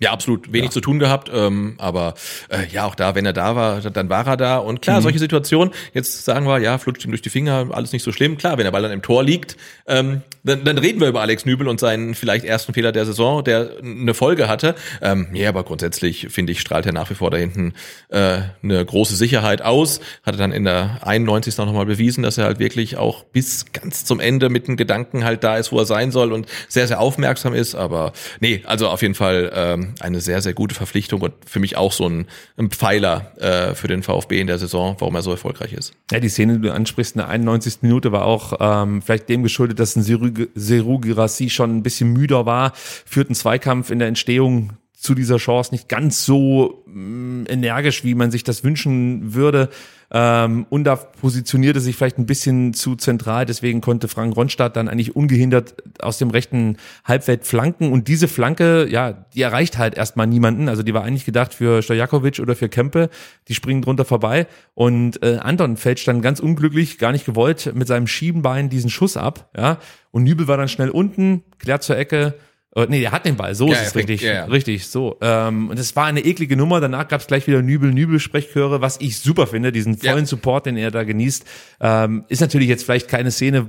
[0.00, 0.50] Ja, absolut.
[0.52, 2.14] Wenig zu tun gehabt, ähm, aber
[2.48, 4.56] äh, ja, auch da, wenn er da war, dann war er da.
[4.56, 4.80] Und Mhm.
[4.80, 8.10] klar, solche Situationen, jetzt sagen wir, ja, flutscht ihm durch die Finger, alles nicht so
[8.10, 8.38] schlimm.
[8.38, 11.44] Klar, wenn der Ball dann im Tor liegt, ähm, dann, dann reden wir über Alex
[11.44, 14.74] Nübel und seinen vielleicht ersten Fehler der Saison, der eine Folge hatte.
[15.02, 17.74] Ähm, ja, aber grundsätzlich, finde ich, strahlt er nach wie vor da hinten
[18.08, 20.00] äh, eine große Sicherheit aus.
[20.22, 21.56] Hatte dann in der 91.
[21.58, 25.24] noch nochmal bewiesen, dass er halt wirklich auch bis ganz zum Ende mit den Gedanken
[25.24, 27.74] halt da ist, wo er sein soll und sehr, sehr aufmerksam ist.
[27.74, 31.76] Aber nee, also auf jeden Fall ähm, eine sehr, sehr gute Verpflichtung und für mich
[31.76, 32.26] auch so ein,
[32.56, 35.92] ein Pfeiler äh, für den VfB in der Saison, warum er so erfolgreich ist.
[36.10, 37.78] Ja, die Szene, die du ansprichst, in der 91.
[37.82, 42.12] Minute war auch ähm, vielleicht dem geschuldet, dass ein Seru Seru Girassi schon ein bisschen
[42.12, 44.70] müder war, führt einen Zweikampf in der Entstehung
[45.00, 49.70] zu dieser Chance nicht ganz so mm, energisch, wie man sich das wünschen würde.
[50.12, 55.16] Ähm, Undaf positionierte sich vielleicht ein bisschen zu zentral, deswegen konnte Frank Ronstadt dann eigentlich
[55.16, 57.92] ungehindert aus dem rechten Halbfeld flanken.
[57.92, 61.80] Und diese Flanke, ja, die erreicht halt erstmal niemanden, also die war eigentlich gedacht für
[61.80, 63.08] Stojakovic oder für Kempe,
[63.48, 64.48] die springen drunter vorbei.
[64.74, 69.16] Und äh, Anton fälscht dann ganz unglücklich, gar nicht gewollt, mit seinem Schiebenbein diesen Schuss
[69.16, 69.78] ab, ja,
[70.10, 72.34] und Nübel war dann schnell unten, klärt zur Ecke,
[72.76, 74.44] äh, nee, der hat den Ball, so Ja, ist es richtig, ja, ja.
[74.44, 75.16] richtig, so.
[75.20, 76.80] Ähm, und es war eine eklige Nummer.
[76.80, 80.90] Danach gab es gleich wieder Nübel-Nübel-Sprechchöre, was ich super finde, diesen vollen Support, den er
[80.90, 81.44] da genießt.
[81.80, 83.66] Ähm, ist natürlich jetzt vielleicht keine Szene,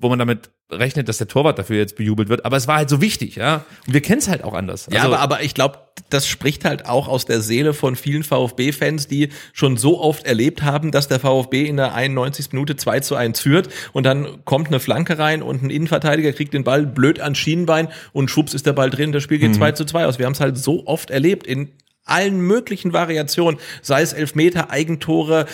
[0.00, 2.90] wo man damit rechnet, dass der Torwart dafür jetzt bejubelt wird, aber es war halt
[2.90, 3.64] so wichtig, ja.
[3.86, 4.86] Und wir kennen es halt auch anders.
[4.90, 5.78] Ja, Also, aber, aber ich glaube,
[6.10, 10.62] das spricht halt auch aus der Seele von vielen VfB-Fans, die schon so oft erlebt
[10.62, 12.52] haben, dass der VfB in der 91.
[12.52, 16.52] Minute 2 zu 1 führt und dann kommt eine Flanke rein und ein Innenverteidiger kriegt
[16.52, 19.72] den Ball blöd ans Schienenbein und schwupps ist der Ball drin, das Spiel geht 2
[19.72, 20.18] zu 2 aus.
[20.18, 21.72] Wir haben es halt so oft erlebt in
[22.04, 25.46] allen möglichen Variationen, sei es Elfmeter, Eigentore,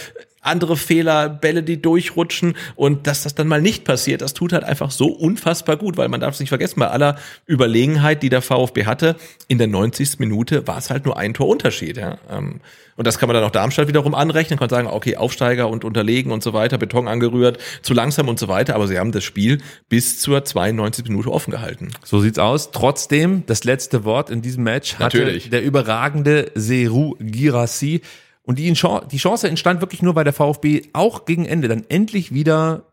[0.45, 4.64] andere Fehler, Bälle, die durchrutschen und dass das dann mal nicht passiert, das tut halt
[4.64, 7.16] einfach so unfassbar gut, weil man darf es nicht vergessen, bei aller
[7.47, 9.16] Überlegenheit, die der VfB hatte,
[9.49, 10.18] in der 90.
[10.18, 11.97] Minute war es halt nur ein Torunterschied.
[11.97, 12.18] Ja.
[12.30, 12.61] Ähm,
[12.97, 16.30] Und das kann man dann auch Darmstadt wiederum anrechnen, kann sagen, okay, Aufsteiger und unterlegen
[16.30, 19.59] und so weiter, Beton angerührt, zu langsam und so weiter, aber sie haben das Spiel
[19.88, 21.09] bis zur 92.
[21.09, 21.88] Minute offen gehalten.
[22.05, 22.70] So sieht's aus.
[22.70, 25.51] Trotzdem, das letzte Wort in diesem Match hatte Natürlich.
[25.51, 28.03] der überragende Seru Girassi.
[28.45, 31.84] Und die, Chance- die Chance entstand wirklich nur, weil der VfB auch gegen Ende dann
[31.88, 32.92] endlich wieder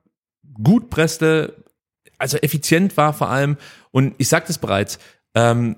[0.64, 1.64] gut presste,
[2.18, 3.58] also effizient war vor allem.
[3.92, 4.98] Und ich sagte es bereits,
[5.36, 5.76] ähm,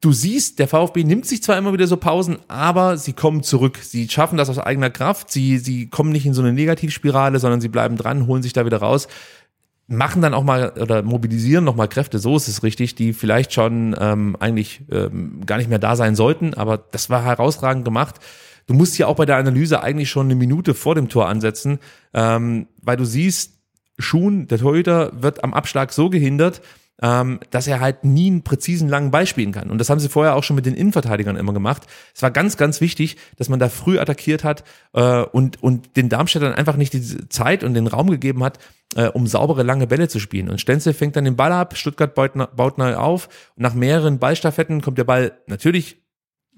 [0.00, 3.78] du siehst, der VfB nimmt sich zwar immer wieder so Pausen, aber sie kommen zurück.
[3.82, 5.30] Sie schaffen das aus eigener Kraft.
[5.30, 8.64] Sie, sie kommen nicht in so eine Negativspirale, sondern sie bleiben dran, holen sich da
[8.64, 9.08] wieder raus
[9.88, 13.54] machen dann auch mal oder mobilisieren noch mal Kräfte, so ist es richtig, die vielleicht
[13.54, 18.16] schon ähm, eigentlich ähm, gar nicht mehr da sein sollten, aber das war herausragend gemacht.
[18.68, 21.78] Du musst ja auch bei der Analyse eigentlich schon eine Minute vor dem Tor ansetzen,
[22.12, 23.54] ähm, weil du siehst,
[23.98, 26.60] Schuhn, der Torhüter, wird am Abschlag so gehindert,
[27.00, 29.70] ähm, dass er halt nie einen präzisen langen Ball spielen kann.
[29.70, 31.86] Und das haben sie vorher auch schon mit den Innenverteidigern immer gemacht.
[32.14, 36.10] Es war ganz, ganz wichtig, dass man da früh attackiert hat äh, und, und den
[36.10, 38.58] Darmstädtern einfach nicht die Zeit und den Raum gegeben hat,
[38.96, 40.50] äh, um saubere lange Bälle zu spielen.
[40.50, 43.28] Und Stenzel fängt dann den Ball ab, Stuttgart baut, baut neu auf.
[43.56, 46.02] Und nach mehreren Ballstaffetten kommt der Ball natürlich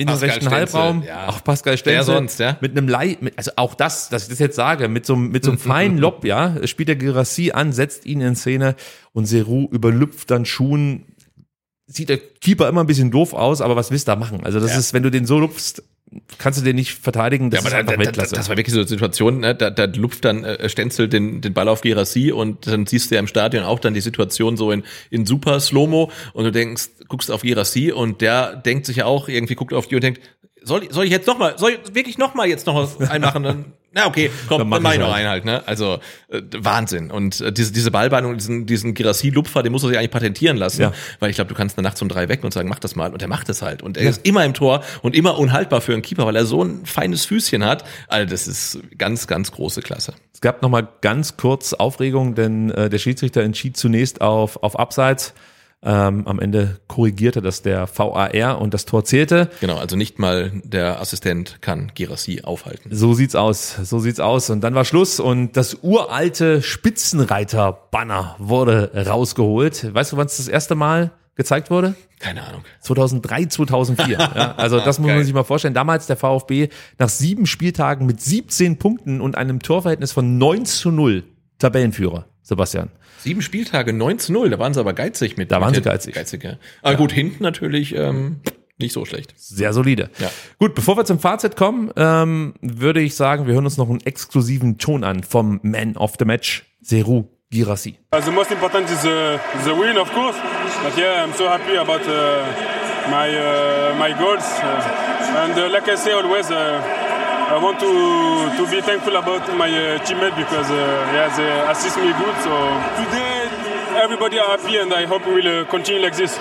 [0.01, 1.03] in den rechten Halbraum.
[1.07, 1.29] ja.
[1.29, 1.95] Auch Pascal Stenzel.
[1.99, 2.57] Wer sonst, ja?
[2.61, 5.45] Mit einem Leih, also auch das, dass ich das jetzt sage, mit so, einem- mit
[5.45, 8.75] so einem feinen Lob, ja, spielt der Girassi an, setzt ihn in Szene
[9.13, 11.05] und Seru überlüpft dann Schuhen.
[11.87, 14.45] Sieht der Keeper immer ein bisschen doof aus, aber was willst du da machen?
[14.45, 14.79] Also das Ja.
[14.79, 15.83] ist, wenn du den so lupfst,
[16.39, 17.51] kannst du den nicht verteidigen.
[17.51, 19.55] Das Ja, aber da, da, das war wirklich so eine Situation, ne?
[19.55, 23.15] da, da lupft dann äh, Stenzel den, den Ball auf Girassi und dann siehst du
[23.15, 26.89] ja im Stadion auch dann die Situation so in, in super Slow-Mo und du denkst,
[27.09, 30.21] guckst auf Girassi und der denkt sich ja auch, irgendwie guckt auf die und denkt,
[30.63, 32.99] soll, ich- soll ich jetzt noch mal, soll ich wirklich noch mal jetzt noch was
[33.09, 33.43] einmachen?
[33.45, 35.17] Dann, na okay, komm, Dann mach dann mach ich noch halt.
[35.17, 35.63] einen halt, ne?
[35.67, 37.11] Also äh, Wahnsinn.
[37.11, 40.83] Und äh, diese, diese Ballbahn diesen, diesen Girassi-Lupfer, den muss er sich eigentlich patentieren lassen,
[40.83, 40.93] Ja.
[41.19, 43.13] weil ich glaube, du kannst eine Nacht um drei weg und sagen, mach das mal.
[43.13, 43.83] Und er macht es halt.
[43.83, 46.63] Und er ist immer im Tor und immer unhaltbar für einen Keeper, weil er so
[46.63, 47.85] ein feines Füßchen hat.
[48.07, 50.15] Also das ist ganz, ganz große Klasse.
[50.33, 54.79] Es gab noch mal ganz kurz Aufregung, denn äh, der Schiedsrichter entschied zunächst auf, auf
[54.79, 55.35] Abseits.
[55.83, 59.49] Ähm, am Ende korrigierte das der VAR und das Tor zählte.
[59.61, 62.91] Genau, also nicht mal der Assistent kann Girassi aufhalten.
[62.93, 64.51] So sieht's aus, so sieht's aus.
[64.51, 69.95] Und dann war Schluss und das uralte Spitzenreiter-Banner wurde rausgeholt.
[69.95, 71.95] Weißt du, wann es das erste Mal gezeigt wurde?
[72.19, 72.63] Keine Ahnung.
[72.81, 74.19] 2003, 2004.
[74.19, 75.73] ja, also das muss man sich mal vorstellen.
[75.73, 76.69] Damals der VfB
[76.99, 81.25] nach sieben Spieltagen mit 17 Punkten und einem Torverhältnis von 9 zu 0
[81.61, 82.91] Tabellenführer, Sebastian.
[83.19, 85.53] Sieben Spieltage, 9 zu 0, da waren sie aber geizig mit.
[85.53, 86.15] Da mit waren sie geizig.
[86.15, 86.57] geizig ja.
[86.83, 88.41] Aber gut, hinten natürlich ähm,
[88.79, 89.35] nicht so schlecht.
[89.37, 90.11] Sehr solide.
[90.19, 90.31] Ja.
[90.59, 94.01] Gut, bevor wir zum Fazit kommen, ähm, würde ich sagen, wir hören uns noch einen
[94.01, 97.99] exklusiven Ton an vom Man of the Match, Seru Girassi.
[98.15, 100.39] Uh, the most important is the, the win, of course.
[100.83, 102.47] But yeah, I'm so happy about uh,
[103.11, 104.45] my uh, my goals.
[104.63, 106.81] Uh, and uh, like I say always, uh,
[107.51, 107.91] I want to
[108.59, 112.37] to be thankful about my uh, teammate because uh, yeah, they assist me good.
[112.45, 112.53] So
[112.97, 113.51] today,
[114.01, 116.39] everybody are happy, and I hope we will uh, continue like this.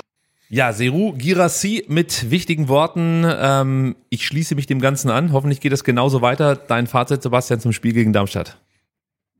[0.48, 3.24] Ja, Seru Girassi mit wichtigen Worten.
[3.26, 5.32] Ähm, ich schließe mich dem Ganzen an.
[5.32, 6.54] Hoffentlich geht es genauso weiter.
[6.54, 8.58] Dein Fazit, Sebastian, zum Spiel gegen Darmstadt.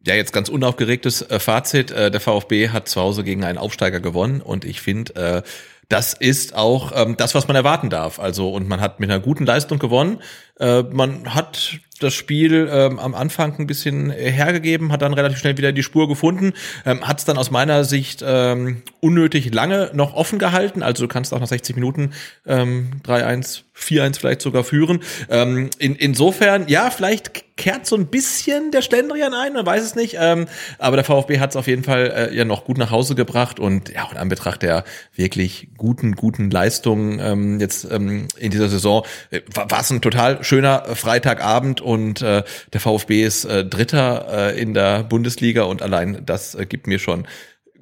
[0.05, 1.93] Ja, jetzt ganz unaufgeregtes äh, Fazit.
[1.93, 5.43] Äh, der VfB hat zu Hause gegen einen Aufsteiger gewonnen und ich finde, äh,
[5.91, 8.21] das ist auch ähm, das, was man erwarten darf.
[8.21, 10.21] Also, und man hat mit einer guten Leistung gewonnen.
[10.59, 15.59] Äh, man hat das Spiel ähm, am Anfang ein bisschen hergegeben, hat dann relativ schnell
[15.59, 16.55] wieder die Spur gefunden,
[16.87, 20.83] ähm, hat es dann aus meiner Sicht ähm, unnötig lange noch offen gehalten.
[20.83, 22.13] Also du kannst auch nach 60 Minuten
[22.47, 25.01] ähm, 3-1, 4-1 vielleicht sogar führen.
[25.29, 29.95] Ähm, in, insofern, ja, vielleicht kehrt so ein bisschen der Schlendrian ein, man weiß es
[29.95, 30.17] nicht.
[30.19, 30.47] Ähm,
[30.79, 33.61] aber der VfB hat es auf jeden Fall äh, ja noch gut nach Hause gebracht
[33.61, 38.71] und ja, und an Betracht der wirklich guten, guten Leistungen ähm, jetzt ähm, in dieser
[38.71, 43.45] Saison äh, war war es ein total schöner äh, Freitagabend und äh, der VfB ist
[43.45, 47.27] äh, Dritter äh, in der Bundesliga und allein das äh, gibt mir schon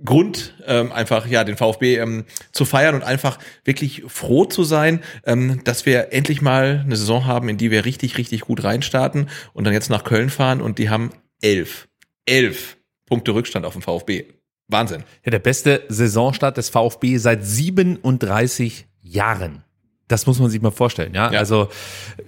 [0.05, 5.01] Grund, ähm, einfach ja den VfB ähm, zu feiern und einfach wirklich froh zu sein,
[5.25, 9.29] ähm, dass wir endlich mal eine Saison haben, in die wir richtig, richtig gut reinstarten
[9.55, 11.11] und dann jetzt nach Köln fahren und die haben
[11.43, 11.89] elf,
[12.27, 12.77] elf
[13.07, 14.27] Punkte Rückstand auf dem VfB.
[14.69, 15.03] Wahnsinn.
[15.25, 19.65] Ja, der beste Saisonstart des VfB seit 37 Jahren.
[20.09, 21.33] Das muss man sich mal vorstellen, ja.
[21.33, 21.39] Ja.
[21.39, 21.69] Also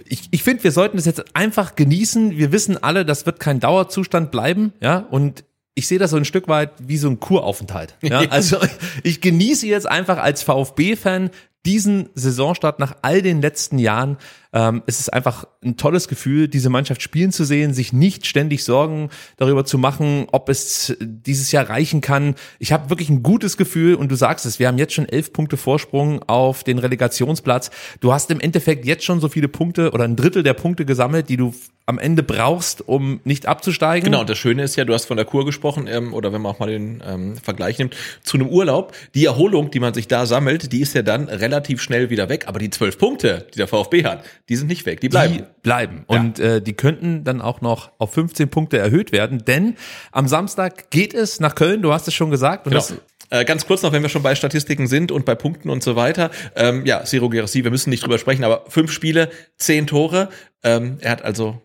[0.05, 2.37] ich, ich finde, wir sollten das jetzt einfach genießen.
[2.37, 4.97] Wir wissen alle, das wird kein Dauerzustand bleiben, ja.
[4.97, 5.43] Und
[5.75, 7.97] ich sehe das so ein Stück weit wie so ein Kuraufenthalt.
[8.01, 8.21] Ja?
[8.29, 8.57] Also
[9.03, 11.29] ich genieße jetzt einfach als VfB-Fan
[11.65, 14.17] diesen Saisonstart nach all den letzten Jahren.
[14.53, 18.63] Ähm, es ist einfach ein tolles Gefühl, diese Mannschaft spielen zu sehen, sich nicht ständig
[18.63, 22.35] Sorgen darüber zu machen, ob es dieses Jahr reichen kann.
[22.59, 25.31] Ich habe wirklich ein gutes Gefühl und du sagst es, wir haben jetzt schon elf
[25.33, 27.71] Punkte Vorsprung auf den Relegationsplatz.
[28.01, 31.29] Du hast im Endeffekt jetzt schon so viele Punkte oder ein Drittel der Punkte gesammelt,
[31.29, 31.53] die du
[31.85, 34.05] am Ende brauchst, um nicht abzusteigen.
[34.05, 36.41] Genau, und das Schöne ist ja, du hast von der Kur gesprochen, ähm, oder wenn
[36.41, 40.07] man auch mal den ähm, Vergleich nimmt, zu einem Urlaub, die Erholung, die man sich
[40.07, 43.57] da sammelt, die ist ja dann relativ schnell wieder weg, aber die zwölf Punkte, die
[43.57, 45.33] der VfB hat, die sind nicht weg, die bleiben.
[45.33, 46.03] Die bleiben.
[46.07, 49.77] Und äh, die könnten dann auch noch auf 15 Punkte erhöht werden, denn
[50.11, 52.65] am Samstag geht es nach Köln, du hast es schon gesagt.
[52.65, 52.83] Genau.
[53.29, 55.95] Äh, ganz kurz noch, wenn wir schon bei Statistiken sind und bei Punkten und so
[55.95, 56.31] weiter.
[56.57, 60.27] Ähm, ja, Siro Gerassi, wir müssen nicht drüber sprechen, aber fünf Spiele, zehn Tore.
[60.63, 61.61] Ähm, er hat also,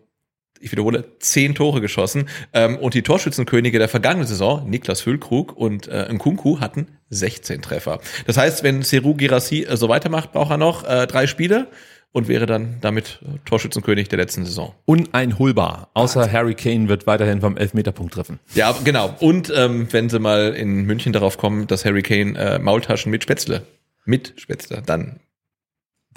[0.61, 2.29] ich wiederhole, zehn Tore geschossen.
[2.53, 7.99] Ähm, und die Torschützenkönige der vergangenen Saison, Niklas Füllkrug und äh, Nkunku, hatten 16 Treffer.
[8.27, 11.67] Das heißt, wenn Seru Gerassi äh, so weitermacht, braucht er noch äh, drei Spiele
[12.11, 14.73] und wäre dann damit äh, Torschützenkönig der letzten Saison.
[14.85, 15.89] uneinholbar.
[15.93, 18.39] Außer Harry Kane wird weiterhin vom Elfmeterpunkt treffen.
[18.55, 19.15] Ja, genau.
[19.19, 23.23] Und ähm, wenn sie mal in München darauf kommen, dass Harry Kane äh, Maultaschen mit
[23.23, 23.63] Spätzle,
[24.05, 25.19] mit Spätzle, dann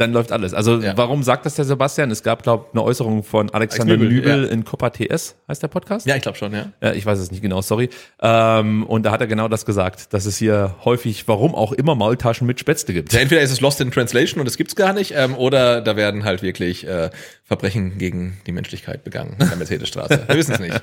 [0.00, 0.54] Dann läuft alles.
[0.54, 0.96] Also Ja.
[0.96, 2.10] warum sagt das der Sebastian?
[2.10, 4.50] Es gab, glaube eine Äußerung von Alexander Nübel, Nübel ja.
[4.50, 6.06] in Copa TS, heißt der Podcast?
[6.06, 6.72] Ja, ich glaube schon, ja.
[6.82, 7.90] Ja, ich weiß es nicht genau, sorry.
[8.22, 11.94] Ähm, und da hat er genau das gesagt, dass es hier häufig, warum auch immer,
[11.94, 13.12] Maultaschen mit Spätzle gibt.
[13.12, 15.96] Ja, entweder ist es Lost in Translation und es gibt's gar nicht, ähm, oder da
[15.96, 17.10] werden halt wirklich äh,
[17.50, 20.22] Verbrechen gegen die Menschlichkeit begangen in der Mercedesstraße.
[20.28, 20.82] Wir wissen es nicht.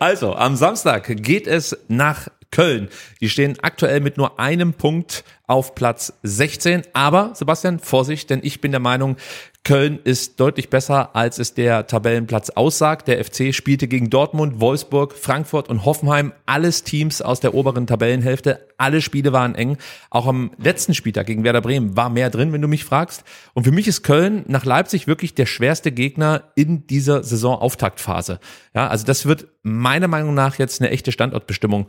[0.00, 2.90] Also, am Samstag geht es nach Köln.
[3.22, 6.82] Die stehen aktuell mit nur einem Punkt auf Platz 16.
[6.92, 9.16] Aber, Sebastian, Vorsicht, denn ich bin der Meinung,
[9.64, 13.08] Köln ist deutlich besser, als es der Tabellenplatz aussagt.
[13.08, 16.34] Der FC spielte gegen Dortmund, Wolfsburg, Frankfurt und Hoffenheim.
[16.44, 18.68] Alles Teams aus der oberen Tabellenhälfte.
[18.76, 19.78] Alle Spiele waren eng.
[20.10, 23.24] Auch am letzten Spieltag gegen Werder Bremen war mehr drin, wenn du mich fragst.
[23.54, 28.40] Und für mich ist Köln nach Leipzig wirklich der schwerste Gegner in dieser Saisonauftaktphase.
[28.74, 31.86] Ja, also das wird meiner Meinung nach jetzt eine echte Standortbestimmung.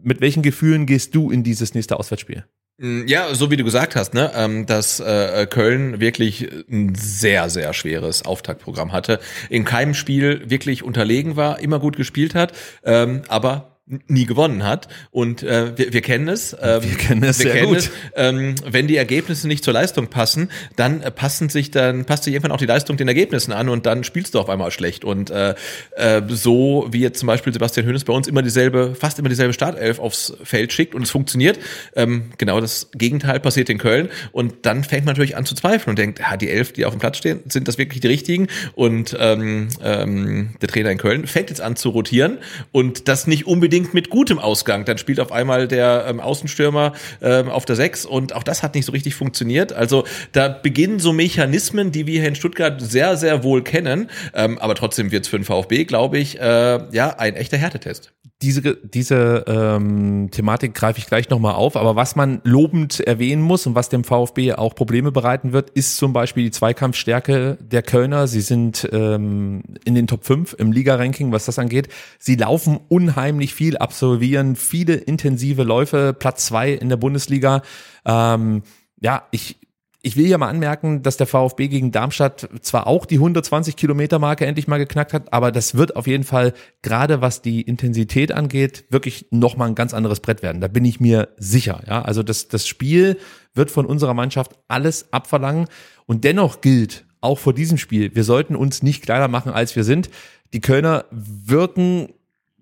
[0.00, 2.44] Mit welchen Gefühlen gehst du in dieses nächste Auswärtsspiel?
[2.78, 7.48] Mm, Ja, so wie du gesagt hast, ne, ähm, dass äh, Köln wirklich ein sehr,
[7.48, 9.18] sehr schweres Auftaktprogramm hatte,
[9.48, 12.52] in keinem Spiel wirklich unterlegen war, immer gut gespielt hat,
[12.84, 13.75] ähm, aber
[14.08, 14.88] nie gewonnen hat.
[15.12, 16.56] Und äh, wir, wir kennen es.
[16.60, 17.76] Ähm, Wir kennen es sehr gut.
[17.76, 22.24] Es, ähm, wenn die Ergebnisse nicht zur Leistung passen, dann äh, passen sich dann passt
[22.24, 25.04] sich irgendwann auch die Leistung den Ergebnissen an und dann spielst du auf einmal schlecht.
[25.04, 25.54] Und äh,
[25.94, 29.52] äh, so wie jetzt zum Beispiel Sebastian Hönes bei uns immer dieselbe, fast immer dieselbe
[29.52, 31.58] Startelf aufs Feld schickt und es funktioniert.
[31.94, 35.90] Ähm, genau das Gegenteil passiert in Köln und dann fängt man natürlich an zu zweifeln
[35.90, 38.48] und denkt, ja, die elf, die auf dem Platz stehen, sind das wirklich die richtigen?
[38.74, 42.38] Und ähm, ähm, der Trainer in Köln fängt jetzt an zu rotieren
[42.72, 44.84] und das nicht unbedingt mit gutem Ausgang.
[44.84, 48.74] Dann spielt auf einmal der ähm, Außenstürmer ähm, auf der Sechs und auch das hat
[48.74, 49.72] nicht so richtig funktioniert.
[49.72, 54.10] Also da beginnen so Mechanismen, die wir hier in Stuttgart sehr, sehr wohl kennen.
[54.34, 58.12] Ähm, aber trotzdem wird es für den VfB, glaube ich, äh, ja, ein echter Härtetest.
[58.42, 63.66] diese, diese ähm, Thematik greife ich gleich nochmal auf, aber was man lobend erwähnen muss
[63.66, 68.26] und was dem VfB auch Probleme bereiten wird, ist zum Beispiel die Zweikampfstärke der Kölner.
[68.26, 71.88] Sie sind ähm, in den Top 5 im Liga-Ranking, was das angeht.
[72.18, 77.62] Sie laufen unheimlich viel, absolvieren viele intensive Läufe, Platz zwei in der Bundesliga.
[78.04, 78.62] Ähm,
[79.00, 79.58] ja, ich,
[80.02, 84.20] ich will hier mal anmerken, dass der VfB gegen Darmstadt zwar auch die 120 Kilometer
[84.20, 86.52] Marke endlich mal geknackt hat, aber das wird auf jeden Fall
[86.82, 90.60] gerade was die Intensität angeht, wirklich noch mal ein ganz anderes Brett werden.
[90.60, 91.82] Da bin ich mir sicher.
[91.88, 93.18] Ja, also das, das Spiel
[93.52, 95.66] wird von unserer Mannschaft alles abverlangen
[96.06, 99.82] und dennoch gilt auch vor diesem Spiel, wir sollten uns nicht kleiner machen, als wir
[99.84, 100.08] sind.
[100.52, 102.10] Die Kölner wirken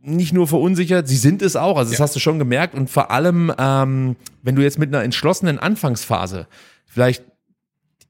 [0.05, 1.77] nicht nur verunsichert, sie sind es auch.
[1.77, 2.75] Also das hast du schon gemerkt.
[2.75, 6.47] Und vor allem, ähm, wenn du jetzt mit einer entschlossenen Anfangsphase
[6.87, 7.25] vielleicht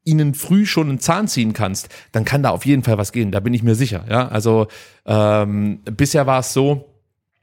[0.04, 3.30] ihnen früh schon einen Zahn ziehen kannst, dann kann da auf jeden Fall was gehen.
[3.30, 4.04] Da bin ich mir sicher.
[4.08, 4.66] Ja, also
[5.06, 6.93] ähm, bisher war es so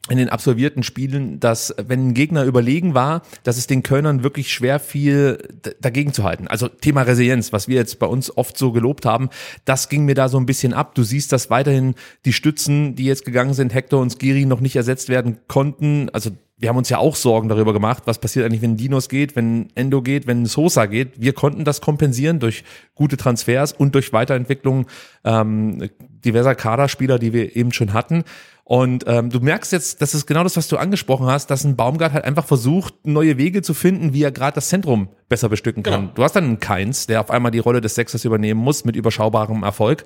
[0.10, 4.52] in den absolvierten Spielen, dass wenn ein Gegner überlegen war, dass es den Kölnern wirklich
[4.52, 5.38] schwer fiel,
[5.80, 6.48] dagegen zu halten.
[6.48, 9.30] Also Thema Resilienz, was wir jetzt bei uns oft so gelobt haben,
[9.64, 10.96] das ging mir da so ein bisschen ab.
[10.96, 11.94] Du siehst, dass weiterhin
[12.26, 16.10] die Stützen, die jetzt gegangen sind, Hector und Skiri noch nicht ersetzt werden konnten.
[16.10, 19.36] Also wir haben uns ja auch Sorgen darüber gemacht, was passiert eigentlich, wenn Dinos geht,
[19.36, 21.20] wenn Endo geht, wenn Sosa geht.
[21.20, 22.64] Wir konnten das kompensieren durch
[22.94, 24.86] gute Transfers und durch Weiterentwicklung
[25.24, 25.90] ähm,
[26.24, 28.24] diverser Kaderspieler, die wir eben schon hatten.
[28.72, 31.76] Und ähm, du merkst jetzt, das ist genau das, was du angesprochen hast, dass ein
[31.76, 35.84] Baumgart halt einfach versucht, neue Wege zu finden, wie er gerade das Zentrum besser bestücken
[35.84, 36.04] kann.
[36.04, 36.12] Genau.
[36.16, 38.96] Du hast dann einen Keins, der auf einmal die Rolle des Sechsers übernehmen muss, mit
[38.96, 40.06] überschaubarem Erfolg.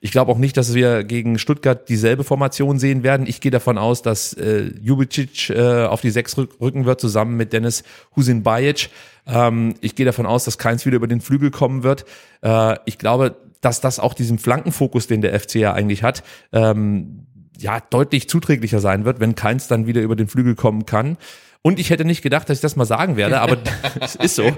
[0.00, 3.26] Ich glaube auch nicht, dass wir gegen Stuttgart dieselbe Formation sehen werden.
[3.26, 7.36] Ich gehe davon aus, dass äh, Jubicic äh, auf die Sechs rück- rücken wird, zusammen
[7.36, 7.84] mit Dennis
[8.16, 8.88] Husin Bajic.
[9.26, 12.06] Ähm, ich gehe davon aus, dass Keins wieder über den Flügel kommen wird.
[12.40, 16.22] Äh, ich glaube, dass das auch diesem Flankenfokus, den der FC ja eigentlich hat,
[16.54, 17.26] ähm,
[17.58, 21.16] ja, deutlich zuträglicher sein wird, wenn Keins dann wieder über den Flügel kommen kann.
[21.62, 23.58] Und ich hätte nicht gedacht, dass ich das mal sagen werde, aber
[24.00, 24.56] es ist so.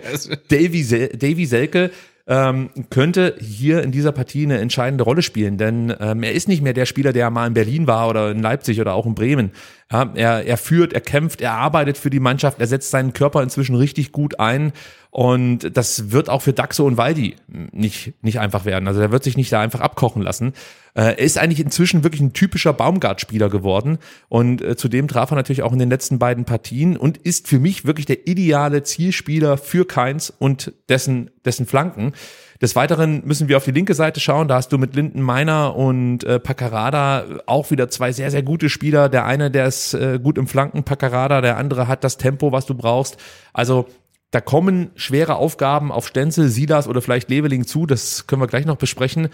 [0.48, 1.90] Davy, Sel Davy Selke
[2.26, 6.62] ähm, könnte hier in dieser Partie eine entscheidende Rolle spielen, denn ähm, er ist nicht
[6.62, 9.52] mehr der Spieler, der mal in Berlin war oder in Leipzig oder auch in Bremen.
[9.90, 13.42] Ja, er, er führt, er kämpft, er arbeitet für die Mannschaft, er setzt seinen Körper
[13.42, 14.72] inzwischen richtig gut ein
[15.10, 17.36] und das wird auch für Daxo und Waldi
[17.72, 18.86] nicht, nicht einfach werden.
[18.86, 20.52] Also er wird sich nicht da einfach abkochen lassen.
[20.92, 23.96] Äh, er ist eigentlich inzwischen wirklich ein typischer Baumgart-Spieler geworden
[24.28, 27.58] und äh, zudem traf er natürlich auch in den letzten beiden Partien und ist für
[27.58, 32.12] mich wirklich der ideale Zielspieler für Keins und dessen, dessen Flanken.
[32.60, 34.48] Des Weiteren müssen wir auf die linke Seite schauen.
[34.48, 38.68] Da hast du mit Linden Meiner und äh, Paccarada auch wieder zwei sehr, sehr gute
[38.68, 39.08] Spieler.
[39.08, 42.66] Der eine, der ist äh, gut im Flanken, Paccarada, der andere hat das Tempo, was
[42.66, 43.16] du brauchst.
[43.52, 43.86] Also
[44.30, 47.86] da kommen schwere Aufgaben auf Stenzel, Silas oder vielleicht Leveling zu.
[47.86, 49.28] Das können wir gleich noch besprechen.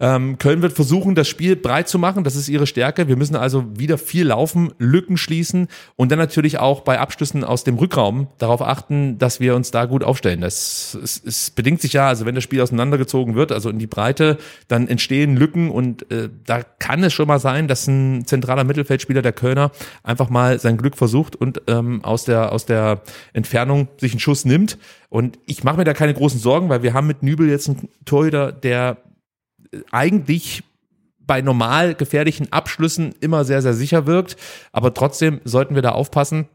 [0.00, 2.24] Ähm, Köln wird versuchen, das Spiel breit zu machen.
[2.24, 3.08] Das ist ihre Stärke.
[3.08, 7.64] Wir müssen also wieder viel laufen, Lücken schließen und dann natürlich auch bei Abschlüssen aus
[7.64, 10.40] dem Rückraum darauf achten, dass wir uns da gut aufstellen.
[10.40, 13.86] Das es, es bedingt sich ja, also wenn das Spiel auseinandergezogen wird, also in die
[13.86, 14.38] Breite,
[14.68, 19.22] dann entstehen Lücken und äh, da kann es schon mal sein, dass ein zentraler Mittelfeldspieler
[19.22, 19.72] der Kölner
[20.02, 23.02] einfach mal sein Glück versucht und ähm, aus der aus der
[23.32, 24.78] Entfernung sich einen Schuss nimmt.
[25.10, 27.88] Und ich mache mir da keine großen Sorgen, weil wir haben mit Nübel jetzt einen
[28.04, 28.98] Torhüter, der
[29.90, 30.62] eigentlich
[31.28, 34.36] bei normal gefährlichen Abschlüssen immer sehr, sehr sicher wirkt.
[34.72, 36.48] Aber trotzdem sollten wir da aufpassen.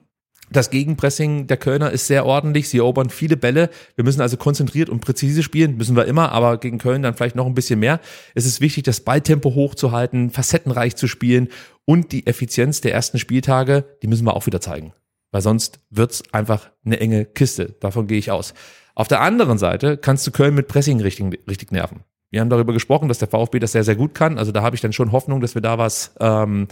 [0.52, 2.70] Das Gegenpressing der Kölner ist sehr ordentlich.
[2.70, 3.70] Sie erobern viele Bälle.
[3.96, 5.78] Wir müssen also konzentriert und präzise spielen.
[5.78, 8.00] Müssen wir immer, aber gegen Köln dann vielleicht noch ein bisschen mehr.
[8.36, 11.48] Es ist wichtig, das Balltempo hochzuhalten, facettenreich zu spielen
[11.86, 14.94] und die Effizienz der ersten Spieltage, die müssen wir auch wieder zeigen.
[15.32, 17.76] Weil sonst wird's einfach eine enge Kiste.
[17.80, 18.54] Davon gehe ich aus.
[18.96, 22.02] Auf der anderen Seite kannst du Köln mit Pressing richtig, richtig nerven.
[22.34, 24.40] Wir haben darüber gesprochen, dass der VfB das sehr, sehr gut kann.
[24.40, 26.68] Also da habe ich dann schon Hoffnung, dass wir da was ähm,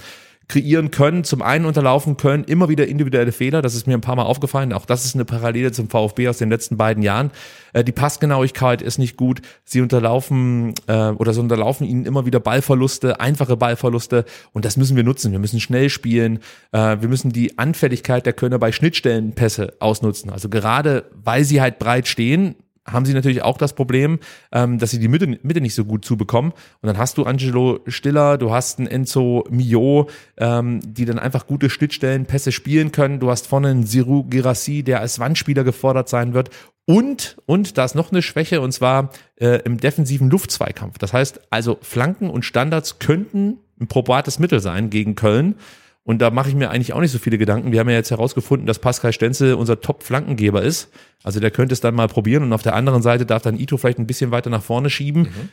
[0.47, 4.15] kreieren können, zum einen unterlaufen können, immer wieder individuelle Fehler, das ist mir ein paar
[4.15, 7.29] Mal aufgefallen, auch das ist eine Parallele zum VfB aus den letzten beiden Jahren.
[7.73, 12.39] Äh, die Passgenauigkeit ist nicht gut, sie unterlaufen äh, oder sie unterlaufen ihnen immer wieder
[12.39, 15.31] Ballverluste, einfache Ballverluste und das müssen wir nutzen.
[15.31, 16.39] Wir müssen schnell spielen,
[16.71, 20.31] äh, wir müssen die Anfälligkeit der Kölner bei Schnittstellenpässe ausnutzen.
[20.31, 22.55] Also gerade weil sie halt breit stehen,
[22.85, 24.19] haben sie natürlich auch das Problem,
[24.51, 26.51] ähm, dass sie die Mitte, Mitte nicht so gut zubekommen.
[26.51, 31.47] Und dann hast du Angelo Stiller, du hast einen Enzo Mio, ähm, die dann einfach
[31.47, 33.19] gute Schnittstellen, Pässe spielen können.
[33.19, 36.49] Du hast vorne einen Siru Girassi, der als Wandspieler gefordert sein wird.
[36.85, 40.97] Und, und da ist noch eine Schwäche, und zwar äh, im defensiven Luftzweikampf.
[40.97, 45.55] Das heißt, also Flanken und Standards könnten ein probates Mittel sein gegen Köln.
[46.03, 47.72] Und da mache ich mir eigentlich auch nicht so viele Gedanken.
[47.72, 50.90] Wir haben ja jetzt herausgefunden, dass Pascal Stenzel unser Top-Flankengeber ist.
[51.23, 53.78] Also der könnte es dann mal probieren und auf der anderen Seite darf dann Ito
[53.78, 55.23] vielleicht ein bisschen weiter nach vorne schieben.
[55.23, 55.49] Mhm.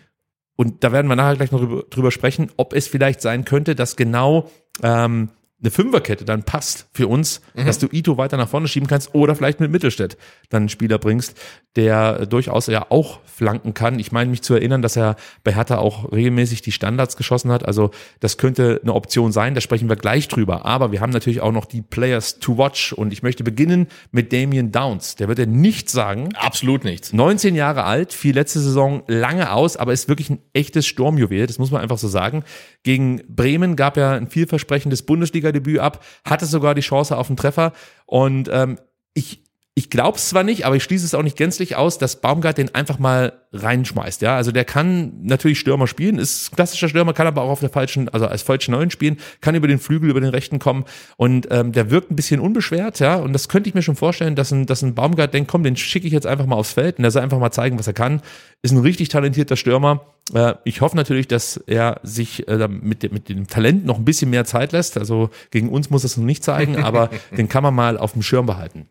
[0.56, 3.74] Und da werden wir nachher gleich noch drüber, drüber, sprechen, ob es vielleicht sein könnte,
[3.74, 4.50] dass genau
[4.82, 5.28] ähm,
[5.60, 7.66] eine Fünferkette dann passt für uns, mhm.
[7.66, 10.16] dass du Ito weiter nach vorne schieben kannst oder vielleicht mit Mittelstädt
[10.50, 11.36] dann einen Spieler bringst,
[11.74, 13.98] der durchaus ja auch flanken kann.
[13.98, 17.64] Ich meine mich zu erinnern, dass er bei Hertha auch regelmäßig die Standards geschossen hat.
[17.64, 17.90] Also
[18.20, 20.64] das könnte eine Option sein, da sprechen wir gleich drüber.
[20.64, 24.32] Aber wir haben natürlich auch noch die Players to watch und ich möchte beginnen mit
[24.32, 25.16] Damien Downs.
[25.16, 26.30] Der wird ja nichts sagen.
[26.34, 27.12] Absolut nichts.
[27.12, 31.58] 19 Jahre alt, fiel letzte Saison lange aus, aber ist wirklich ein echtes Sturmjuwel, das
[31.58, 32.44] muss man einfach so sagen.
[32.82, 35.02] Gegen Bremen gab er ein vielversprechendes
[35.48, 37.72] Bundesliga-Debüt ab, hatte sogar die Chance auf einen Treffer.
[38.06, 38.78] Und ähm,
[39.14, 39.42] ich,
[39.74, 42.58] ich glaube es zwar nicht, aber ich schließe es auch nicht gänzlich aus, dass Baumgart
[42.58, 44.22] den einfach mal reinschmeißt.
[44.22, 47.70] Ja, also der kann natürlich Stürmer spielen, ist klassischer Stürmer, kann aber auch auf der
[47.70, 50.84] falschen, also als falschen Neuen spielen, kann über den Flügel, über den rechten kommen
[51.16, 52.98] und ähm, der wirkt ein bisschen unbeschwert.
[53.00, 55.62] Ja, und das könnte ich mir schon vorstellen, dass ein, dass ein Baumgart denkt, komm,
[55.62, 57.86] den schicke ich jetzt einfach mal aufs Feld und der soll einfach mal zeigen, was
[57.86, 58.20] er kann.
[58.62, 60.04] Ist ein richtig talentierter Stürmer.
[60.34, 64.30] Äh, ich hoffe natürlich, dass er sich äh, mit, mit dem Talent noch ein bisschen
[64.30, 64.98] mehr Zeit lässt.
[64.98, 68.22] Also gegen uns muss es noch nicht zeigen, aber den kann man mal auf dem
[68.22, 68.88] Schirm behalten.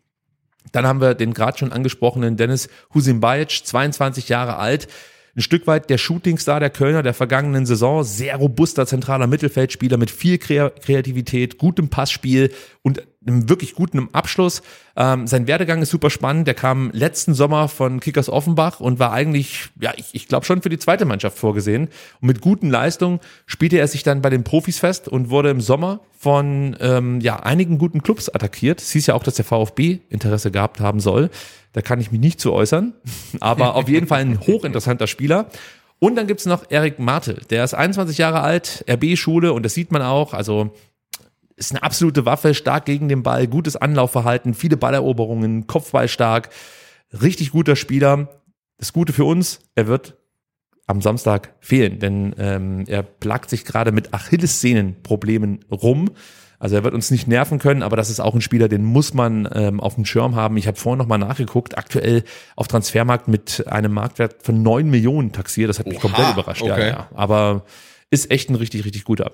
[0.72, 4.88] Dann haben wir den gerade schon angesprochenen Dennis Husimbajic, 22 Jahre alt.
[5.34, 8.02] Ein Stück weit der Shootingstar der Kölner der vergangenen Saison.
[8.02, 12.52] Sehr robuster zentraler Mittelfeldspieler mit viel Kreativität, gutem Passspiel
[12.82, 14.62] und einem wirklich guten Abschluss.
[14.96, 16.46] Ähm, sein Werdegang ist super spannend.
[16.46, 20.62] Der kam letzten Sommer von Kickers Offenbach und war eigentlich, ja, ich, ich glaube schon
[20.62, 21.88] für die zweite Mannschaft vorgesehen.
[22.20, 25.60] Und mit guten Leistungen spielte er sich dann bei den Profis fest und wurde im
[25.60, 28.80] Sommer von ähm, ja, einigen guten Clubs attackiert.
[28.80, 31.30] Es hieß ja auch, dass der VfB Interesse gehabt haben soll.
[31.72, 32.94] Da kann ich mich nicht zu äußern.
[33.40, 35.48] Aber auf jeden Fall ein hochinteressanter Spieler.
[36.00, 39.90] Und dann gibt's noch Erik Martel, der ist 21 Jahre alt, RB-Schule und das sieht
[39.90, 40.32] man auch.
[40.32, 40.72] Also
[41.58, 46.50] ist eine absolute Waffe, stark gegen den Ball, gutes Anlaufverhalten, viele Balleroberungen, Kopfball stark,
[47.20, 48.28] richtig guter Spieler.
[48.78, 50.16] Das Gute für uns, er wird
[50.86, 56.10] am Samstag fehlen, denn ähm, er plagt sich gerade mit Achillessehnenproblemen rum.
[56.60, 59.14] Also er wird uns nicht nerven können, aber das ist auch ein Spieler, den muss
[59.14, 60.56] man ähm, auf dem Schirm haben.
[60.56, 62.24] Ich habe vorhin nochmal nachgeguckt, aktuell
[62.56, 65.68] auf Transfermarkt mit einem Marktwert von neun Millionen taxiert.
[65.68, 66.62] Das hat mich Oha, komplett überrascht.
[66.62, 66.80] Okay.
[66.80, 67.08] Ja, ja.
[67.14, 67.64] Aber
[68.10, 69.32] ist echt ein richtig, richtig guter.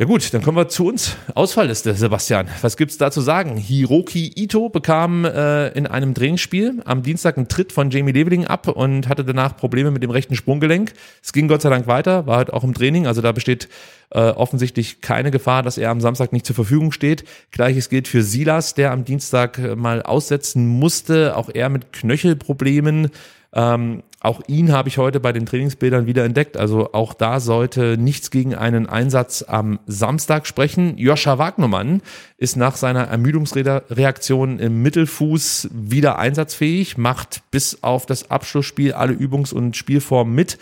[0.00, 1.14] Ja gut, dann kommen wir zu uns.
[1.34, 2.48] Ausfallliste, Sebastian.
[2.62, 3.58] Was gibt's da zu sagen?
[3.58, 8.66] Hiroki Ito bekam äh, in einem Trainingsspiel am Dienstag einen Tritt von Jamie Leveling ab
[8.66, 10.94] und hatte danach Probleme mit dem rechten Sprunggelenk.
[11.22, 13.68] Es ging Gott sei Dank weiter, war halt auch im Training, also da besteht
[14.08, 17.24] äh, offensichtlich keine Gefahr, dass er am Samstag nicht zur Verfügung steht.
[17.50, 23.10] Gleiches gilt für Silas, der am Dienstag äh, mal aussetzen musste, auch er mit Knöchelproblemen.
[23.52, 26.58] Ähm, auch ihn habe ich heute bei den Trainingsbildern wieder entdeckt.
[26.58, 30.98] Also auch da sollte nichts gegen einen Einsatz am Samstag sprechen.
[30.98, 32.02] Joscha Wagnermann
[32.36, 39.54] ist nach seiner Ermüdungsreaktion im Mittelfuß wieder einsatzfähig, macht bis auf das Abschlussspiel alle Übungs-
[39.54, 40.58] und Spielformen mit,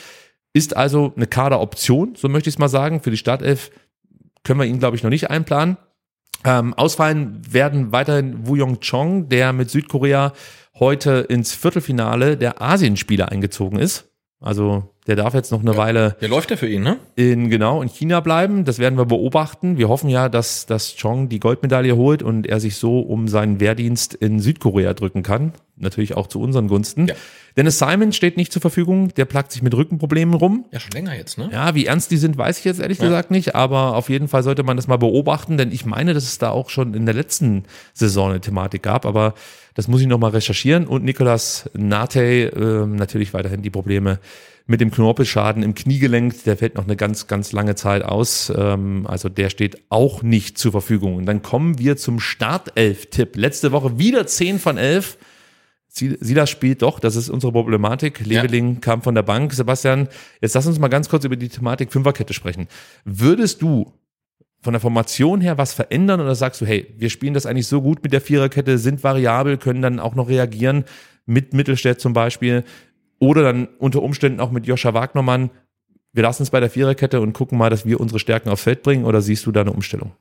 [0.52, 3.00] ist also eine Kaderoption, so möchte ich es mal sagen.
[3.00, 3.72] Für die Startelf
[4.44, 5.78] können wir ihn, glaube ich, noch nicht einplanen.
[6.44, 10.32] Ähm, ausfallen werden weiterhin Wu Yong Chong, der mit Südkorea
[10.80, 14.08] heute ins Viertelfinale der Asienspiele eingezogen ist.
[14.40, 16.16] Also der darf jetzt noch eine ja, Weile.
[16.20, 16.98] Der läuft ja für ihn, ne?
[17.16, 18.64] In genau in China bleiben.
[18.64, 19.78] Das werden wir beobachten.
[19.78, 23.58] Wir hoffen ja, dass dass Chong die Goldmedaille holt und er sich so um seinen
[23.58, 25.54] Wehrdienst in Südkorea drücken kann.
[25.76, 27.08] Natürlich auch zu unseren Gunsten.
[27.08, 27.14] Ja.
[27.58, 29.12] Dennis Simon steht nicht zur Verfügung.
[29.14, 30.64] Der plagt sich mit Rückenproblemen rum.
[30.70, 31.50] Ja, schon länger jetzt, ne?
[31.52, 33.06] Ja, wie ernst die sind, weiß ich jetzt ehrlich ja.
[33.06, 33.56] gesagt nicht.
[33.56, 36.50] Aber auf jeden Fall sollte man das mal beobachten, denn ich meine, dass es da
[36.50, 37.64] auch schon in der letzten
[37.94, 39.04] Saison eine Thematik gab.
[39.04, 39.34] Aber
[39.74, 40.86] das muss ich noch mal recherchieren.
[40.86, 44.20] Und Nicolas Nate äh, natürlich weiterhin die Probleme
[44.68, 48.52] mit dem Knorpelschaden im Kniegelenk, der fällt noch eine ganz, ganz lange Zeit aus.
[48.56, 51.16] Ähm, also der steht auch nicht zur Verfügung.
[51.16, 53.34] Und dann kommen wir zum Startelf-Tipp.
[53.34, 55.18] Letzte Woche wieder 10 von 11.
[55.88, 58.24] Silas spielt doch, das ist unsere Problematik.
[58.24, 58.80] Leveling ja.
[58.80, 59.52] kam von der Bank.
[59.52, 60.08] Sebastian,
[60.40, 62.68] jetzt lass uns mal ganz kurz über die Thematik Fünferkette sprechen.
[63.04, 63.92] Würdest du
[64.60, 67.80] von der Formation her was verändern oder sagst du, hey, wir spielen das eigentlich so
[67.80, 70.84] gut mit der Viererkette, sind variabel, können dann auch noch reagieren
[71.26, 72.64] mit Mittelstädt zum Beispiel
[73.18, 75.50] oder dann unter Umständen auch mit Joscha Wagnermann.
[76.12, 78.82] Wir lassen es bei der Viererkette und gucken mal, dass wir unsere Stärken aufs Feld
[78.82, 80.12] bringen oder siehst du da eine Umstellung?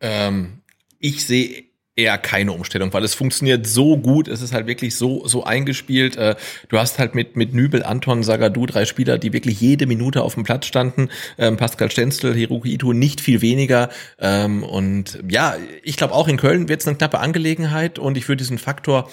[0.00, 0.62] Ähm,
[0.98, 1.65] ich sehe
[1.96, 6.16] eher keine Umstellung, weil es funktioniert so gut, es ist halt wirklich so so eingespielt.
[6.16, 6.36] Äh,
[6.68, 10.34] du hast halt mit mit Nübel, Anton, Sagadu drei Spieler, die wirklich jede Minute auf
[10.34, 11.08] dem Platz standen.
[11.38, 13.88] Ähm, Pascal Stenzel, Hiroki Ito nicht viel weniger.
[14.18, 18.28] Ähm, und ja, ich glaube auch in Köln wird es eine knappe Angelegenheit und ich
[18.28, 19.10] würde diesen Faktor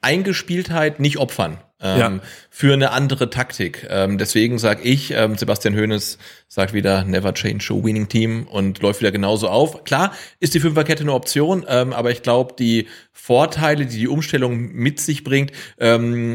[0.00, 2.20] Eingespieltheit nicht opfern ähm, Ja.
[2.50, 3.86] für eine andere Taktik.
[3.88, 8.80] Ähm, deswegen sage ich, ähm, Sebastian Hoeneß sagt wieder, never change a winning team und
[8.82, 9.84] läuft wieder genauso auf.
[9.84, 14.72] Klar ist die Fünferkette eine Option, ähm, aber ich glaube, die Vorteile, die die Umstellung
[14.72, 16.34] mit sich bringt, ähm,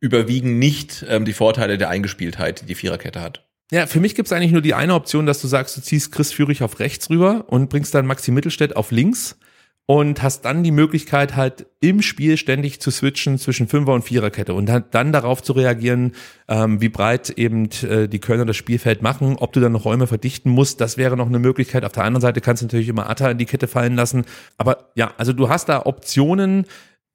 [0.00, 3.46] überwiegen nicht ähm, die Vorteile der Eingespieltheit, die die Viererkette hat.
[3.72, 6.10] Ja, für mich gibt es eigentlich nur die eine Option, dass du sagst, du ziehst
[6.10, 9.38] Chris Führig auf rechts rüber und bringst dann Maxi Mittelstädt auf links
[9.90, 14.54] und hast dann die Möglichkeit halt im Spiel ständig zu switchen zwischen Fünfer- und Viererkette
[14.54, 16.12] und dann darauf zu reagieren,
[16.46, 20.06] ähm, wie breit eben äh, die Kölner das Spielfeld machen, ob du dann noch Räume
[20.06, 21.84] verdichten musst, das wäre noch eine Möglichkeit.
[21.84, 24.26] Auf der anderen Seite kannst du natürlich immer Atta in die Kette fallen lassen,
[24.58, 26.66] aber ja, also du hast da Optionen,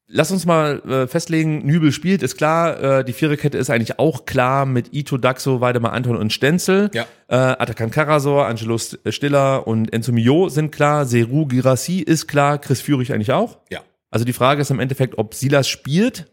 [0.07, 2.99] Lass uns mal äh, festlegen, Nübel spielt, ist klar.
[2.99, 6.91] Äh, die Viererkette ist eigentlich auch klar mit Ito, Daxo, Weidemar, Anton und Stenzel.
[6.93, 7.05] Ja.
[7.27, 11.05] Äh, Atakan Karasor, Angelo St- Stiller und Enzo Mio sind klar.
[11.05, 12.59] Seru Girassi ist klar.
[12.59, 13.57] Chris Führig eigentlich auch.
[13.71, 13.81] Ja.
[14.11, 16.31] Also die Frage ist im Endeffekt, ob Silas spielt.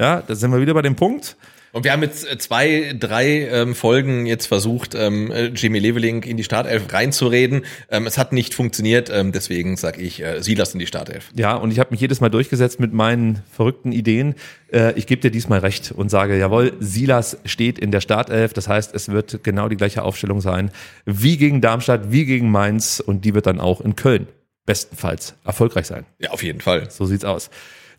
[0.00, 1.36] Ja, da sind wir wieder bei dem Punkt.
[1.72, 6.22] Und wir haben jetzt äh, zwei, drei ähm, Folgen jetzt versucht, ähm, äh, Jimmy Leveling
[6.22, 7.64] in die Startelf reinzureden.
[7.90, 11.30] Ähm, es hat nicht funktioniert, ähm, deswegen sage ich äh, Silas in die Startelf.
[11.34, 14.34] Ja, und ich habe mich jedes Mal durchgesetzt mit meinen verrückten Ideen.
[14.70, 18.52] Äh, ich gebe dir diesmal recht und sage, jawohl, Silas steht in der Startelf.
[18.52, 20.70] Das heißt, es wird genau die gleiche Aufstellung sein
[21.06, 24.28] wie gegen Darmstadt, wie gegen Mainz und die wird dann auch in Köln
[24.66, 26.04] bestenfalls erfolgreich sein.
[26.18, 26.90] Ja, auf jeden Fall.
[26.90, 27.50] So sieht's aus.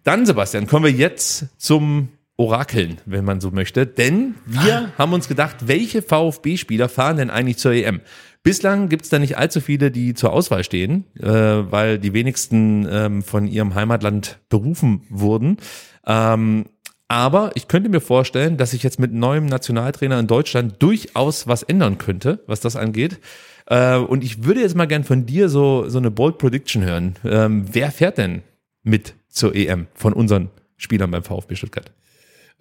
[0.04, 3.86] Dann, Sebastian, kommen wir jetzt zum Orakeln, wenn man so möchte.
[3.86, 8.02] Denn wir haben uns gedacht, welche VfB-Spieler fahren denn eigentlich zur EM?
[8.42, 13.24] Bislang gibt's da nicht allzu viele, die zur Auswahl stehen, äh, weil die wenigsten ähm,
[13.24, 15.58] von ihrem Heimatland berufen wurden.
[16.06, 16.66] Ähm,
[17.08, 21.64] aber ich könnte mir vorstellen, dass sich jetzt mit neuem Nationaltrainer in Deutschland durchaus was
[21.64, 23.20] ändern könnte, was das angeht.
[23.68, 27.16] Äh, und ich würde jetzt mal gern von dir so, so eine Bold Prediction hören.
[27.24, 28.42] Ähm, wer fährt denn
[28.82, 31.92] mit zur EM von unseren Spielern beim VfB Stuttgart?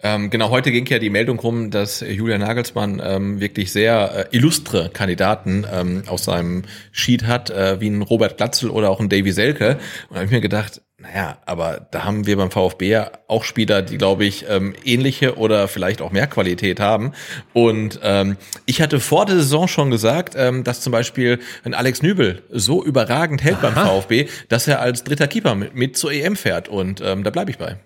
[0.05, 4.35] Ähm, genau, heute ging ja die Meldung rum, dass Julian Nagelsmann ähm, wirklich sehr äh,
[4.35, 9.07] illustre Kandidaten ähm, aus seinem Sheet hat, äh, wie ein Robert Glatzel oder auch ein
[9.07, 9.77] Davy Selke.
[10.09, 13.43] Und da habe ich mir gedacht, naja, aber da haben wir beim VfB ja auch
[13.43, 17.13] Spieler, die, glaube ich, ähm, ähnliche oder vielleicht auch mehr Qualität haben.
[17.51, 18.37] Und ähm,
[18.67, 22.83] ich hatte vor der Saison schon gesagt, ähm, dass zum Beispiel ein Alex Nübel so
[22.83, 26.69] überragend hält beim VfB, dass er als dritter Keeper mit, mit zur EM fährt.
[26.69, 27.77] Und ähm, da bleibe ich bei.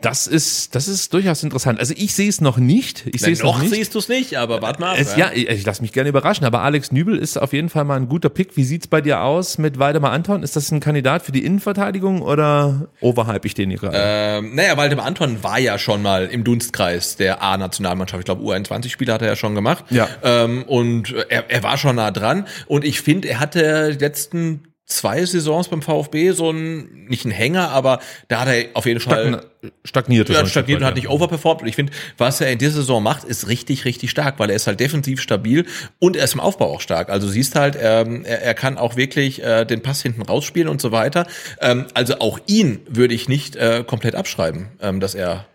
[0.00, 1.80] Das ist, das ist durchaus interessant.
[1.80, 3.06] Also ich sehe es noch nicht.
[3.12, 3.74] Ich sehe es noch noch nicht.
[3.74, 4.92] siehst du es nicht, aber warte mal.
[4.92, 7.68] ab, Es, ja, ich, ich lasse mich gerne überraschen, aber Alex Nübel ist auf jeden
[7.68, 8.56] Fall mal ein guter Pick.
[8.56, 10.42] Wie sieht's bei dir aus mit Weidemar Anton?
[10.42, 12.51] Ist das ein Kandidat für die Innenverteidigung oder
[13.00, 13.96] overhype ich den hier gerade?
[13.98, 18.20] Ähm, naja, Waldemar Anton war ja schon mal im Dunstkreis der A-Nationalmannschaft.
[18.20, 19.84] Ich glaube, U21-Spieler hat er ja schon gemacht.
[19.90, 20.08] Ja.
[20.22, 22.46] Ähm, und er, er war schon nah dran.
[22.66, 27.30] Und ich finde, er hatte die letzten zwei Saisons beim VfB so ein, nicht ein
[27.30, 29.44] Hänger, aber da hat er auf jeden Fall
[29.84, 30.28] stagniert.
[30.28, 31.62] ja, stagniert und hat nicht overperformt.
[31.62, 34.56] Und ich finde, was er in dieser Saison macht, ist richtig, richtig stark, weil er
[34.56, 35.66] ist halt defensiv stabil
[35.98, 37.10] und er ist im Aufbau auch stark.
[37.10, 40.80] Also siehst halt, ähm, er, er kann auch wirklich äh, den Pass hinten rausspielen und
[40.80, 41.26] so weiter.
[41.60, 45.46] Ähm, also auch ihn würde ich nicht äh, komplett abschreiben, ähm, dass er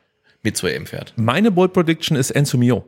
[0.44, 1.14] mit zur EM fährt.
[1.18, 2.86] Meine Bold Prediction ist Enzo Mio.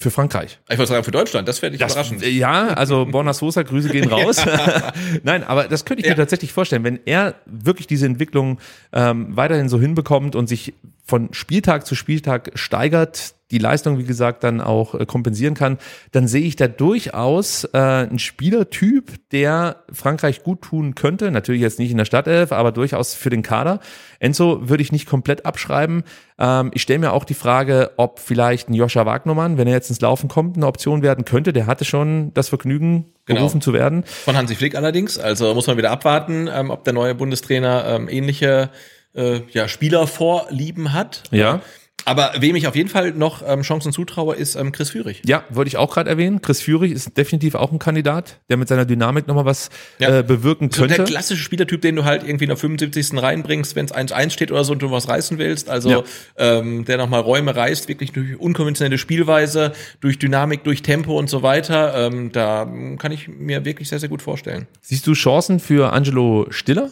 [0.00, 0.60] Für Frankreich.
[0.68, 2.24] Ich wollte sagen, für Deutschland, das fände ich Das, überraschend.
[2.24, 4.44] ja, also Borna Sosa, Grüße gehen raus.
[5.24, 6.12] Nein, aber das könnte ich Ja.
[6.12, 8.58] mir tatsächlich vorstellen, wenn er wirklich diese Entwicklung
[8.92, 10.72] ähm, weiterhin so hinbekommt und sich
[11.04, 15.78] von Spieltag zu Spieltag steigert, die Leistung, wie gesagt, dann auch äh, kompensieren kann,
[16.12, 21.30] dann sehe ich da durchaus äh, einen Spielertyp, der Frankreich gut tun könnte.
[21.30, 23.80] Natürlich jetzt nicht in der Startelf, aber durchaus für den Kader.
[24.20, 26.04] Enzo würde ich nicht komplett abschreiben.
[26.38, 29.88] Ähm, ich stelle mir auch die Frage, ob vielleicht ein Joscha Wagnermann, wenn er jetzt
[29.90, 31.52] ins Laufen kommt, eine Option werden könnte.
[31.52, 33.40] Der hatte schon das Vergnügen, Genau.
[33.40, 34.04] berufen zu werden.
[34.04, 35.18] Von Hansi Flick allerdings.
[35.18, 38.70] Also muss man wieder abwarten, ähm, ob der neue Bundestrainer ähm, ähnliche
[39.14, 41.24] äh, ja, Spielervorlieben hat.
[41.30, 41.60] Ja.
[42.08, 45.20] Aber wem ich auf jeden Fall noch ähm, Chancen zutraue, ist ähm, Chris Führig.
[45.26, 46.40] Ja, wollte ich auch gerade erwähnen.
[46.40, 49.68] Chris Führig ist definitiv auch ein Kandidat, der mit seiner Dynamik nochmal was
[49.98, 50.18] Ja.
[50.20, 50.96] äh, bewirken So könnte.
[50.96, 53.20] der klassische Spielertyp, den du halt irgendwie in der 75.
[53.22, 55.68] reinbringst, wenn es 1-1 steht oder so und du was reißen willst.
[55.68, 56.02] Also Ja.
[56.38, 61.42] ähm, der nochmal Räume reißt, wirklich durch unkonventionelle Spielweise, durch Dynamik, durch Tempo und so
[61.42, 61.94] weiter.
[62.06, 62.64] Ähm, da
[62.98, 64.66] kann ich mir wirklich sehr, sehr gut vorstellen.
[64.80, 66.90] Siehst du Chancen für Angelo Stiller?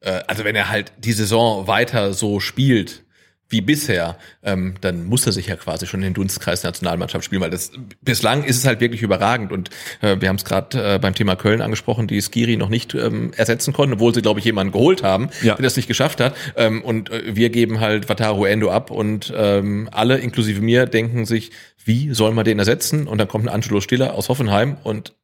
[0.00, 3.02] Äh, also wenn er halt die Saison weiter so spielt
[3.50, 7.24] wie bisher, ähm, dann muss er sich ja quasi schon in den Dunstkreis der Nationalmannschaft
[7.24, 9.50] spielen, weil das bislang ist es halt wirklich überragend.
[9.52, 9.70] Und
[10.00, 13.32] äh, wir haben es gerade äh, beim Thema Köln angesprochen, die Skiri noch nicht ähm,
[13.36, 15.56] ersetzen konnten, obwohl sie glaube ich jemanden geholt haben, Ja.
[15.56, 16.34] der das nicht geschafft hat.
[16.56, 21.26] Ähm, und äh, wir geben halt Wataru Endo ab und ähm, alle inklusive mir denken
[21.26, 21.50] sich,
[21.84, 23.08] wie soll man den ersetzen?
[23.08, 25.14] Und dann kommt ein Angelo Stiller aus Hoffenheim und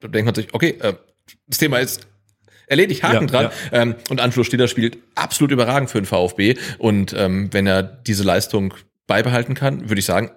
[0.00, 0.94] da denkt man sich, okay, äh,
[1.46, 2.06] das Thema ist
[2.66, 3.50] erledigt, Haken Ja, dran.
[3.72, 6.56] Ähm, und Angelo Stiller spielt absolut überragend für den VfB.
[6.78, 8.74] Und ähm, wenn er diese Leistung
[9.06, 10.30] beibehalten kann, würde ich sagen,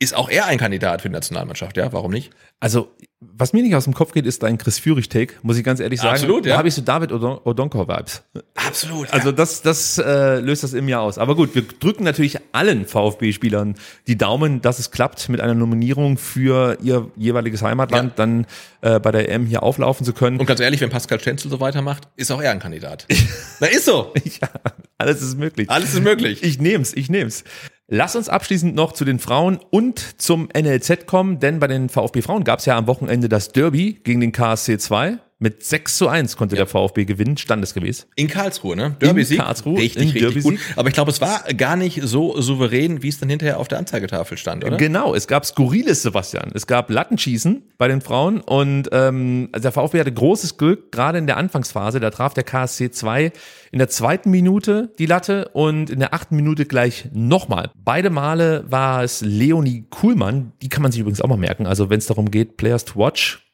[0.00, 1.76] ist auch er ein Kandidat für die Nationalmannschaft.
[1.76, 2.30] Ja, warum nicht?
[2.60, 5.80] Also, was mir nicht aus dem Kopf geht, ist dein Chris Führig-Take, muss ich ganz
[5.80, 6.14] ehrlich sagen.
[6.14, 6.52] Absolut, ja.
[6.52, 8.22] Da habe ich so David Odon Odonkor-Vibes.
[8.54, 9.12] Absolut.
[9.12, 11.18] Also das, das äh, löst das in mir aus.
[11.18, 13.74] Aber gut, wir drücken natürlich allen VfB-Spielern
[14.06, 18.14] die Daumen, dass es klappt, mit einer Nominierung für ihr jeweiliges Heimatland Ja.
[18.16, 18.46] dann
[18.82, 20.38] äh, bei der EM hier auflaufen zu können.
[20.38, 23.06] und ganz ehrlich, wenn Pascal Stenzel so weitermacht, ist auch er ein Kandidat.
[23.60, 24.12] Na, ist so.
[24.40, 24.48] ja,
[24.96, 25.68] alles ist möglich.
[25.68, 26.44] Alles ist möglich.
[26.44, 27.42] Ich nehm's, ich nehm's.
[27.90, 32.20] Lass uns abschließend noch zu den Frauen und zum NLZ kommen, denn bei den VfB
[32.20, 35.16] Frauen gab's ja am Wochenende das Derby gegen den KSC 2.
[35.40, 38.08] Mit 6 zu 1 konnte der VfB gewinnen, standesgemäß.
[38.16, 38.96] In Karlsruhe, ne?
[39.00, 39.38] Derby-Sieg.
[39.38, 40.58] Karlsruhe, Richtig, richtig gut.
[40.74, 43.78] Aber ich glaube, es war gar nicht so souverän, wie es dann hinterher auf der
[43.78, 44.76] Anzeigetafel stand, oder?
[44.76, 46.50] Genau, es gab Skurriles, Sebastian.
[46.54, 51.18] Es gab Lattenschießen bei den Frauen und ähm, also der VfB hatte großes Glück, gerade
[51.18, 52.00] in der Anfangsphase.
[52.00, 53.30] Da traf der KSC 2
[53.70, 57.70] in der zweiten Minute die Latte und in der achten Minute gleich nochmal.
[57.76, 61.66] Beide Male war es Leonie Kuhlmann, die kann man sich übrigens auch mal merken.
[61.66, 63.47] Also wenn es darum geht, Players to Watch,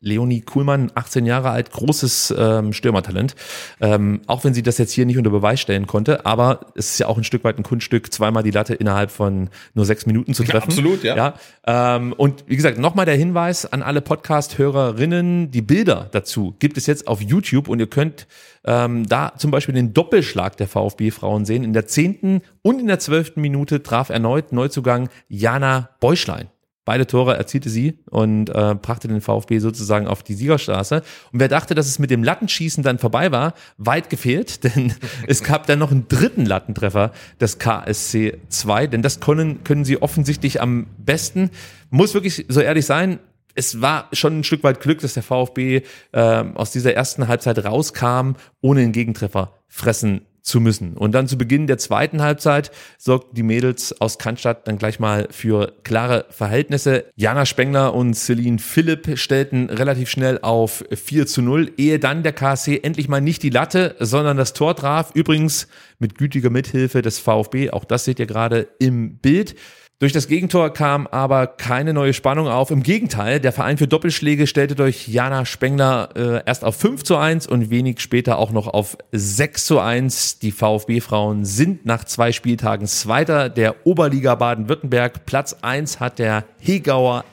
[0.00, 3.34] Leonie Kuhlmann, 18 Jahre alt, großes ähm, Stürmertalent.
[3.80, 6.98] Ähm, auch wenn sie das jetzt hier nicht unter Beweis stellen konnte, aber es ist
[6.98, 10.34] ja auch ein Stück weit ein Kunststück, zweimal die Latte innerhalb von nur sechs Minuten
[10.34, 10.68] zu treffen.
[10.68, 11.16] absolut, ja.
[11.16, 16.76] ja ähm, und wie gesagt, nochmal der Hinweis an alle Podcast-Hörerinnen, die Bilder dazu gibt
[16.76, 18.26] es jetzt auf YouTube und ihr könnt
[18.64, 21.64] ähm, da zum Beispiel den Doppelschlag der VfB-Frauen sehen.
[21.64, 26.48] In der zehnten und in der zwölften Minute traf erneut Neuzugang Jana Beuschlein.
[26.88, 31.02] Beide Tore erzielte sie und äh, brachte den VfB sozusagen auf die Siegerstraße.
[31.32, 34.94] Und wer dachte, dass es mit dem Lattenschießen dann vorbei war, weit gefehlt, denn
[35.26, 40.00] es gab dann noch einen dritten Lattentreffer des KSC 2, denn das können, können sie
[40.00, 41.50] offensichtlich am besten.
[41.90, 43.18] Muss wirklich so ehrlich sein,
[43.54, 45.82] es war schon ein Stück weit Glück, dass der VfB
[46.14, 48.32] ähm, aus dieser ersten Halbzeit rauskam,
[48.62, 50.96] ohne einen Gegentreffer fressen zu müssen.
[50.96, 55.28] Und dann zu Beginn der zweiten Halbzeit sorgten die Mädels aus Cannstatt dann gleich mal
[55.30, 57.04] für klare Verhältnisse.
[57.14, 62.32] Jana Spengler und Celine Philipp stellten relativ schnell auf 4 zu 0, ehe dann der
[62.32, 65.10] KSC endlich mal nicht die Latte, sondern das Tor traf.
[65.14, 65.68] Übrigens
[65.98, 69.54] mit gütiger Mithilfe des VfB, auch das seht ihr gerade im Bild.
[70.00, 72.70] Durch das Gegentor kam aber keine neue Spannung auf.
[72.70, 77.16] Im Gegenteil, der Verein für Doppelschläge stellte durch Jana Spengler äh, erst auf 5 zu
[77.16, 80.38] 1 und wenig später auch noch auf 6 zu 1.
[80.38, 85.26] Die VfB-Frauen sind nach zwei Spieltagen Zweiter der Oberliga Baden-Württemberg.
[85.26, 87.24] Platz 1 hat der Hegauer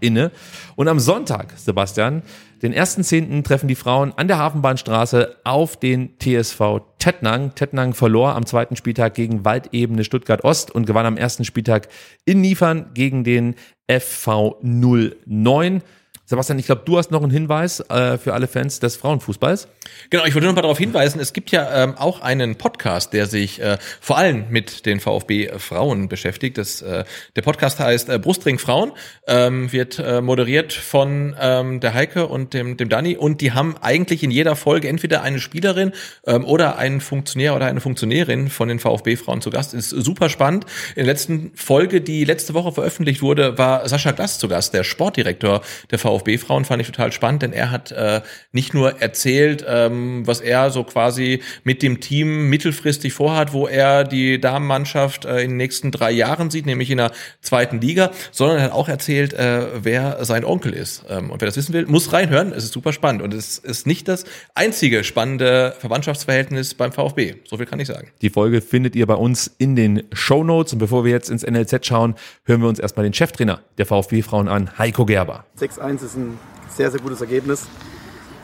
[0.00, 0.30] Inne.
[0.76, 2.22] Und am Sonntag, Sebastian,
[2.62, 7.54] den ersten Zehnten treffen die Frauen an der Hafenbahnstraße auf den TSV Tettnang.
[7.54, 11.88] Tettnang verlor am zweiten Spieltag gegen Waldebene Stuttgart Ost und gewann am ersten Spieltag
[12.24, 13.54] in Niefern gegen den
[13.90, 15.82] FV 09.
[16.26, 19.68] Sebastian, ich glaube, du hast noch einen Hinweis äh, für alle Fans des Frauenfußballs.
[20.08, 23.26] Genau, ich wollte noch mal darauf hinweisen, es gibt ja ähm, auch einen Podcast, der
[23.26, 26.56] sich äh, vor allem mit den VfB Frauen beschäftigt.
[26.56, 27.04] Das, äh,
[27.36, 28.92] der Podcast heißt äh, Brustring Frauen,
[29.26, 33.76] ähm, wird äh, moderiert von ähm, der Heike und dem, dem Danny und die haben
[33.82, 35.92] eigentlich in jeder Folge entweder eine Spielerin
[36.26, 39.74] ähm, oder einen Funktionär oder eine Funktionärin von den VfB Frauen zu Gast.
[39.74, 40.64] Ist super spannend.
[40.96, 44.84] In der letzten Folge, die letzte Woche veröffentlicht wurde, war Sascha Glass zu Gast, der
[44.84, 45.60] Sportdirektor
[45.90, 48.20] der VfB Frauen, fand ich total spannend, denn er hat äh,
[48.52, 54.04] nicht nur erzählt, ähm, was er so quasi mit dem Team mittelfristig vorhat, wo er
[54.04, 58.58] die Damenmannschaft äh, in den nächsten drei Jahren sieht, nämlich in der zweiten Liga, sondern
[58.58, 61.04] er hat auch erzählt, äh, wer sein Onkel ist.
[61.08, 62.52] Ähm, und wer das wissen will, muss reinhören.
[62.52, 64.24] Es ist super spannend und es ist nicht das
[64.54, 67.36] einzige spannende Verwandtschaftsverhältnis beim VfB.
[67.44, 68.08] So viel kann ich sagen.
[68.22, 70.72] Die Folge findet ihr bei uns in den Show Notes.
[70.72, 72.14] Und bevor wir jetzt ins NLZ schauen,
[72.44, 75.44] hören wir uns erstmal den Cheftrainer der VfB Frauen an, Heiko Gerber.
[75.58, 77.66] 6-1 ist ein sehr, sehr gutes Ergebnis.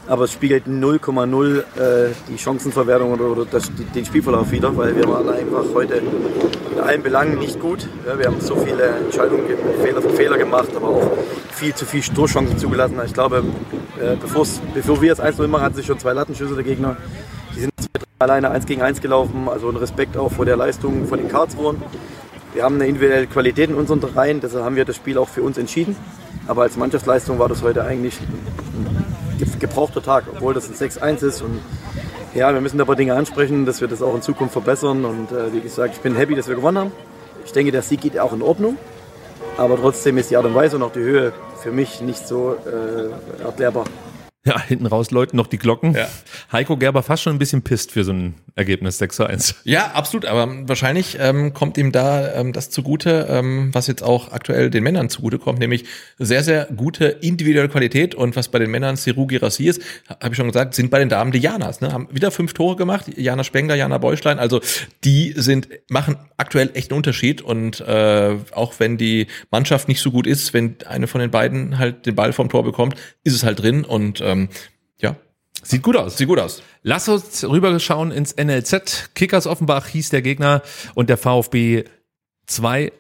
[0.09, 5.07] Aber es spiegelt 0,0 äh, die Chancenverwertung oder, oder das, den Spielverlauf wieder, weil wir
[5.07, 6.03] waren einfach heute
[6.75, 7.87] in allen Belangen nicht gut.
[8.07, 9.45] Ja, wir haben so viele Entscheidungen,
[9.83, 11.13] Fehler, Fehler gemacht, aber auch
[11.53, 12.99] viel zu viel Stoßchancen zugelassen.
[13.05, 13.45] Ich glaube,
[14.01, 16.97] äh, bevor wir jetzt 1-0 machen, hatten sich schon zwei Lattenschüsse der Gegner.
[17.55, 17.73] Die sind
[18.19, 21.81] alleine 1 gegen 1 gelaufen, also ein Respekt auch vor der Leistung von den Karlsruhen.
[22.53, 25.43] Wir haben eine individuelle Qualität in unseren Reihen, deshalb haben wir das Spiel auch für
[25.43, 25.95] uns entschieden.
[26.47, 31.43] Aber als Mannschaftsleistung war das heute eigentlich ein gebrauchter Tag, obwohl das ein 6-1 ist.
[31.43, 31.61] Und
[32.35, 35.05] ja, wir müssen aber Dinge ansprechen, dass wir das auch in Zukunft verbessern.
[35.05, 36.93] Und äh, wie gesagt, ich bin happy, dass wir gewonnen haben.
[37.45, 38.77] Ich denke, der Sieg geht auch in Ordnung.
[39.57, 42.57] Aber trotzdem ist die Art und Weise und auch die Höhe für mich nicht so
[42.67, 43.85] äh, erklärbar.
[44.47, 45.95] Ja, hinten raus läuten noch die Glocken.
[45.95, 46.09] Ja.
[46.51, 49.57] Heiko Gerber fast schon ein bisschen pisst für so ein Ergebnis 6 zu 1.
[49.65, 50.25] Ja, absolut.
[50.25, 54.83] Aber wahrscheinlich ähm, kommt ihm da ähm, das zugute, ähm, was jetzt auch aktuell den
[54.83, 55.85] Männern zugute kommt, nämlich
[56.19, 58.15] sehr, sehr gute individuelle Qualität.
[58.15, 61.11] Und was bei den Männern Seru Girassi ist, habe ich schon gesagt, sind bei den
[61.11, 61.83] Damen die Janas.
[61.83, 61.93] Ne?
[61.93, 63.07] Haben wieder fünf Tore gemacht.
[63.17, 64.39] Jana Spengler, Jana Beuschlein.
[64.39, 64.61] Also
[65.05, 67.43] die sind machen aktuell echt einen Unterschied.
[67.43, 71.79] Und äh, auch wenn die Mannschaft nicht so gut ist, wenn eine von den beiden
[71.79, 73.85] halt den Ball vom Tor bekommt, ist es halt drin.
[73.85, 74.49] Und ähm,
[74.99, 75.17] ja,
[75.63, 76.17] Sieht gut aus.
[76.17, 76.63] Sieht gut aus.
[76.83, 79.11] Lass uns rüberschauen ins NLZ.
[79.15, 80.63] Kickers Offenbach hieß der Gegner
[80.95, 81.85] und der VfB
[82.47, 82.93] 2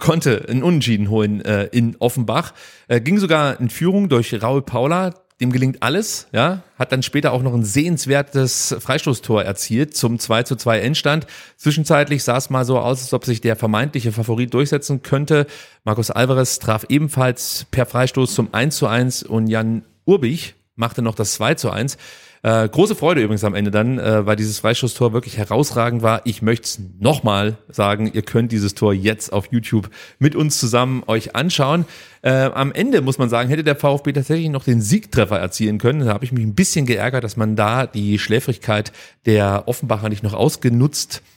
[0.00, 2.54] konnte einen Unentschieden holen äh, in Offenbach.
[2.88, 5.14] Äh, ging sogar in Führung durch Raul Paula.
[5.38, 10.44] Dem gelingt alles, ja, hat dann später auch noch ein sehenswertes Freistoßtor erzielt zum 2
[10.44, 11.26] zu 2 Endstand.
[11.58, 15.46] Zwischenzeitlich sah es mal so aus, als ob sich der vermeintliche Favorit durchsetzen könnte.
[15.84, 21.14] Markus Alvarez traf ebenfalls per Freistoß zum 1 zu 1 und Jan Urbich machte noch
[21.14, 21.96] das 2 zu 1.
[22.42, 26.20] Äh, große Freude übrigens am Ende dann, äh, weil dieses Freistoßtor wirklich herausragend war.
[26.24, 29.90] Ich möchte es nochmal sagen, ihr könnt dieses Tor jetzt auf YouTube
[30.20, 31.86] mit uns zusammen euch anschauen.
[32.22, 36.06] Äh, am Ende muss man sagen, hätte der VfB tatsächlich noch den Siegtreffer erzielen können.
[36.06, 38.92] Da habe ich mich ein bisschen geärgert, dass man da die Schläfrigkeit
[39.24, 41.35] der Offenbacher nicht noch ausgenutzt hat.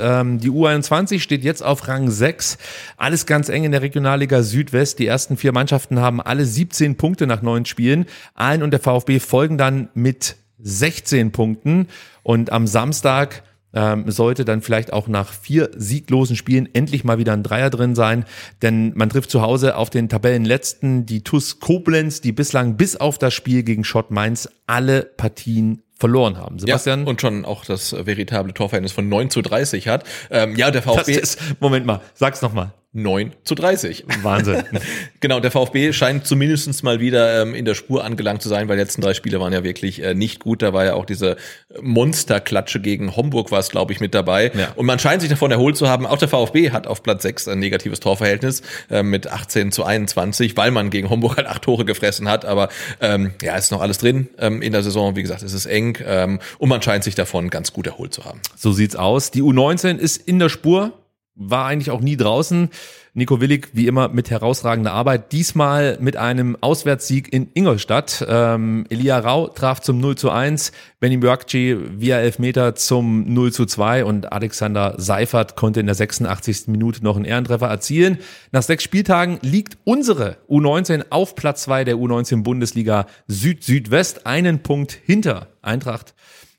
[0.00, 2.58] Ähm, die U21 steht jetzt auf Rang 6.
[2.96, 4.98] Alles ganz eng in der Regionalliga Südwest.
[4.98, 8.06] Die ersten vier Mannschaften haben alle 17 Punkte nach neun Spielen.
[8.34, 11.88] Aalen und der VfB folgen dann mit 16 Punkten.
[12.22, 13.42] Und am Samstag
[13.74, 17.94] ähm, sollte dann vielleicht auch nach vier sieglosen Spielen endlich mal wieder ein Dreier drin
[17.94, 18.24] sein,
[18.62, 23.18] denn man trifft zu Hause auf den Tabellenletzten, die TUS Koblenz, die bislang bis auf
[23.18, 26.58] das Spiel gegen Schott Mainz alle Partien verloren haben.
[26.58, 27.02] Sebastian?
[27.02, 30.04] Ja, und schon auch das veritable Torverhältnis von 9 zu 30 hat.
[30.30, 31.12] Ähm, ja, der VfB.
[31.12, 32.72] Ist, Moment mal, sag's nochmal.
[32.92, 34.04] 9 zu 30.
[34.22, 34.64] Wahnsinn.
[35.20, 38.76] genau, der VfB scheint zumindestens mal wieder ähm, in der Spur angelangt zu sein, weil
[38.76, 40.62] die letzten drei Spiele waren ja wirklich äh, nicht gut.
[40.62, 41.36] Da war ja auch diese
[41.82, 44.50] Monsterklatsche gegen Homburg war es, glaube ich, mit dabei.
[44.54, 44.72] Ja.
[44.74, 46.06] Und man scheint sich davon erholt zu haben.
[46.06, 50.56] Auch der VfB hat auf Platz 6 ein negatives Torverhältnis äh, mit 18 zu 21,
[50.56, 52.46] weil man gegen Homburg halt acht Tore gefressen hat.
[52.46, 52.70] Aber
[53.02, 55.14] ähm, ja, ist noch alles drin ähm, in der Saison.
[55.14, 58.24] Wie gesagt, es ist eng ähm, und man scheint sich davon ganz gut erholt zu
[58.24, 58.40] haben.
[58.56, 59.30] So sieht's aus.
[59.30, 60.94] Die U19 ist in der Spur
[61.38, 62.68] war eigentlich auch nie draußen.
[63.14, 65.32] Nico Willig, wie immer, mit herausragender Arbeit.
[65.32, 68.24] Diesmal mit einem Auswärtssieg in Ingolstadt.
[68.28, 73.66] Ähm, Elia Rau traf zum 0 zu 1, Benny Björkci via Elfmeter zum 0 zu
[73.66, 76.68] 2 und Alexander Seifert konnte in der 86.
[76.68, 78.18] Minute noch einen Ehrentreffer erzielen.
[78.52, 84.92] Nach sechs Spieltagen liegt unsere U19 auf Platz 2 der U19 Bundesliga Süd-Südwest, einen Punkt
[84.92, 86.14] hinter Eintracht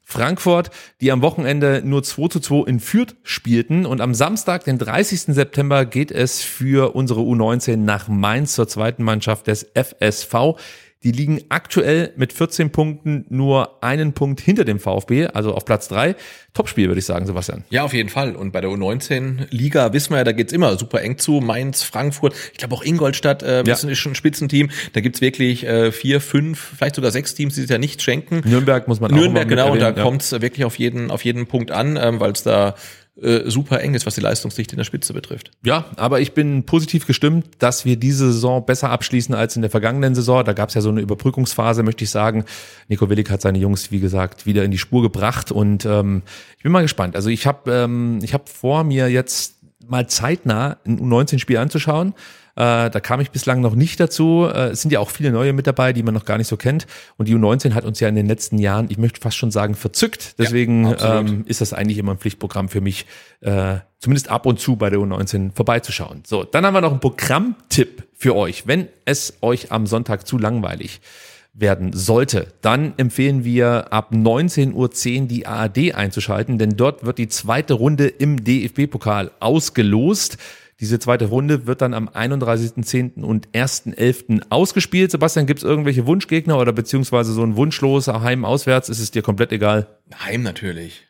[0.10, 0.72] Frankfurt,
[1.02, 3.86] die am Wochenende nur 2 zu 2 in Fürth spielten.
[3.86, 5.36] Und am Samstag, den 30.
[5.36, 10.58] September, geht es für unsere U19 nach Mainz zur zweiten Mannschaft des FSV.
[11.04, 15.88] Die liegen aktuell mit 14 Punkten nur einen Punkt hinter dem VfB, also auf Platz
[15.88, 16.16] drei.
[16.54, 17.64] Topspiel, würde ich sagen, Sebastian.
[17.70, 18.36] Ja, auf jeden Fall.
[18.36, 21.40] Und bei der U19-Liga wissen wir ja, da geht's immer super eng zu.
[21.40, 23.76] Mainz, Frankfurt, ich glaube auch Ingolstadt äh, ja.
[23.76, 24.72] ist schon ein Spitzenteam.
[24.92, 28.42] Da gibt's wirklich äh, vier, fünf, vielleicht sogar sechs Teams, die sich ja nicht schenken.
[28.44, 29.72] Nürnberg muss man Nürnberg, auch Nürnberg, genau.
[29.72, 30.04] Und da ja.
[30.04, 32.76] kommt's wirklich auf jeden, auf jeden Punkt an, ähm, weil es da
[33.22, 35.52] äh, super eng ist, was die Leistungsdichte in der Spitze betrifft.
[35.64, 39.72] Ja, aber ich bin positiv gestimmt, dass wir diese Saison besser abschließen als in der
[39.72, 40.44] vergangenen Saison.
[40.44, 42.46] Da gab es ja so eine Überbrückungsphase, möchte ich sagen.
[42.88, 46.24] Nico Willig hat seine Jungs, wie gesagt, wieder in die Spur gebracht und ähm,
[46.58, 47.16] ich bin mal gespannt.
[47.16, 49.56] Also ich habe ähm, ich hab vor mir jetzt
[49.88, 52.14] mal zeitnah ein U19-Spiel anzuschauen.
[52.60, 54.46] Äh, da kam ich bislang noch nicht dazu.
[54.54, 56.58] Äh, es sind ja auch viele neue mit dabei, die man noch gar nicht so
[56.58, 56.88] kennt.
[57.16, 59.76] Und die U19 hat uns ja in den letzten Jahren, ich möchte fast schon sagen,
[59.76, 60.38] verzückt.
[60.40, 63.06] Deswegen ja, ähm, ist das eigentlich immer ein Pflichtprogramm für mich,
[63.40, 66.24] äh, zumindest ab und zu bei der U19 vorbeizuschauen.
[66.28, 68.68] So, dann haben wir noch einen Programmtipp für euch.
[68.68, 71.00] Wenn es euch am Sonntag zu langweilig
[71.54, 77.30] werden sollte, dann empfehlen wir ab 19.10 Uhr die ARD einzuschalten, denn dort wird die
[77.30, 80.38] zweite Runde im DFB-Pokal ausgelost.
[80.80, 83.22] Diese zweite Runde wird dann am 31.10.
[83.24, 84.44] und 1.11.
[84.50, 85.12] ausgespielt.
[85.12, 88.88] Sebastian, gibt es irgendwelche Wunschgegner oder beziehungsweise so ein wunschloser Heim-Auswärts?
[88.90, 89.88] Ist es dir komplett egal?
[90.26, 91.06] Heim natürlich.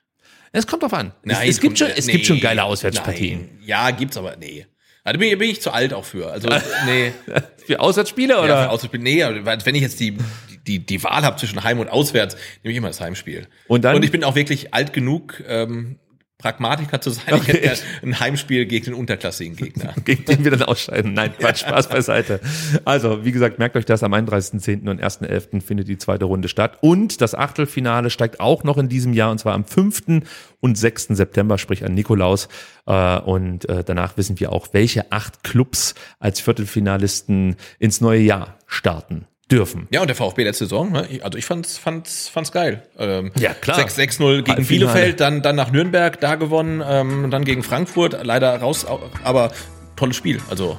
[0.52, 1.12] Es kommt drauf an.
[1.24, 3.42] Nein, es, es, gibt, schon, es nee, gibt schon geile Auswärtspartien.
[3.42, 3.60] Nein.
[3.68, 4.66] Ja, gibt's aber, nee.
[5.04, 6.32] Also bin, ich- bin ich zu alt auch für.
[6.32, 6.50] Also,
[6.88, 7.12] nee.
[7.68, 8.64] Für Auswärtsspiele Ja, oder?
[8.64, 10.18] für Auswärtsspiel, nee, wenn ich jetzt die,
[10.66, 13.48] die, die Wahl habe zwischen Heim und Auswärts, nehme ich immer das Heimspiel.
[13.68, 16.00] Und dann- Und ich bin auch wirklich alt genug, ähm,
[16.40, 17.26] Pragmatiker zu sein.
[17.28, 17.52] Ich Okay.
[17.52, 19.94] hätte gern ein Heimspiel gegen den unterklassigen Gegner.
[20.06, 21.14] gegen den wir dann ausscheiden.
[21.14, 22.40] Nein, Quatsch, Spaß beiseite.
[22.86, 24.90] Also, wie gesagt, merkt euch das, am 31.10.
[24.90, 25.62] und 1.11.
[25.62, 26.78] findet die zweite Runde statt.
[26.80, 30.22] Und das Achtelfinale steigt auch noch in diesem Jahr, und zwar am 5.
[30.62, 31.08] und 6.
[31.10, 32.48] September, sprich an Nikolaus.
[32.88, 38.58] Äh, Und äh, danach wissen wir auch, welche acht Clubs als Viertelfinalisten ins neue Jahr
[38.66, 39.88] starten dürfen.
[39.92, 41.08] Ja, und der VfB letzte Saison, ne?
[41.24, 42.84] also ich fand's, fand's, fand's geil.
[42.98, 43.80] Ähm, Ja, klar.
[43.80, 44.66] 6-6-0 gegen.
[44.66, 48.86] Bielefeld, dann, dann nach Nürnberg, da gewonnen, ähm, dann gegen Frankfurt, leider raus,
[49.24, 49.52] aber
[49.96, 50.40] tolles Spiel.
[50.50, 50.78] Also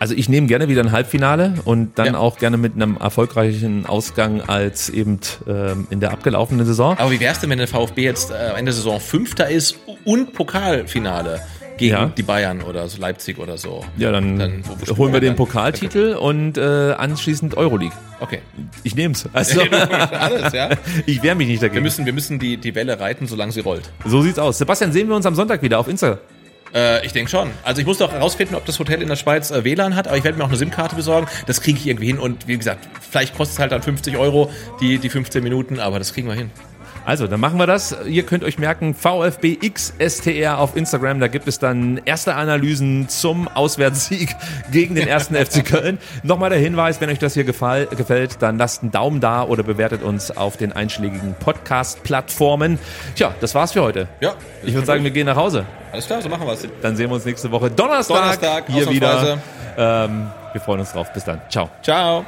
[0.00, 2.18] Also ich nehme gerne wieder ein Halbfinale und dann Ja.
[2.18, 6.98] auch gerne mit einem erfolgreichen Ausgang als eben ähm, in der abgelaufenen Saison.
[6.98, 10.32] Aber wie wär's denn, wenn der VfB jetzt äh, Ende der Saison Fünfter ist und
[10.32, 11.40] Pokalfinale
[11.78, 12.06] gegen Ja.
[12.06, 13.84] die Bayern oder so Leipzig oder so?
[13.96, 15.36] Ja, dann, Dann, spielen holen wir den dann?
[15.36, 16.60] Pokaltitel und äh,
[16.92, 17.96] anschließend Euroleague.
[18.20, 18.40] Okay.
[18.82, 19.26] Ich nehm's.
[19.32, 19.62] Also,
[20.10, 20.70] Alles, ja.
[21.06, 21.84] ich wehre mich nicht Wir dagegen.
[21.84, 23.90] müssen, wir müssen die, die Welle reiten, solange sie rollt.
[24.04, 24.58] So sieht's aus.
[24.58, 26.18] Sebastian, sehen wir uns am Sonntag wieder auf Insta.
[26.74, 27.48] Äh, ich denke schon.
[27.62, 30.18] Also ich muss doch herausfinden, ob das Hotel in der Schweiz äh, WLAN hat, aber
[30.18, 31.26] ich werde mir auch eine SIM-Karte besorgen.
[31.46, 34.50] Das kriege ich irgendwie hin und wie gesagt, vielleicht kostet es halt dann 50 Euro,
[34.80, 36.50] die, die 15 Minuten, aber das kriegen wir hin.
[37.08, 37.96] Also, dann machen wir das.
[38.04, 41.20] Ihr könnt euch merken, VfBXSTR auf Instagram.
[41.20, 44.36] Da gibt es dann erste Analysen zum Auswärtssieg
[44.72, 45.96] gegen den ersten FC Köln.
[46.22, 49.62] Nochmal der Hinweis, wenn euch das hier gefall, gefällt, dann lasst einen Daumen da oder
[49.62, 52.78] bewertet uns auf den einschlägigen Podcast-Plattformen.
[53.14, 54.06] Tja, das war's für heute.
[54.20, 54.34] Ja.
[54.62, 55.64] Ich würde sagen, wir gehen nach Hause.
[55.90, 56.68] Alles klar, so machen wir es.
[56.82, 59.38] Dann sehen wir uns nächste Woche Donnerstag, Donnerstag, hier wieder.
[59.78, 61.10] Ähm, wir freuen uns drauf.
[61.14, 61.40] Bis dann.
[61.48, 61.70] Ciao.
[61.82, 62.26] Ciao.